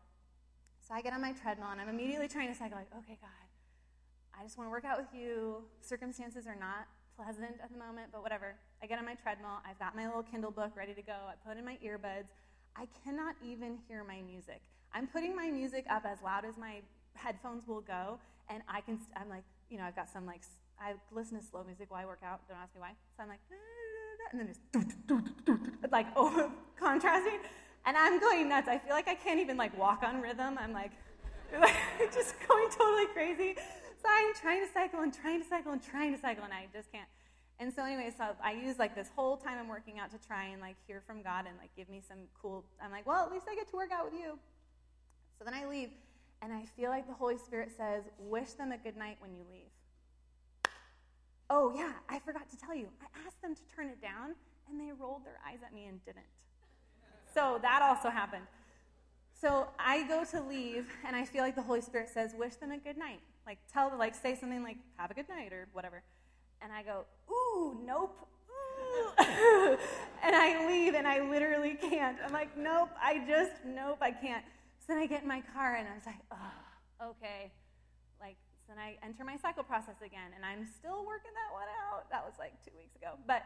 So 0.88 0.94
I 0.94 1.02
get 1.02 1.14
on 1.14 1.22
my 1.22 1.34
treadmill 1.34 1.70
and 1.72 1.82
I'm 1.82 1.90
immediately 1.90 2.28
trying 2.28 2.48
to 2.48 2.56
cycle, 2.56 2.78
like, 2.78 2.92
okay, 3.04 3.18
God, 3.20 3.46
I 4.40 4.44
just 4.44 4.58
want 4.58 4.68
to 4.68 4.72
work 4.72 4.86
out 4.86 4.98
with 4.98 5.12
you. 5.14 5.64
Circumstances 5.82 6.48
are 6.48 6.56
not 6.56 6.88
pleasant 7.18 7.60
at 7.64 7.72
the 7.72 7.78
moment, 7.78 8.08
but 8.12 8.22
whatever. 8.22 8.56
I 8.84 8.86
get 8.86 9.00
on 9.00 9.06
my 9.06 9.16
treadmill. 9.16 9.60
I've 9.68 9.80
got 9.80 9.96
my 9.96 10.06
little 10.06 10.24
Kindle 10.24 10.52
book 10.52 10.72
ready 10.76 10.94
to 10.94 11.02
go. 11.02 11.14
I 11.14 11.34
put 11.48 11.58
in 11.58 11.66
my 11.66 11.78
earbuds. 11.84 12.32
I 12.76 12.88
cannot 13.04 13.36
even 13.44 13.78
hear 13.88 14.04
my 14.04 14.22
music. 14.22 14.62
I'm 14.94 15.08
putting 15.08 15.36
my 15.36 15.50
music 15.50 15.86
up 15.90 16.06
as 16.06 16.22
loud 16.22 16.46
as 16.46 16.58
my 16.58 16.82
headphones 17.14 17.68
will 17.68 17.82
go, 17.82 18.20
and 18.50 18.62
I 18.68 18.82
can. 18.82 19.00
i 19.16 19.22
I'm 19.22 19.30
like, 19.30 19.44
you 19.70 19.78
know, 19.78 19.86
I've 19.86 19.96
got 19.96 20.10
some 20.10 20.26
like 20.26 20.42
I 20.80 20.94
listen 21.12 21.40
to 21.40 21.46
slow 21.46 21.64
music 21.64 21.90
while 21.90 22.02
I 22.02 22.06
work 22.06 22.20
out. 22.24 22.42
Don't 22.48 22.58
ask 22.58 22.76
me 22.76 22.82
why. 22.82 22.92
So 23.16 23.24
I'm 23.24 23.30
like, 23.30 23.40
and 24.32 24.40
then 24.40 24.48
just 24.48 24.60
like 25.92 26.08
oh, 26.16 26.52
contrasting, 26.78 27.40
and 27.86 27.98
I'm 27.98 28.20
going 28.20 28.50
nuts. 28.50 28.68
I 28.68 28.78
feel 28.78 28.94
like 28.94 29.08
I 29.08 29.16
can't 29.16 29.40
even 29.40 29.58
like 29.58 29.78
walk 29.78 30.04
on 30.04 30.22
rhythm. 30.22 30.58
I'm 30.60 30.74
like, 30.82 30.92
just 32.14 32.36
going 32.48 32.70
totally 32.72 33.08
crazy. 33.14 33.56
So 34.02 34.10
I'm 34.10 34.34
trying 34.36 34.66
to 34.66 34.72
cycle 34.72 35.02
and 35.02 35.14
trying 35.14 35.42
to 35.42 35.48
cycle 35.48 35.72
and 35.72 35.82
trying 35.82 36.14
to 36.14 36.20
cycle, 36.20 36.44
and 36.44 36.54
I 36.54 36.68
just 36.74 36.92
can't. 36.92 37.08
And 37.60 37.74
so 37.74 37.84
anyway, 37.84 38.12
so 38.18 38.36
I 38.44 38.52
use 38.52 38.78
like 38.78 38.96
this 38.96 39.10
whole 39.16 39.38
time 39.38 39.58
I'm 39.58 39.70
working 39.70 39.98
out 39.98 40.12
to 40.12 40.18
try 40.28 40.46
and 40.46 40.62
like 40.62 40.76
hear 40.88 41.02
from 41.08 41.22
God 41.22 41.46
and 41.48 41.56
like 41.58 41.70
give 41.76 41.90
me 41.90 42.02
some 42.06 42.18
cool. 42.42 42.66
I'm 42.82 42.92
like, 42.92 43.08
well, 43.08 43.26
at 43.26 43.32
least 43.32 43.46
I 43.50 43.56
get 43.56 43.70
to 43.70 43.76
work 43.76 43.92
out 43.92 44.12
with 44.12 44.20
you. 44.20 44.38
So 45.38 45.46
then 45.46 45.54
I 45.54 45.66
leave, 45.66 45.90
and 46.42 46.54
I 46.54 46.64
feel 46.78 46.90
like 46.90 47.08
the 47.08 47.14
Holy 47.14 47.38
Spirit 47.38 47.72
says, 47.76 48.04
wish 48.20 48.52
them 48.52 48.72
a 48.72 48.78
good 48.78 48.96
night 48.96 49.18
when 49.20 49.34
you 49.34 49.44
leave. 49.50 50.72
Oh, 51.50 51.74
yeah, 51.76 51.92
I 52.10 52.20
forgot 52.20 52.50
to 52.50 52.58
tell 52.58 52.76
you. 52.76 52.88
I 53.02 53.26
asked 53.26 53.42
them 53.42 53.54
to 53.54 53.62
turn 53.76 53.88
it 53.88 54.02
down, 54.02 54.36
and 54.70 54.80
they 54.80 54.92
rolled 54.98 55.26
their 55.26 55.40
eyes 55.48 55.60
at 55.66 55.74
me 55.74 55.86
and 55.86 56.04
didn't. 56.06 56.26
So 57.34 57.60
that 57.62 57.82
also 57.82 58.10
happened. 58.10 58.46
So 59.40 59.68
I 59.78 60.08
go 60.08 60.24
to 60.26 60.42
leave, 60.42 60.88
and 61.06 61.16
I 61.16 61.26
feel 61.26 61.44
like 61.44 61.56
the 61.56 61.62
Holy 61.62 61.82
Spirit 61.82 62.10
says, 62.10 62.34
Wish 62.38 62.56
them 62.56 62.72
a 62.72 62.78
good 62.78 62.98
night. 62.98 63.20
Like, 63.46 63.60
tell 63.72 63.92
like, 63.98 64.16
say 64.16 64.36
something 64.36 64.64
like, 64.64 64.78
Have 64.98 65.12
a 65.12 65.14
good 65.14 65.30
night, 65.30 65.52
or 65.52 65.68
whatever. 65.74 66.02
And 66.66 66.74
I 66.74 66.82
go, 66.82 67.06
Ooh, 67.30 67.78
nope. 67.86 68.18
Ooh. 68.50 69.78
and 70.24 70.36
I 70.36 70.66
leave 70.68 70.96
and 70.96 71.08
I 71.08 71.22
literally 71.22 71.76
can't. 71.76 72.18
I'm 72.26 72.34
like, 72.34 72.58
nope, 72.58 72.90
I 73.00 73.24
just, 73.28 73.52
nope, 73.64 74.00
I 74.02 74.10
can't. 74.10 74.44
So 74.80 74.94
then 74.94 74.98
I 74.98 75.06
get 75.06 75.22
in 75.22 75.28
my 75.28 75.42
car 75.54 75.76
and 75.76 75.88
I 75.88 75.94
was 75.94 76.06
like, 76.08 76.22
oh, 76.32 77.10
okay. 77.12 77.52
Like, 78.20 78.36
so 78.66 78.74
then 78.74 78.80
I 78.80 78.98
enter 79.06 79.24
my 79.24 79.38
cycle 79.38 79.64
process 79.64 80.02
again 80.04 80.34
and 80.36 80.44
I'm 80.44 80.66
still 80.66 81.06
working 81.06 81.32
that 81.38 81.54
one 81.54 81.70
out. 81.86 82.10
That 82.10 82.26
was 82.26 82.34
like 82.40 82.54
two 82.66 82.74
weeks 82.76 82.96
ago. 82.96 83.14
But 83.28 83.44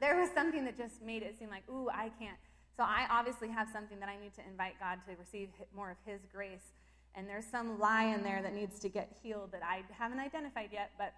there 0.00 0.18
was 0.18 0.28
something 0.34 0.64
that 0.64 0.76
just 0.76 1.00
made 1.00 1.22
it 1.22 1.38
seem 1.38 1.50
like, 1.50 1.62
ooh, 1.70 1.88
I 1.88 2.10
can't. 2.18 2.38
So 2.76 2.82
I 2.82 3.06
obviously 3.10 3.48
have 3.48 3.68
something 3.72 4.00
that 4.00 4.08
I 4.08 4.18
need 4.20 4.34
to 4.34 4.42
invite 4.42 4.74
God 4.80 4.98
to 5.06 5.14
receive 5.14 5.50
more 5.74 5.90
of 5.90 5.96
His 6.04 6.20
grace. 6.32 6.74
And 7.14 7.28
there's 7.28 7.46
some 7.46 7.78
lie 7.78 8.04
in 8.04 8.22
there 8.22 8.42
that 8.42 8.54
needs 8.54 8.78
to 8.80 8.88
get 8.88 9.16
healed 9.22 9.50
that 9.52 9.62
I 9.62 9.82
haven't 9.90 10.20
identified 10.20 10.70
yet. 10.72 10.92
But, 10.98 11.14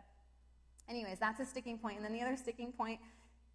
anyways, 0.88 1.18
that's 1.18 1.40
a 1.40 1.44
sticking 1.44 1.78
point. 1.78 1.96
And 1.96 2.04
then 2.04 2.12
the 2.12 2.20
other 2.20 2.36
sticking 2.36 2.72
point 2.72 3.00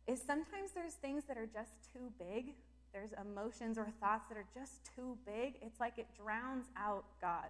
is 0.07 0.21
sometimes 0.21 0.71
there's 0.73 0.93
things 0.93 1.23
that 1.27 1.37
are 1.37 1.47
just 1.47 1.73
too 1.93 2.11
big. 2.19 2.53
There's 2.93 3.11
emotions 3.19 3.77
or 3.77 3.87
thoughts 3.99 4.25
that 4.29 4.37
are 4.37 4.47
just 4.53 4.81
too 4.95 5.17
big. 5.25 5.55
It's 5.61 5.79
like 5.79 5.97
it 5.97 6.07
drowns 6.17 6.65
out 6.77 7.05
God. 7.19 7.49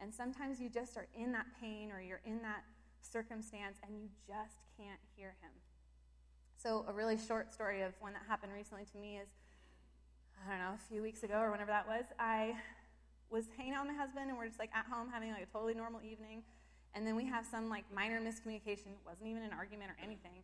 And 0.00 0.12
sometimes 0.12 0.60
you 0.60 0.68
just 0.68 0.96
are 0.96 1.06
in 1.14 1.32
that 1.32 1.46
pain 1.60 1.92
or 1.92 2.00
you're 2.00 2.22
in 2.24 2.40
that 2.42 2.64
circumstance 3.02 3.78
and 3.86 3.96
you 3.96 4.08
just 4.26 4.56
can't 4.76 4.98
hear 5.16 5.34
Him. 5.42 5.50
So, 6.56 6.84
a 6.88 6.92
really 6.92 7.16
short 7.16 7.52
story 7.52 7.82
of 7.82 7.92
one 8.00 8.12
that 8.14 8.22
happened 8.28 8.52
recently 8.52 8.84
to 8.92 8.98
me 8.98 9.18
is 9.18 9.28
I 10.46 10.50
don't 10.50 10.58
know, 10.58 10.74
a 10.74 10.88
few 10.88 11.02
weeks 11.02 11.22
ago 11.22 11.38
or 11.38 11.50
whenever 11.50 11.70
that 11.70 11.86
was, 11.86 12.04
I 12.18 12.54
was 13.30 13.44
hanging 13.56 13.74
out 13.74 13.86
with 13.86 13.94
my 13.94 14.00
husband 14.00 14.28
and 14.28 14.38
we're 14.38 14.46
just 14.46 14.58
like 14.58 14.70
at 14.74 14.86
home 14.86 15.08
having 15.12 15.30
like 15.30 15.42
a 15.42 15.52
totally 15.52 15.74
normal 15.74 16.00
evening. 16.02 16.42
And 16.94 17.06
then 17.06 17.16
we 17.16 17.26
have 17.26 17.46
some 17.46 17.68
like 17.68 17.84
minor 17.94 18.20
miscommunication. 18.20 18.92
It 18.92 19.04
wasn't 19.06 19.28
even 19.28 19.42
an 19.42 19.52
argument 19.52 19.90
or 19.90 19.96
anything. 20.02 20.42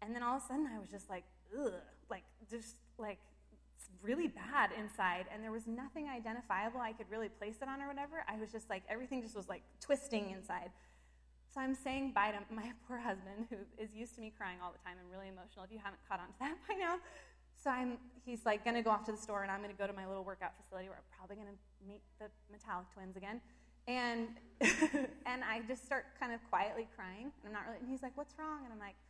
And 0.00 0.14
then 0.14 0.22
all 0.22 0.36
of 0.36 0.42
a 0.42 0.46
sudden 0.46 0.68
I 0.72 0.78
was 0.78 0.90
just 0.90 1.10
like, 1.10 1.24
ugh, 1.58 1.72
like 2.10 2.24
just 2.50 2.76
like 2.98 3.18
really 4.02 4.28
bad 4.28 4.70
inside. 4.78 5.26
And 5.32 5.42
there 5.42 5.52
was 5.52 5.66
nothing 5.66 6.08
identifiable 6.08 6.80
I 6.80 6.92
could 6.92 7.10
really 7.10 7.28
place 7.28 7.56
it 7.60 7.68
on 7.68 7.82
or 7.82 7.88
whatever. 7.88 8.24
I 8.28 8.38
was 8.38 8.52
just 8.52 8.70
like, 8.70 8.82
everything 8.88 9.22
just 9.22 9.34
was 9.34 9.48
like 9.48 9.62
twisting 9.80 10.30
inside. 10.30 10.70
So 11.52 11.60
I'm 11.60 11.74
saying 11.74 12.12
bye 12.12 12.30
to 12.30 12.54
my 12.54 12.70
poor 12.86 12.98
husband 12.98 13.46
who 13.50 13.56
is 13.82 13.94
used 13.94 14.14
to 14.16 14.20
me 14.20 14.32
crying 14.36 14.58
all 14.62 14.72
the 14.72 14.82
time 14.84 14.96
and 15.00 15.10
really 15.10 15.28
emotional. 15.28 15.64
If 15.64 15.72
you 15.72 15.80
haven't 15.82 16.00
caught 16.08 16.20
on 16.20 16.28
to 16.28 16.38
that 16.40 16.56
by 16.68 16.74
now, 16.74 16.98
so 17.58 17.70
I'm, 17.70 17.98
he's 18.24 18.46
like 18.46 18.62
to 18.64 18.82
go 18.82 18.90
off 18.90 19.04
to 19.06 19.12
the 19.12 19.18
store, 19.18 19.42
and 19.42 19.50
I'm 19.50 19.62
to 19.62 19.74
go 19.74 19.86
to 19.86 19.92
my 19.92 20.06
little 20.06 20.22
workout 20.22 20.52
facility 20.54 20.88
where 20.88 20.98
I'm 20.98 21.10
probably 21.10 21.36
to 21.50 21.58
meet 21.82 22.02
the 22.20 22.30
metallic 22.52 22.86
twins 22.94 23.16
again. 23.16 23.40
And, 23.88 24.28
and 25.24 25.40
I 25.40 25.64
just 25.66 25.88
start 25.88 26.12
kind 26.20 26.30
of 26.36 26.44
quietly 26.52 26.86
crying. 26.94 27.32
And 27.40 27.48
I'm 27.48 27.56
not 27.56 27.64
really, 27.64 27.80
and 27.80 27.88
he's 27.88 28.04
like, 28.04 28.12
what's 28.14 28.36
wrong? 28.36 28.68
And 28.68 28.70
I'm 28.70 28.78
like, 28.78 29.00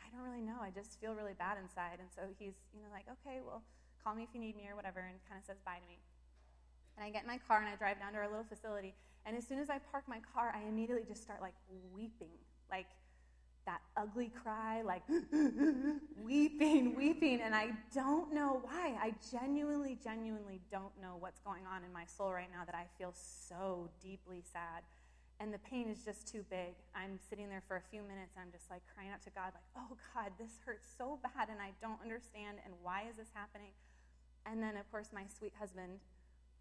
I 0.00 0.08
don't 0.08 0.24
really 0.24 0.40
know. 0.40 0.56
I 0.58 0.72
just 0.72 0.98
feel 0.98 1.12
really 1.12 1.36
bad 1.36 1.60
inside. 1.60 2.00
And 2.00 2.08
so 2.08 2.24
he's, 2.40 2.56
you 2.72 2.80
know, 2.80 2.88
like, 2.88 3.04
okay, 3.20 3.44
well, 3.44 3.60
call 4.00 4.16
me 4.16 4.24
if 4.24 4.32
you 4.32 4.40
need 4.40 4.56
me 4.56 4.64
or 4.66 4.74
whatever, 4.74 5.04
and 5.04 5.20
kind 5.28 5.36
of 5.38 5.44
says 5.44 5.60
bye 5.62 5.76
to 5.76 5.86
me. 5.86 6.00
And 6.96 7.04
I 7.04 7.12
get 7.12 7.22
in 7.22 7.28
my 7.28 7.38
car 7.44 7.60
and 7.60 7.68
I 7.68 7.76
drive 7.76 8.00
down 8.00 8.16
to 8.16 8.18
our 8.24 8.28
little 8.28 8.48
facility. 8.48 8.96
And 9.24 9.36
as 9.36 9.46
soon 9.46 9.60
as 9.60 9.70
I 9.70 9.78
park 9.92 10.08
my 10.08 10.18
car, 10.34 10.52
I 10.56 10.66
immediately 10.66 11.04
just 11.06 11.22
start 11.22 11.40
like 11.40 11.54
weeping. 11.92 12.34
Like, 12.72 12.88
that 13.66 13.80
ugly 13.96 14.30
cry, 14.42 14.82
like 14.82 15.02
weeping, 16.22 16.94
weeping, 16.94 17.40
and 17.40 17.54
I 17.54 17.70
don't 17.94 18.32
know 18.32 18.60
why. 18.62 18.96
I 19.00 19.14
genuinely, 19.30 19.98
genuinely 20.02 20.60
don't 20.70 20.92
know 21.00 21.16
what's 21.18 21.40
going 21.40 21.62
on 21.66 21.84
in 21.84 21.92
my 21.92 22.04
soul 22.06 22.32
right 22.32 22.48
now 22.50 22.64
that 22.64 22.74
I 22.74 22.86
feel 22.98 23.14
so 23.14 23.88
deeply 24.02 24.42
sad. 24.52 24.82
And 25.40 25.52
the 25.52 25.58
pain 25.58 25.88
is 25.88 26.04
just 26.04 26.28
too 26.28 26.44
big. 26.50 26.74
I'm 26.94 27.18
sitting 27.28 27.48
there 27.48 27.62
for 27.66 27.76
a 27.76 27.82
few 27.90 28.02
minutes 28.02 28.34
and 28.36 28.44
I'm 28.46 28.52
just 28.52 28.70
like 28.70 28.82
crying 28.94 29.10
out 29.10 29.22
to 29.22 29.30
God, 29.30 29.50
like, 29.54 29.70
oh 29.76 29.96
God, 30.14 30.30
this 30.38 30.60
hurts 30.64 30.86
so 30.96 31.18
bad 31.22 31.48
and 31.48 31.60
I 31.60 31.72
don't 31.80 31.98
understand 32.02 32.58
and 32.64 32.74
why 32.82 33.04
is 33.10 33.16
this 33.16 33.30
happening? 33.34 33.74
And 34.46 34.62
then, 34.62 34.76
of 34.76 34.90
course, 34.90 35.10
my 35.12 35.24
sweet 35.26 35.52
husband, 35.58 35.98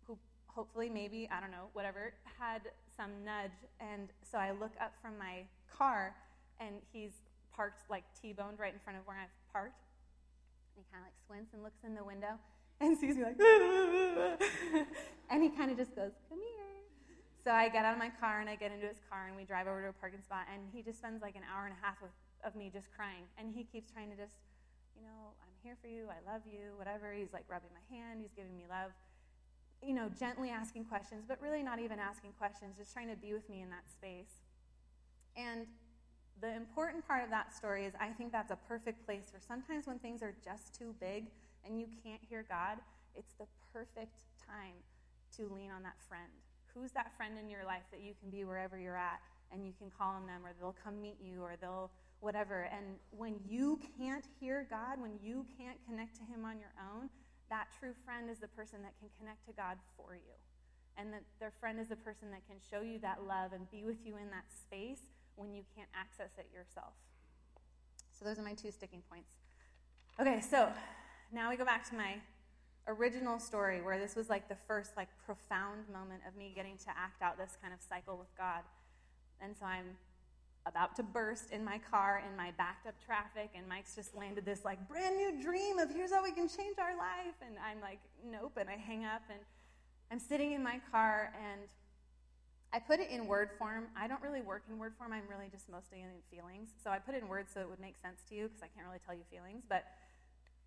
who 0.07 0.17
hopefully, 0.47 0.89
maybe, 0.89 1.29
I 1.31 1.39
don't 1.39 1.51
know, 1.51 1.69
whatever, 1.73 2.13
had 2.39 2.61
some 2.95 3.11
nudge. 3.25 3.57
And 3.79 4.09
so 4.29 4.37
I 4.37 4.51
look 4.51 4.73
up 4.79 4.93
from 5.01 5.17
my 5.17 5.45
car 5.69 6.15
and 6.61 6.75
he's 6.93 7.11
parked 7.49 7.89
like 7.89 8.03
T-boned 8.21 8.59
right 8.59 8.73
in 8.73 8.79
front 8.79 8.99
of 8.99 9.05
where 9.05 9.17
I've 9.17 9.33
parked. 9.51 9.81
And 10.75 10.85
he 10.85 10.91
kind 10.93 11.01
of 11.03 11.09
like 11.09 11.17
squints 11.17 11.53
and 11.53 11.63
looks 11.65 11.83
in 11.83 11.95
the 11.97 12.05
window 12.05 12.37
and 12.79 12.97
sees 12.97 13.17
me 13.17 13.25
like, 13.25 13.37
and 15.29 15.43
he 15.43 15.49
kind 15.49 15.69
of 15.71 15.77
just 15.77 15.95
goes, 15.95 16.13
"Come 16.29 16.39
here." 16.39 16.61
So 17.43 17.49
I 17.49 17.69
get 17.69 17.85
out 17.85 17.93
of 17.93 17.99
my 17.99 18.13
car 18.21 18.39
and 18.39 18.49
I 18.49 18.55
get 18.55 18.71
into 18.71 18.85
his 18.85 19.01
car 19.09 19.25
and 19.25 19.35
we 19.35 19.43
drive 19.43 19.65
over 19.65 19.81
to 19.81 19.89
a 19.89 19.97
parking 19.97 20.21
spot 20.21 20.45
and 20.53 20.61
he 20.69 20.85
just 20.85 21.01
spends 21.01 21.25
like 21.25 21.33
an 21.33 21.41
hour 21.49 21.65
and 21.65 21.73
a 21.73 21.81
half 21.81 21.97
of, 22.05 22.13
of 22.45 22.53
me 22.53 22.69
just 22.69 22.93
crying 22.93 23.25
and 23.33 23.49
he 23.49 23.65
keeps 23.65 23.89
trying 23.89 24.13
to 24.13 24.15
just, 24.15 24.37
you 24.93 25.01
know, 25.01 25.33
I'm 25.41 25.53
here 25.65 25.73
for 25.81 25.89
you, 25.89 26.05
I 26.05 26.21
love 26.21 26.45
you, 26.45 26.77
whatever. 26.77 27.09
He's 27.17 27.33
like 27.33 27.49
rubbing 27.49 27.73
my 27.73 27.81
hand, 27.89 28.21
he's 28.21 28.33
giving 28.37 28.53
me 28.53 28.69
love, 28.69 28.93
you 29.81 29.97
know, 29.97 30.05
gently 30.13 30.53
asking 30.53 30.85
questions, 30.85 31.25
but 31.27 31.41
really 31.41 31.65
not 31.65 31.81
even 31.81 31.97
asking 31.97 32.37
questions, 32.37 32.77
just 32.77 32.93
trying 32.93 33.09
to 33.09 33.17
be 33.17 33.33
with 33.33 33.49
me 33.49 33.65
in 33.65 33.73
that 33.73 33.89
space. 33.89 34.45
And 35.33 35.65
the 36.41 36.53
important 36.55 37.07
part 37.07 37.23
of 37.23 37.29
that 37.29 37.55
story 37.55 37.85
is 37.85 37.93
I 38.01 38.09
think 38.09 38.31
that's 38.31 38.51
a 38.51 38.57
perfect 38.67 39.05
place 39.05 39.29
for 39.31 39.39
sometimes 39.39 39.85
when 39.85 39.99
things 39.99 40.23
are 40.23 40.33
just 40.43 40.73
too 40.73 40.95
big 40.99 41.25
and 41.65 41.79
you 41.79 41.85
can't 42.03 42.21
hear 42.27 42.43
God, 42.49 42.77
it's 43.15 43.33
the 43.37 43.45
perfect 43.71 44.25
time 44.47 44.73
to 45.37 45.53
lean 45.53 45.69
on 45.69 45.83
that 45.83 46.01
friend. 46.09 46.33
Who's 46.73 46.91
that 46.93 47.15
friend 47.15 47.37
in 47.37 47.49
your 47.49 47.63
life 47.65 47.83
that 47.91 48.01
you 48.01 48.13
can 48.19 48.29
be 48.29 48.43
wherever 48.43 48.79
you're 48.79 48.97
at 48.97 49.21
and 49.53 49.65
you 49.65 49.73
can 49.77 49.91
call 49.91 50.15
on 50.15 50.25
them 50.25 50.41
or 50.43 50.51
they'll 50.59 50.75
come 50.83 51.01
meet 51.01 51.17
you 51.21 51.41
or 51.43 51.55
they'll 51.61 51.91
whatever. 52.21 52.69
And 52.71 52.97
when 53.11 53.35
you 53.47 53.79
can't 53.97 54.25
hear 54.39 54.65
God, 54.69 55.01
when 55.01 55.19
you 55.21 55.45
can't 55.57 55.77
connect 55.85 56.15
to 56.17 56.23
Him 56.23 56.45
on 56.45 56.57
your 56.57 56.73
own, 56.79 57.09
that 57.49 57.67
true 57.77 57.93
friend 58.05 58.29
is 58.29 58.39
the 58.39 58.47
person 58.47 58.79
that 58.81 58.93
can 58.99 59.09
connect 59.19 59.45
to 59.45 59.53
God 59.53 59.77
for 59.97 60.15
you. 60.15 60.37
And 60.97 61.11
that 61.13 61.23
their 61.39 61.51
friend 61.59 61.79
is 61.79 61.89
the 61.89 61.97
person 61.97 62.31
that 62.31 62.45
can 62.47 62.57
show 62.69 62.85
you 62.85 62.99
that 62.99 63.25
love 63.27 63.53
and 63.53 63.69
be 63.69 63.83
with 63.83 64.05
you 64.05 64.17
in 64.17 64.29
that 64.31 64.45
space 64.49 65.01
when 65.41 65.53
you 65.53 65.63
can't 65.75 65.89
access 65.95 66.31
it 66.37 66.47
yourself. 66.53 66.93
So 68.17 68.25
those 68.25 68.37
are 68.37 68.43
my 68.43 68.53
two 68.53 68.71
sticking 68.71 69.01
points. 69.09 69.31
Okay, 70.19 70.41
so 70.41 70.69
now 71.31 71.49
we 71.49 71.55
go 71.55 71.65
back 71.65 71.87
to 71.89 71.95
my 71.95 72.15
original 72.87 73.39
story 73.39 73.81
where 73.81 73.99
this 73.99 74.15
was 74.15 74.29
like 74.29 74.49
the 74.49 74.57
first 74.67 74.91
like 74.97 75.07
profound 75.25 75.87
moment 75.91 76.21
of 76.27 76.35
me 76.35 76.51
getting 76.55 76.77
to 76.77 76.89
act 76.89 77.21
out 77.21 77.37
this 77.37 77.57
kind 77.61 77.73
of 77.73 77.79
cycle 77.81 78.17
with 78.17 78.35
God. 78.37 78.61
And 79.41 79.55
so 79.57 79.65
I'm 79.65 79.97
about 80.65 80.95
to 80.95 81.03
burst 81.03 81.51
in 81.51 81.65
my 81.65 81.79
car 81.89 82.21
in 82.29 82.37
my 82.37 82.51
backed 82.57 82.85
up 82.85 82.93
traffic 83.03 83.49
and 83.55 83.67
Mike's 83.67 83.95
just 83.95 84.15
landed 84.15 84.45
this 84.45 84.63
like 84.63 84.87
brand 84.87 85.17
new 85.17 85.41
dream 85.41 85.79
of 85.79 85.89
here's 85.89 86.11
how 86.11 86.21
we 86.21 86.31
can 86.31 86.47
change 86.47 86.77
our 86.77 86.95
life 86.95 87.33
and 87.43 87.55
I'm 87.65 87.81
like 87.81 87.99
nope 88.23 88.57
and 88.57 88.69
I 88.69 88.75
hang 88.75 89.03
up 89.03 89.23
and 89.31 89.39
I'm 90.11 90.19
sitting 90.19 90.51
in 90.51 90.61
my 90.63 90.79
car 90.91 91.33
and 91.35 91.61
I 92.73 92.79
put 92.79 92.99
it 92.99 93.09
in 93.09 93.27
word 93.27 93.49
form. 93.59 93.87
I 93.97 94.07
don't 94.07 94.21
really 94.21 94.41
work 94.41 94.63
in 94.69 94.79
word 94.79 94.93
form. 94.97 95.11
I'm 95.11 95.27
really 95.29 95.49
just 95.51 95.67
mostly 95.69 95.99
in 95.99 96.07
feelings. 96.31 96.69
So 96.81 96.89
I 96.89 96.99
put 96.99 97.15
it 97.15 97.21
in 97.21 97.27
words 97.27 97.51
so 97.53 97.59
it 97.59 97.69
would 97.69 97.81
make 97.81 97.95
sense 98.01 98.21
to 98.29 98.35
you 98.35 98.47
because 98.47 98.63
I 98.63 98.71
can't 98.71 98.87
really 98.87 99.03
tell 99.05 99.13
you 99.13 99.27
feelings. 99.29 99.63
But 99.67 99.83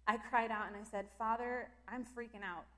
I 0.07 0.19
cried 0.19 0.51
out 0.51 0.69
and 0.69 0.77
I 0.77 0.85
said, 0.85 1.07
Father, 1.17 1.69
I'm 1.89 2.05
freaking 2.05 2.45
out 2.45 2.69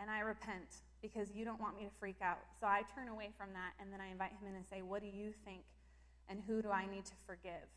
and 0.00 0.10
I 0.10 0.20
repent 0.20 0.80
because 1.02 1.28
you 1.34 1.44
don't 1.44 1.60
want 1.60 1.76
me 1.76 1.84
to 1.84 1.90
freak 2.00 2.16
out. 2.22 2.40
So 2.58 2.66
I 2.66 2.82
turn 2.94 3.08
away 3.08 3.30
from 3.36 3.52
that 3.52 3.76
and 3.80 3.92
then 3.92 4.00
I 4.00 4.10
invite 4.10 4.32
him 4.32 4.48
in 4.48 4.56
and 4.56 4.64
say, 4.64 4.80
What 4.80 5.02
do 5.02 5.08
you 5.08 5.32
think? 5.44 5.60
And 6.28 6.40
who 6.46 6.62
do 6.62 6.70
I 6.70 6.86
need 6.86 7.04
to 7.04 7.16
forgive? 7.26 7.68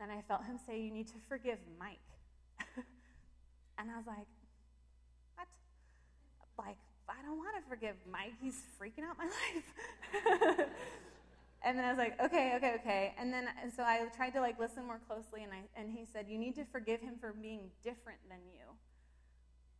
And 0.00 0.10
I 0.10 0.22
felt 0.26 0.44
him 0.44 0.56
say, 0.66 0.80
You 0.80 0.90
need 0.90 1.08
to 1.08 1.20
forgive 1.28 1.58
Mike. 1.78 2.00
and 3.78 3.90
I 3.90 3.96
was 3.96 4.06
like, 4.06 4.28
What? 5.36 5.48
Like, 6.56 6.78
I 7.10 7.26
don't 7.26 7.38
want 7.38 7.56
to 7.56 7.68
forgive 7.68 7.96
Mike. 8.10 8.34
He's 8.40 8.62
freaking 8.80 9.04
out 9.04 9.18
my 9.18 9.24
life. 10.56 10.68
and 11.64 11.78
then 11.78 11.84
I 11.84 11.90
was 11.90 11.98
like, 11.98 12.20
okay, 12.22 12.54
okay, 12.56 12.74
okay. 12.80 13.14
And 13.18 13.32
then 13.32 13.48
and 13.62 13.72
so 13.72 13.82
I 13.82 14.06
tried 14.16 14.30
to 14.30 14.40
like 14.40 14.58
listen 14.58 14.86
more 14.86 15.00
closely, 15.08 15.42
and 15.42 15.52
I 15.52 15.62
and 15.78 15.90
he 15.90 16.06
said, 16.12 16.26
you 16.28 16.38
need 16.38 16.54
to 16.56 16.64
forgive 16.64 17.00
him 17.00 17.14
for 17.20 17.32
being 17.32 17.70
different 17.82 18.20
than 18.28 18.38
you, 18.52 18.76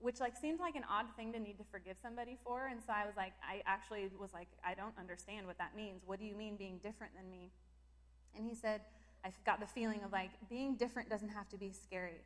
which 0.00 0.18
like 0.18 0.36
seemed 0.36 0.60
like 0.60 0.74
an 0.74 0.84
odd 0.90 1.06
thing 1.16 1.32
to 1.32 1.38
need 1.38 1.58
to 1.58 1.64
forgive 1.70 1.96
somebody 2.02 2.36
for. 2.44 2.66
And 2.66 2.80
so 2.84 2.92
I 2.92 3.06
was 3.06 3.16
like, 3.16 3.32
I 3.42 3.62
actually 3.66 4.10
was 4.18 4.32
like, 4.32 4.48
I 4.64 4.74
don't 4.74 4.94
understand 4.98 5.46
what 5.46 5.58
that 5.58 5.76
means. 5.76 6.02
What 6.06 6.18
do 6.18 6.24
you 6.24 6.34
mean 6.34 6.56
being 6.56 6.78
different 6.82 7.14
than 7.14 7.30
me? 7.30 7.50
And 8.36 8.44
he 8.44 8.54
said, 8.54 8.82
I 9.24 9.30
got 9.44 9.60
the 9.60 9.66
feeling 9.66 10.02
of 10.04 10.12
like 10.12 10.30
being 10.48 10.76
different 10.76 11.10
doesn't 11.10 11.30
have 11.30 11.48
to 11.50 11.58
be 11.58 11.72
scary. 11.72 12.24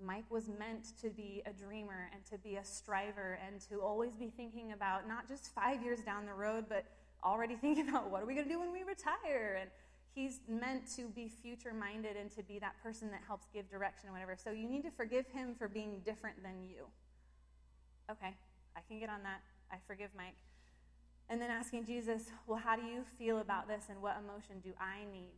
Mike 0.00 0.24
was 0.30 0.48
meant 0.48 0.98
to 1.00 1.10
be 1.10 1.42
a 1.46 1.52
dreamer 1.52 2.10
and 2.12 2.24
to 2.26 2.38
be 2.38 2.56
a 2.56 2.64
striver 2.64 3.38
and 3.46 3.60
to 3.68 3.80
always 3.80 4.12
be 4.14 4.30
thinking 4.36 4.72
about 4.72 5.08
not 5.08 5.28
just 5.28 5.54
five 5.54 5.82
years 5.82 6.00
down 6.00 6.26
the 6.26 6.34
road, 6.34 6.66
but 6.68 6.84
already 7.22 7.54
thinking 7.60 7.88
about 7.88 8.10
what 8.10 8.22
are 8.22 8.26
we 8.26 8.34
going 8.34 8.46
to 8.46 8.52
do 8.52 8.60
when 8.60 8.72
we 8.72 8.82
retire. 8.82 9.58
And 9.60 9.70
he's 10.14 10.40
meant 10.48 10.82
to 10.96 11.08
be 11.08 11.28
future 11.28 11.72
minded 11.72 12.16
and 12.16 12.30
to 12.32 12.42
be 12.42 12.58
that 12.58 12.74
person 12.82 13.10
that 13.10 13.20
helps 13.26 13.46
give 13.52 13.70
direction 13.70 14.06
and 14.06 14.12
whatever. 14.12 14.36
So 14.36 14.50
you 14.50 14.68
need 14.68 14.82
to 14.82 14.90
forgive 14.90 15.26
him 15.28 15.54
for 15.56 15.68
being 15.68 16.00
different 16.04 16.42
than 16.42 16.62
you. 16.62 16.86
Okay, 18.10 18.34
I 18.76 18.80
can 18.88 18.98
get 18.98 19.08
on 19.08 19.22
that. 19.22 19.40
I 19.72 19.76
forgive 19.86 20.10
Mike. 20.16 20.34
And 21.30 21.40
then 21.40 21.50
asking 21.50 21.86
Jesus, 21.86 22.24
well, 22.46 22.58
how 22.58 22.76
do 22.76 22.82
you 22.82 23.04
feel 23.18 23.38
about 23.38 23.66
this 23.66 23.84
and 23.88 24.02
what 24.02 24.16
emotion 24.22 24.60
do 24.62 24.72
I 24.78 25.04
need? 25.10 25.32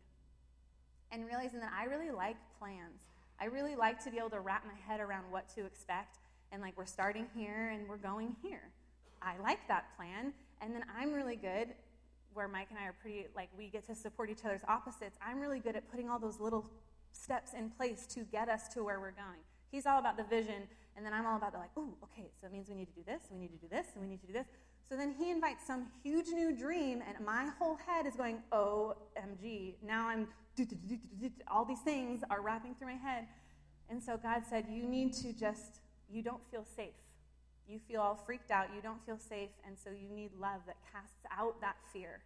And 1.13 1.25
realizing 1.27 1.61
that 1.61 1.73
I 1.73 1.85
really 1.85 2.11
like 2.11 2.37
plans. 2.59 3.01
I 3.41 3.47
really 3.47 3.77
like 3.77 4.03
to 4.05 4.11
be 4.11 4.19
able 4.19 4.31
to 4.31 4.41
wrap 4.41 4.65
my 4.65 4.79
head 4.87 5.01
around 5.01 5.25
what 5.31 5.49
to 5.55 5.65
expect. 5.65 6.19
And 6.53 6.63
like, 6.63 6.77
we're 6.77 6.87
starting 6.87 7.27
here 7.35 7.71
and 7.75 7.89
we're 7.89 7.97
going 7.97 8.37
here. 8.43 8.71
I 9.23 9.35
like 9.43 9.67
that 9.69 9.97
plan. 9.97 10.33
And 10.63 10.75
then 10.75 10.85
I'm 10.99 11.13
really 11.13 11.37
good, 11.37 11.69
where 12.33 12.49
Mike 12.49 12.69
and 12.71 12.79
I 12.79 12.85
are 12.85 12.95
pretty, 13.01 13.27
like, 13.35 13.49
we 13.57 13.69
get 13.69 13.87
to 13.87 13.95
support 13.95 14.31
each 14.31 14.45
other's 14.45 14.63
opposites. 14.69 15.19
I'm 15.27 15.41
really 15.41 15.59
good 15.59 15.77
at 15.77 15.91
putting 15.91 16.09
all 16.09 16.19
those 16.19 16.39
little 16.39 16.71
steps 17.13 17.53
in 17.55 17.71
place 17.71 18.07
to 18.09 18.21
get 18.21 18.49
us 18.49 18.69
to 18.75 18.85
where 18.85 19.01
we're 19.01 19.11
going. 19.13 19.41
He's 19.71 19.87
all 19.87 19.99
about 19.99 20.17
the 20.17 20.25
vision, 20.25 20.69
and 20.97 21.05
then 21.05 21.13
I'm 21.13 21.27
all 21.27 21.37
about 21.37 21.53
the, 21.53 21.59
like, 21.59 21.77
ooh, 21.77 21.95
okay, 22.05 22.31
so 22.41 22.47
it 22.47 22.53
means 22.53 22.69
we 22.69 22.75
need 22.75 22.89
to 22.89 22.95
do 22.95 23.03
this, 23.07 23.23
we 23.31 23.39
need 23.39 23.53
to 23.53 23.59
do 23.59 23.69
this, 23.69 23.87
and 23.95 24.03
we 24.03 24.09
need 24.09 24.21
to 24.21 24.27
do 24.27 24.33
this. 24.33 24.47
So 24.89 24.97
then 24.97 25.15
he 25.19 25.31
invites 25.31 25.67
some 25.67 25.87
huge 26.03 26.29
new 26.29 26.57
dream, 26.57 27.03
and 27.07 27.25
my 27.25 27.49
whole 27.59 27.77
head 27.87 28.07
is 28.07 28.15
going, 28.15 28.39
OMG. 28.53 29.75
Now 29.85 30.09
I'm, 30.09 30.29
all 31.51 31.65
these 31.65 31.81
things 31.81 32.23
are 32.31 32.41
wrapping 32.41 32.75
through 32.77 32.89
my 32.89 32.95
head. 32.95 33.27
And 33.89 34.03
so 34.03 34.17
God 34.17 34.43
said, 34.49 34.67
You 34.71 34.85
need 34.85 35.13
to 35.15 35.33
just, 35.33 35.81
you 36.09 36.23
don't 36.23 36.43
feel 36.51 36.65
safe. 36.65 36.95
You 37.69 37.81
feel 37.89 38.01
all 38.01 38.15
freaked 38.15 38.51
out. 38.51 38.69
You 38.75 38.81
don't 38.81 39.05
feel 39.05 39.19
safe. 39.19 39.51
And 39.67 39.77
so 39.77 39.91
you 39.91 40.09
need 40.09 40.31
love 40.41 40.61
that 40.67 40.77
casts 40.93 41.27
out 41.37 41.61
that 41.61 41.77
fear. 41.93 42.21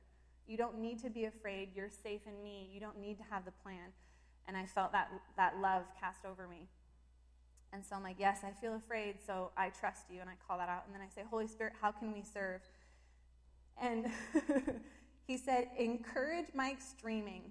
You 0.46 0.56
don't 0.56 0.78
need 0.78 0.98
to 1.02 1.10
be 1.10 1.24
afraid. 1.24 1.70
You're 1.74 1.90
safe 1.90 2.20
in 2.26 2.42
me. 2.42 2.68
You 2.72 2.80
don't 2.80 3.00
need 3.00 3.16
to 3.18 3.24
have 3.30 3.44
the 3.44 3.52
plan. 3.62 3.92
And 4.46 4.56
I 4.56 4.66
felt 4.66 4.92
that, 4.92 5.08
that 5.36 5.58
love 5.60 5.84
cast 5.98 6.24
over 6.26 6.46
me. 6.46 6.68
And 7.72 7.84
so 7.84 7.94
I'm 7.94 8.02
like, 8.02 8.16
yes, 8.18 8.40
I 8.44 8.50
feel 8.50 8.74
afraid, 8.74 9.16
so 9.24 9.50
I 9.56 9.70
trust 9.70 10.06
you. 10.10 10.20
And 10.20 10.28
I 10.28 10.34
call 10.46 10.58
that 10.58 10.68
out. 10.68 10.84
And 10.86 10.94
then 10.94 11.02
I 11.02 11.08
say, 11.14 11.22
Holy 11.28 11.46
Spirit, 11.46 11.74
how 11.80 11.92
can 11.92 12.12
we 12.12 12.22
serve? 12.22 12.60
And 13.80 14.06
he 15.26 15.36
said, 15.36 15.68
encourage 15.78 16.46
Mike's 16.54 16.94
dreaming. 17.00 17.42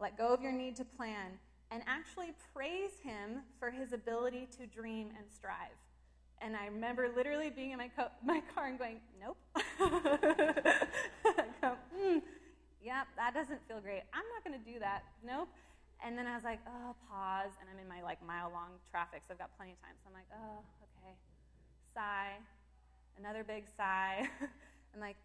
Let 0.00 0.18
go 0.18 0.34
of 0.34 0.42
your 0.42 0.52
need 0.52 0.76
to 0.76 0.84
plan. 0.84 1.38
And 1.70 1.82
actually 1.86 2.32
praise 2.54 2.98
him 3.02 3.42
for 3.58 3.70
his 3.70 3.92
ability 3.92 4.48
to 4.58 4.66
dream 4.66 5.10
and 5.16 5.26
strive. 5.30 5.76
And 6.40 6.56
I 6.56 6.66
remember 6.66 7.08
literally 7.14 7.50
being 7.50 7.72
in 7.72 7.78
my, 7.78 7.88
co- 7.88 8.10
my 8.24 8.42
car 8.54 8.66
and 8.66 8.78
going, 8.78 9.00
nope. 9.20 9.36
go, 11.60 11.72
mm, 11.96 12.22
that 13.18 13.34
doesn't 13.34 13.60
feel 13.68 13.80
great. 13.80 14.02
I'm 14.14 14.24
not 14.34 14.44
going 14.44 14.58
to 14.58 14.72
do 14.72 14.78
that. 14.78 15.04
Nope. 15.26 15.48
And 16.04 16.16
then 16.16 16.26
I 16.26 16.34
was 16.34 16.44
like, 16.44 16.60
oh, 16.66 16.94
pause. 17.10 17.50
And 17.60 17.68
I'm 17.70 17.78
in 17.78 17.88
my 17.88 18.02
like 18.02 18.24
mile 18.24 18.50
long 18.52 18.78
traffic, 18.90 19.22
so 19.26 19.34
I've 19.34 19.38
got 19.38 19.54
plenty 19.56 19.72
of 19.72 19.80
time. 19.82 19.94
So 20.02 20.08
I'm 20.08 20.14
like, 20.14 20.30
oh, 20.32 20.62
okay. 20.82 21.14
Sigh. 21.94 22.38
Another 23.18 23.42
big 23.42 23.64
sigh. 23.76 24.28
I'm 24.94 25.00
like, 25.00 25.16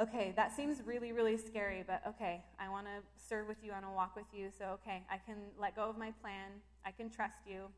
okay, 0.00 0.32
that 0.36 0.54
seems 0.54 0.82
really, 0.84 1.12
really 1.12 1.36
scary, 1.36 1.84
but 1.86 2.02
okay, 2.06 2.42
I 2.58 2.68
want 2.68 2.86
to 2.86 3.02
serve 3.16 3.46
with 3.46 3.58
you. 3.62 3.70
I 3.70 3.74
want 3.74 3.86
to 3.86 3.92
walk 3.92 4.16
with 4.16 4.26
you. 4.32 4.50
So, 4.58 4.76
okay, 4.82 5.02
I 5.10 5.18
can 5.18 5.36
let 5.58 5.76
go 5.76 5.88
of 5.88 5.96
my 5.96 6.10
plan. 6.22 6.50
I 6.84 6.90
can 6.90 7.08
trust 7.08 7.46
you. 7.46 7.70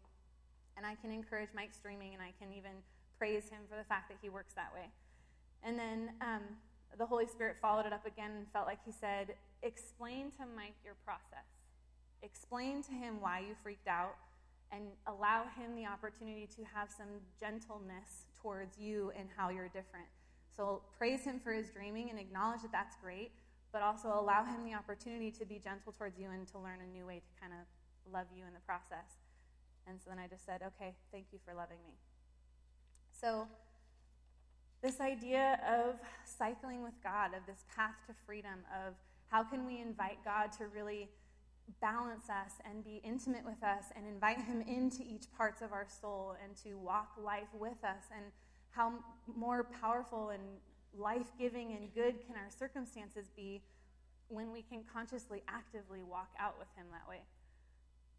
And 0.76 0.84
I 0.84 0.94
can 0.94 1.10
encourage 1.10 1.48
Mike's 1.54 1.78
dreaming, 1.78 2.12
and 2.12 2.22
I 2.22 2.32
can 2.38 2.52
even 2.52 2.72
praise 3.18 3.48
him 3.48 3.60
for 3.68 3.76
the 3.76 3.84
fact 3.84 4.08
that 4.08 4.18
he 4.20 4.28
works 4.28 4.52
that 4.54 4.72
way. 4.74 4.88
And 5.62 5.78
then 5.78 6.10
um, 6.20 6.42
the 6.98 7.06
Holy 7.06 7.26
Spirit 7.26 7.56
followed 7.60 7.86
it 7.86 7.92
up 7.92 8.06
again 8.06 8.30
and 8.36 8.46
felt 8.52 8.66
like 8.66 8.78
he 8.84 8.92
said, 8.92 9.34
Explain 9.62 10.30
to 10.32 10.44
Mike 10.54 10.76
your 10.84 10.94
process. 11.04 11.55
Explain 12.22 12.82
to 12.84 12.92
him 12.92 13.20
why 13.20 13.40
you 13.40 13.54
freaked 13.62 13.88
out 13.88 14.16
and 14.72 14.82
allow 15.06 15.44
him 15.56 15.74
the 15.76 15.86
opportunity 15.86 16.48
to 16.56 16.62
have 16.74 16.90
some 16.90 17.20
gentleness 17.38 18.26
towards 18.40 18.78
you 18.78 19.12
and 19.16 19.28
how 19.36 19.48
you're 19.48 19.68
different. 19.68 20.06
So 20.56 20.82
praise 20.96 21.22
him 21.22 21.38
for 21.38 21.52
his 21.52 21.70
dreaming 21.70 22.10
and 22.10 22.18
acknowledge 22.18 22.62
that 22.62 22.72
that's 22.72 22.96
great, 22.96 23.30
but 23.72 23.82
also 23.82 24.08
allow 24.08 24.44
him 24.44 24.64
the 24.64 24.74
opportunity 24.74 25.30
to 25.32 25.44
be 25.44 25.58
gentle 25.58 25.92
towards 25.92 26.18
you 26.18 26.30
and 26.30 26.46
to 26.48 26.58
learn 26.58 26.78
a 26.82 26.90
new 26.90 27.06
way 27.06 27.20
to 27.20 27.40
kind 27.40 27.52
of 27.52 28.12
love 28.12 28.26
you 28.34 28.44
in 28.46 28.54
the 28.54 28.60
process. 28.60 29.20
And 29.86 30.00
so 30.00 30.10
then 30.10 30.18
I 30.18 30.26
just 30.26 30.44
said, 30.44 30.62
okay, 30.66 30.94
thank 31.12 31.26
you 31.32 31.38
for 31.44 31.54
loving 31.54 31.78
me. 31.84 31.94
So, 33.12 33.46
this 34.82 35.00
idea 35.00 35.58
of 35.66 35.96
cycling 36.24 36.82
with 36.82 36.92
God, 37.02 37.34
of 37.34 37.46
this 37.46 37.64
path 37.74 37.94
to 38.06 38.14
freedom, 38.26 38.60
of 38.86 38.94
how 39.28 39.42
can 39.42 39.66
we 39.66 39.80
invite 39.80 40.18
God 40.24 40.52
to 40.58 40.66
really 40.66 41.08
balance 41.80 42.28
us 42.28 42.52
and 42.68 42.84
be 42.84 43.00
intimate 43.04 43.44
with 43.44 43.62
us 43.62 43.86
and 43.96 44.06
invite 44.06 44.40
Him 44.40 44.62
into 44.62 45.02
each 45.02 45.24
parts 45.36 45.62
of 45.62 45.72
our 45.72 45.86
soul 45.88 46.36
and 46.42 46.56
to 46.64 46.74
walk 46.78 47.12
life 47.22 47.48
with 47.52 47.82
us, 47.84 48.04
and 48.14 48.26
how 48.70 48.92
more 49.34 49.64
powerful 49.80 50.30
and 50.30 50.42
life 50.96 51.26
giving 51.38 51.72
and 51.72 51.92
good 51.94 52.26
can 52.26 52.36
our 52.36 52.50
circumstances 52.50 53.26
be 53.36 53.62
when 54.28 54.52
we 54.52 54.62
can 54.62 54.82
consciously, 54.92 55.42
actively 55.48 56.02
walk 56.02 56.30
out 56.38 56.56
with 56.58 56.68
Him 56.76 56.86
that 56.92 57.08
way. 57.08 57.20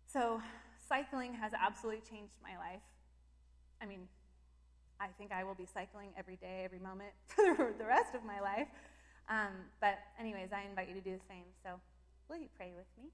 So, 0.07 0.41
cycling 0.87 1.33
has 1.33 1.51
absolutely 1.53 2.01
changed 2.09 2.33
my 2.41 2.57
life. 2.57 2.81
I 3.81 3.85
mean, 3.85 4.07
I 4.99 5.07
think 5.17 5.31
I 5.31 5.43
will 5.43 5.53
be 5.53 5.67
cycling 5.71 6.09
every 6.17 6.37
day, 6.37 6.61
every 6.63 6.79
moment 6.79 7.11
for 7.27 7.73
the 7.77 7.85
rest 7.85 8.15
of 8.15 8.23
my 8.23 8.39
life. 8.39 8.67
Um, 9.29 9.51
but, 9.81 9.99
anyways, 10.19 10.49
I 10.53 10.63
invite 10.67 10.87
you 10.87 10.95
to 10.95 11.01
do 11.01 11.11
the 11.11 11.25
same. 11.27 11.43
So, 11.63 11.79
will 12.29 12.37
you 12.37 12.47
pray 12.55 12.71
with 12.75 12.87
me? 12.97 13.11